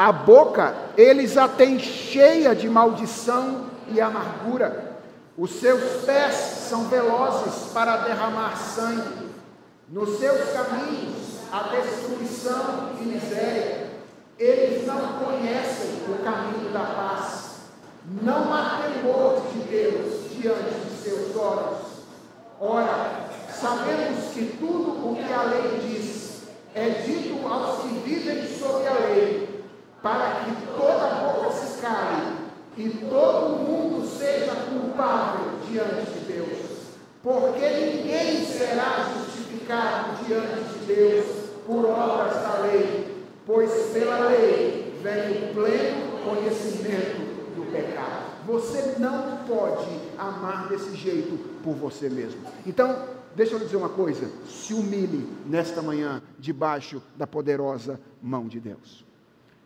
a 0.00 0.12
boca 0.12 0.74
eles 0.96 1.36
a 1.36 1.46
têm 1.46 1.78
cheia 1.78 2.54
de 2.54 2.66
maldição 2.70 3.66
e 3.92 4.00
amargura. 4.00 4.96
Os 5.36 5.50
seus 5.50 6.06
pés 6.06 6.34
são 6.34 6.84
velozes 6.84 7.70
para 7.74 7.98
derramar 7.98 8.56
sangue. 8.56 9.28
Nos 9.90 10.18
seus 10.18 10.52
caminhos 10.52 11.40
a 11.52 11.64
destruição 11.64 12.92
e 12.98 13.04
miséria. 13.04 13.90
Eles 14.38 14.86
não 14.86 15.18
conhecem 15.22 15.90
o 16.08 16.24
caminho 16.24 16.72
da 16.72 16.80
paz. 16.80 17.56
Não 18.22 18.54
há 18.54 18.80
temor 18.84 19.42
de 19.52 19.58
Deus 19.68 20.30
diante 20.30 20.80
de 20.80 20.96
seus 20.96 21.36
olhos. 21.36 21.76
Ora, 22.58 23.28
sabemos 23.52 24.32
que 24.32 24.56
tudo 24.58 25.10
o 25.10 25.14
que 25.14 25.30
a 25.30 25.42
lei 25.42 25.78
diz 25.86 26.44
é 26.74 26.88
dito 26.88 27.46
aos 27.46 27.82
que 27.82 27.88
vivem 27.98 28.48
sob 28.58 28.86
a 28.86 28.94
lei 28.94 29.49
para 30.02 30.44
que 30.44 30.66
toda 30.76 31.32
boca 31.32 31.50
se 31.52 31.80
cale 31.80 32.36
e 32.76 32.88
todo 33.10 33.58
mundo 33.58 34.06
seja 34.06 34.54
culpável 34.54 35.58
diante 35.68 36.10
de 36.12 36.32
Deus. 36.32 36.58
Porque 37.22 37.68
ninguém 37.68 38.44
será 38.46 39.12
justificado 39.14 40.24
diante 40.24 40.78
de 40.78 40.86
Deus 40.86 41.26
por 41.66 41.84
obras 41.84 42.34
da 42.34 42.60
lei, 42.62 43.24
pois 43.46 43.70
pela 43.92 44.28
lei 44.28 44.98
vem 45.02 45.50
o 45.50 45.54
pleno 45.54 46.18
conhecimento 46.24 47.54
do 47.54 47.70
pecado. 47.70 48.30
Você 48.46 48.96
não 48.98 49.44
pode 49.46 49.88
amar 50.18 50.68
desse 50.68 50.96
jeito 50.96 51.38
por 51.62 51.74
você 51.74 52.08
mesmo. 52.08 52.40
Então, 52.66 53.04
deixa 53.36 53.52
eu 53.52 53.58
lhe 53.58 53.66
dizer 53.66 53.76
uma 53.76 53.90
coisa: 53.90 54.30
se 54.48 54.72
humilhe 54.72 55.28
nesta 55.44 55.82
manhã 55.82 56.22
debaixo 56.38 57.02
da 57.16 57.26
poderosa 57.26 58.00
mão 58.22 58.48
de 58.48 58.58
Deus. 58.58 59.09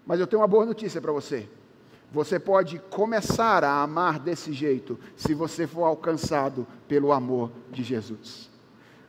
Mas 0.06 0.20
eu 0.20 0.26
tenho 0.26 0.40
uma 0.42 0.48
boa 0.48 0.66
notícia 0.66 1.00
para 1.00 1.12
você. 1.12 1.48
Você 2.12 2.38
pode 2.38 2.78
começar 2.90 3.64
a 3.64 3.82
amar 3.82 4.18
desse 4.18 4.52
jeito 4.52 4.98
se 5.16 5.34
você 5.34 5.66
for 5.66 5.84
alcançado 5.84 6.66
pelo 6.86 7.12
amor 7.12 7.50
de 7.72 7.82
Jesus. 7.82 8.50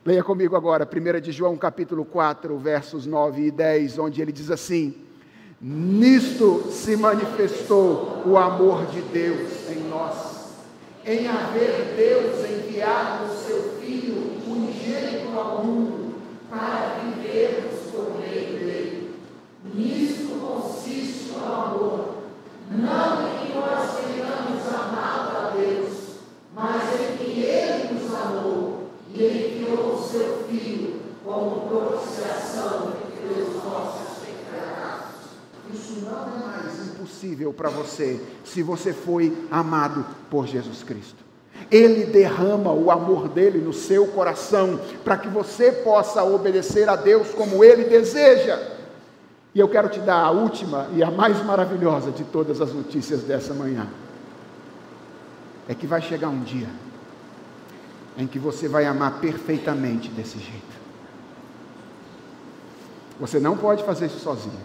Leia 0.04 0.24
comigo 0.24 0.56
agora, 0.56 0.88
1 0.88 1.22
de 1.22 1.32
João 1.32 1.58
capítulo 1.58 2.06
4, 2.06 2.58
versos 2.58 3.06
9 3.06 3.48
e 3.48 3.52
10, 3.52 4.00
onde 4.00 4.22
ele 4.22 4.32
diz 4.32 4.50
assim: 4.50 4.96
Nisto 5.60 6.70
se 6.72 6.96
manifestou 6.96 8.24
o 8.26 8.38
amor 8.38 8.86
de 8.88 9.02
Deus 9.02 9.70
em 9.70 9.88
nós, 9.90 10.54
em 11.06 11.28
haver 11.28 11.96
Deus 11.96 12.50
enviado 12.50 13.26
o 13.26 13.36
seu 13.36 13.62
Filho 13.82 14.42
unigênito 14.48 15.38
ao 15.38 15.64
mundo 15.64 16.16
para 16.50 16.96
dele. 17.36 17.65
Nisto 19.76 20.40
consiste 20.40 21.32
o 21.32 21.44
amor, 21.44 22.16
não 22.72 23.28
em 23.28 23.46
que 23.48 23.54
nós 23.54 23.98
tenhamos 23.98 24.66
amado 24.74 25.38
a 25.38 25.54
Deus, 25.54 25.94
mas 26.56 26.82
em 27.02 27.18
que 27.18 27.42
Ele 27.42 27.94
nos 27.94 28.14
amou 28.14 28.88
e 29.14 29.22
enviou 29.22 29.96
o 29.96 30.02
seu 30.02 30.46
Filho 30.50 31.02
como 31.26 31.68
propiciação 31.68 32.94
pelos 33.20 33.64
nossos 33.66 34.20
pecados. 34.20 35.08
Isso 35.74 36.06
não 36.06 36.20
é 36.24 36.48
mais 36.48 36.88
impossível 36.88 37.52
para 37.52 37.68
você 37.68 38.22
se 38.46 38.64
você 38.64 38.94
foi 38.94 39.46
amado 39.52 40.06
por 40.30 40.48
Jesus 40.48 40.84
Cristo. 40.84 41.26
Ele 41.70 42.06
derrama 42.06 42.72
o 42.72 42.90
amor 42.92 43.28
dele 43.28 43.60
no 43.60 43.74
seu 43.74 44.08
coração, 44.08 44.80
para 45.04 45.18
que 45.18 45.28
você 45.28 45.70
possa 45.70 46.24
obedecer 46.24 46.88
a 46.88 46.96
Deus 46.96 47.30
como 47.32 47.62
ele 47.62 47.84
deseja. 47.84 48.75
E 49.56 49.60
eu 49.60 49.70
quero 49.70 49.88
te 49.88 50.02
dar 50.02 50.22
a 50.22 50.32
última 50.32 50.90
e 50.94 51.02
a 51.02 51.10
mais 51.10 51.42
maravilhosa 51.46 52.12
de 52.12 52.26
todas 52.26 52.60
as 52.60 52.74
notícias 52.74 53.24
dessa 53.24 53.54
manhã. 53.54 53.88
É 55.66 55.74
que 55.74 55.88
vai 55.88 56.02
chegar 56.02 56.28
um 56.28 56.42
dia 56.42 56.68
em 58.18 58.28
que 58.28 58.38
você 58.38 58.68
vai 58.68 58.86
amar 58.86 59.22
perfeitamente 59.22 60.10
desse 60.10 60.40
jeito. 60.40 60.76
Você 63.18 63.40
não 63.40 63.56
pode 63.56 63.82
fazer 63.86 64.08
isso 64.08 64.20
sozinho. 64.20 64.60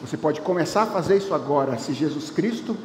Você 0.00 0.16
pode 0.16 0.40
começar 0.40 0.82
a 0.82 0.86
fazer 0.86 1.16
isso 1.16 1.34
agora, 1.34 1.76
se 1.78 1.92
Jesus 1.92 2.30
Cristo 2.30 2.76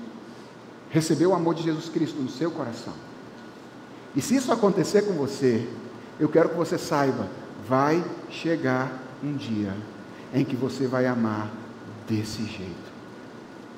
recebeu 0.90 1.30
o 1.30 1.36
amor 1.36 1.54
de 1.54 1.62
Jesus 1.62 1.88
Cristo 1.88 2.20
no 2.20 2.30
seu 2.30 2.50
coração. 2.50 2.94
E 4.16 4.22
se 4.22 4.36
isso 4.36 4.52
acontecer 4.52 5.04
com 5.04 5.14
você, 5.14 5.70
eu 6.20 6.28
quero 6.28 6.50
que 6.50 6.56
você 6.56 6.80
saiba, 6.80 7.28
vai 7.68 8.04
chegar 8.30 8.92
um 9.24 9.36
dia 9.36 9.74
em 10.34 10.44
que 10.44 10.56
você 10.56 10.88
vai 10.88 11.06
amar 11.06 11.52
desse 12.08 12.44
jeito. 12.44 12.92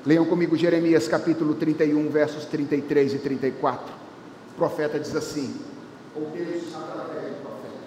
Leiam 0.04 0.24
comigo 0.26 0.56
Jeremias 0.56 1.08
capítulo 1.08 1.54
31, 1.54 2.08
versos 2.10 2.44
33 2.46 3.14
e 3.14 3.18
34. 3.18 3.92
O 4.52 4.54
profeta 4.56 4.98
diz 4.98 5.14
assim: 5.16 5.54
ou 6.14 6.30
Deus 6.30 6.74
através 6.74 7.34
do 7.34 7.42
profeta: 7.42 7.84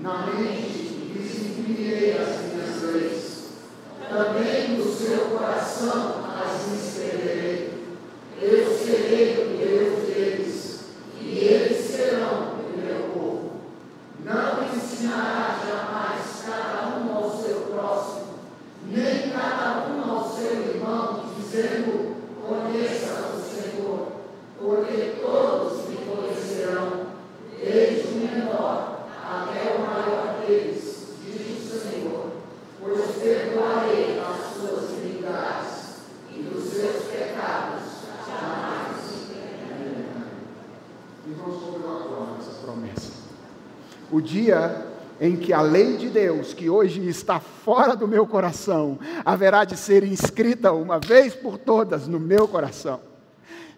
Na 0.00 0.26
mente 0.26 1.12
lhes 1.14 1.58
imprimirei 1.58 2.12
as 2.12 2.52
minhas 2.52 2.82
leis, 2.94 3.48
também 4.08 4.78
no 4.78 4.92
seu 4.92 5.18
coração 5.26 6.24
as 6.24 6.72
inscreverei 6.72 7.78
eu 8.40 8.72
serei 8.72 9.32
o 9.32 9.58
Deus 9.58 10.06
deles, 10.06 10.80
e 11.20 11.38
eles 11.38 11.84
serão 11.86 12.52
o 12.60 12.78
meu 12.78 13.08
povo. 13.12 13.50
Não 14.24 14.62
ensinará 14.62 15.58
jamais 15.66 16.44
cada 16.46 16.98
um 16.98 17.16
ao 17.16 17.30
seu 17.36 17.62
próximo, 17.62 18.34
nem 18.86 19.30
cada 19.30 19.88
um 19.88 20.08
ao 20.08 20.28
seu 20.30 20.52
irmão, 20.52 21.24
dizendo: 21.36 22.14
Conheça 22.46 23.34
o 23.34 23.40
Senhor, 23.42 24.06
porque 24.56 25.16
todos 25.20 25.88
me 25.88 25.96
conhecerão, 25.96 27.08
desde 27.60 28.06
o 28.06 28.14
menor 28.18 29.08
até 29.28 29.74
o 29.74 29.80
maior 29.80 30.46
deles, 30.46 31.08
diz 31.24 31.72
o 31.72 31.90
Senhor, 31.90 32.26
pois 32.80 33.16
perdoarei 33.16 34.20
as 34.20 34.54
suas 34.54 34.90
iniquidades 34.92 35.96
e 36.30 36.56
os 36.56 36.64
seus 36.64 37.02
pecados 37.06 37.98
Irmãos, 41.28 41.62
como 41.62 41.84
eu 41.84 41.90
aguardo 41.90 42.36
essa 42.40 42.52
promessa? 42.62 43.12
O 44.10 44.18
dia 44.18 44.86
em 45.28 45.36
que 45.36 45.52
a 45.52 45.60
lei 45.60 45.98
de 45.98 46.08
Deus, 46.08 46.54
que 46.54 46.70
hoje 46.70 47.06
está 47.06 47.38
fora 47.38 47.94
do 47.94 48.08
meu 48.08 48.26
coração, 48.26 48.98
haverá 49.24 49.64
de 49.64 49.76
ser 49.76 50.02
inscrita 50.02 50.72
uma 50.72 50.98
vez 50.98 51.34
por 51.34 51.58
todas 51.58 52.08
no 52.08 52.18
meu 52.18 52.48
coração. 52.48 53.00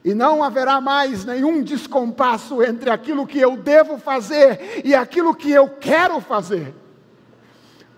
E 0.04 0.14
não 0.14 0.44
haverá 0.44 0.80
mais 0.80 1.24
nenhum 1.24 1.60
descompasso 1.62 2.62
entre 2.62 2.88
aquilo 2.88 3.26
que 3.26 3.38
eu 3.38 3.56
devo 3.56 3.98
fazer 3.98 4.80
e 4.84 4.94
aquilo 4.94 5.34
que 5.34 5.50
eu 5.50 5.68
quero 5.68 6.20
fazer. 6.20 6.72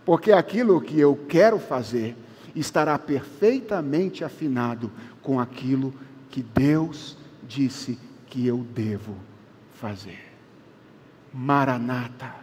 Porque 0.05 0.33
aquilo 0.33 0.81
que 0.81 0.99
eu 0.99 1.15
quero 1.29 1.59
fazer 1.59 2.17
estará 2.57 2.99
perfeitamente 2.99 4.25
afinado 4.25 4.91
com 5.23 5.39
aquilo 5.39 5.95
que 6.31 6.43
Deus 6.43 7.17
disse 7.47 7.99
que 8.27 8.47
eu 8.47 8.67
devo 8.75 9.15
fazer. 9.75 10.33
Maranata. 11.33 12.42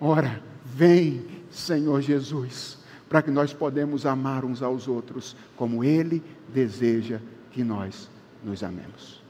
Ora, 0.00 0.42
vem, 0.64 1.26
Senhor 1.50 2.00
Jesus, 2.00 2.78
para 3.08 3.22
que 3.22 3.30
nós 3.30 3.52
podemos 3.52 4.06
amar 4.06 4.44
uns 4.44 4.62
aos 4.62 4.86
outros 4.86 5.36
como 5.56 5.82
Ele 5.82 6.22
deseja 6.48 7.20
que 7.50 7.64
nós 7.64 8.08
nos 8.44 8.62
amemos. 8.62 9.22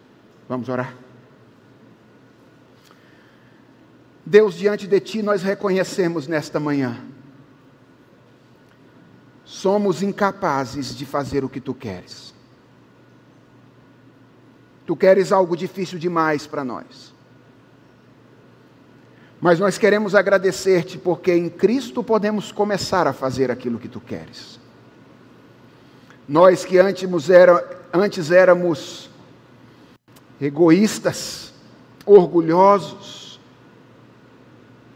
Vamos 0.49 0.69
orar? 0.69 0.95
Deus, 4.25 4.55
diante 4.55 4.87
de 4.87 5.01
Ti, 5.01 5.23
nós 5.23 5.43
reconhecemos 5.43 6.27
nesta 6.27 6.61
manhã. 6.61 7.03
Somos 9.43 10.03
incapazes 10.03 10.95
de 10.95 11.07
fazer 11.07 11.45
o 11.45 11.49
que 11.49 11.61
Tu 11.61 11.73
queres. 11.73 12.35
Tu 14.85 14.95
queres 14.95 15.33
algo 15.33 15.57
difícil 15.57 15.99
demais 15.99 16.47
para 16.47 16.63
nós. 16.63 17.15
Mas 19.41 19.61
nós 19.61 19.79
queremos 19.79 20.15
agradecer-te 20.15 20.99
porque 20.99 21.33
em 21.33 21.49
Cristo 21.49 22.03
podemos 22.03 22.51
começar 22.51 23.07
a 23.07 23.13
fazer 23.13 23.51
aquilo 23.51 23.79
que 23.79 23.89
tu 23.89 24.01
queres. 24.01 24.59
Nós 26.29 26.65
que 26.65 26.79
antes, 26.79 27.31
era, 27.31 27.87
antes 27.93 28.31
éramos 28.31 29.09
egoístas, 30.41 31.53
orgulhosos, 32.05 33.41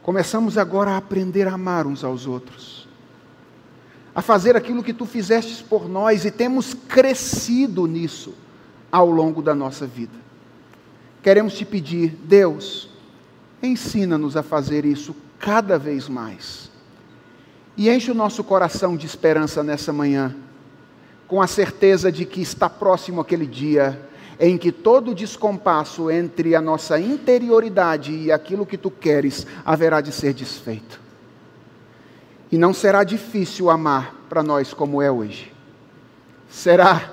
começamos 0.02 0.58
agora 0.58 0.92
a 0.92 0.96
aprender 0.96 1.46
a 1.46 1.54
amar 1.54 1.86
uns 1.86 2.02
aos 2.02 2.26
outros, 2.26 2.88
a 4.14 4.20
fazer 4.20 4.56
aquilo 4.56 4.82
que 4.82 4.92
tu 4.92 5.06
fizestes 5.06 5.62
por 5.62 5.88
nós 5.88 6.24
e 6.24 6.30
temos 6.30 6.74
crescido 6.74 7.86
nisso 7.86 8.34
ao 8.90 9.08
longo 9.08 9.40
da 9.40 9.54
nossa 9.54 9.86
vida. 9.86 10.20
Queremos 11.22 11.54
te 11.54 11.64
pedir, 11.64 12.10
Deus, 12.24 12.91
ensina-nos 13.62 14.36
a 14.36 14.42
fazer 14.42 14.84
isso 14.84 15.14
cada 15.38 15.78
vez 15.78 16.08
mais. 16.08 16.70
E 17.76 17.88
enche 17.88 18.10
o 18.10 18.14
nosso 18.14 18.42
coração 18.44 18.96
de 18.96 19.06
esperança 19.06 19.62
nessa 19.62 19.92
manhã, 19.92 20.34
com 21.26 21.40
a 21.40 21.46
certeza 21.46 22.12
de 22.12 22.26
que 22.26 22.42
está 22.42 22.68
próximo 22.68 23.20
aquele 23.20 23.46
dia 23.46 24.08
em 24.38 24.58
que 24.58 24.72
todo 24.72 25.14
descompasso 25.14 26.10
entre 26.10 26.54
a 26.54 26.60
nossa 26.60 26.98
interioridade 26.98 28.12
e 28.12 28.32
aquilo 28.32 28.66
que 28.66 28.76
tu 28.76 28.90
queres 28.90 29.46
haverá 29.64 30.00
de 30.00 30.10
ser 30.10 30.34
desfeito. 30.34 31.00
E 32.50 32.58
não 32.58 32.74
será 32.74 33.04
difícil 33.04 33.70
amar 33.70 34.14
para 34.28 34.42
nós 34.42 34.74
como 34.74 35.00
é 35.00 35.10
hoje. 35.10 35.52
Será 36.50 37.12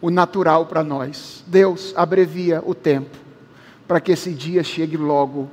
o 0.00 0.10
natural 0.10 0.66
para 0.66 0.84
nós. 0.84 1.42
Deus 1.46 1.92
abrevia 1.96 2.62
o 2.64 2.74
tempo 2.74 3.16
para 3.88 4.00
que 4.00 4.12
esse 4.12 4.30
dia 4.32 4.62
chegue 4.62 4.96
logo. 4.96 5.50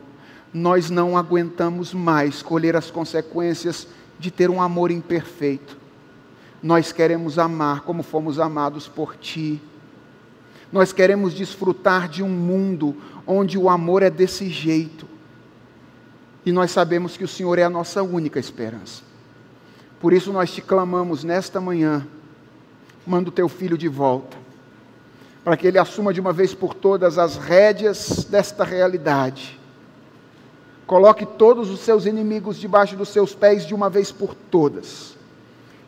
Nós 0.55 0.89
não 0.89 1.17
aguentamos 1.17 1.93
mais 1.93 2.41
colher 2.41 2.77
as 2.77 2.89
consequências 2.89 3.87
de 4.17 4.31
ter 4.31 4.49
um 4.49 4.61
amor 4.61 4.89
imperfeito. 4.89 5.77
Nós 6.63 6.93
queremos 6.93 7.37
amar 7.37 7.81
como 7.81 8.01
fomos 8.01 8.39
amados 8.39 8.87
por 8.87 9.17
Ti. 9.17 9.61
Nós 10.71 10.93
queremos 10.93 11.33
desfrutar 11.33 12.07
de 12.07 12.23
um 12.23 12.29
mundo 12.29 12.95
onde 13.27 13.57
o 13.57 13.69
amor 13.69 14.01
é 14.01 14.09
desse 14.09 14.49
jeito. 14.49 15.05
E 16.45 16.53
nós 16.53 16.71
sabemos 16.71 17.17
que 17.17 17.25
o 17.25 17.27
Senhor 17.27 17.59
é 17.59 17.63
a 17.63 17.69
nossa 17.69 18.01
única 18.01 18.39
esperança. 18.39 19.03
Por 19.99 20.13
isso 20.13 20.31
nós 20.31 20.53
te 20.53 20.61
clamamos 20.61 21.25
nesta 21.25 21.59
manhã 21.59 22.07
manda 23.05 23.29
o 23.29 23.31
teu 23.31 23.47
filho 23.47 23.77
de 23.77 23.87
volta, 23.87 24.35
para 25.43 25.55
que 25.55 25.67
ele 25.67 25.77
assuma 25.77 26.13
de 26.13 26.19
uma 26.19 26.33
vez 26.33 26.53
por 26.53 26.73
todas 26.73 27.17
as 27.17 27.37
rédeas 27.37 28.25
desta 28.25 28.63
realidade. 28.63 29.59
Coloque 30.85 31.25
todos 31.25 31.69
os 31.69 31.79
seus 31.79 32.05
inimigos 32.05 32.57
debaixo 32.57 32.95
dos 32.95 33.09
seus 33.09 33.33
pés 33.33 33.65
de 33.65 33.73
uma 33.73 33.89
vez 33.89 34.11
por 34.11 34.35
todas 34.35 35.17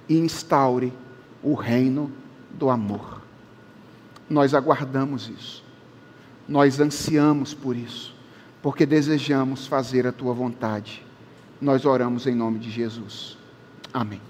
e 0.10 0.18
instaure 0.18 0.92
o 1.44 1.54
reino 1.54 2.12
do 2.52 2.70
amor. 2.70 3.22
Nós 4.30 4.54
aguardamos 4.54 5.30
isso, 5.30 5.64
nós 6.48 6.80
ansiamos 6.80 7.54
por 7.54 7.76
isso, 7.76 8.14
porque 8.62 8.86
desejamos 8.86 9.68
fazer 9.68 10.08
a 10.08 10.12
tua 10.12 10.34
vontade. 10.34 11.06
Nós 11.62 11.86
oramos 11.86 12.28
em 12.28 12.36
nome 12.36 12.60
de 12.60 12.70
Jesus. 12.70 13.38
Amém. 13.94 14.22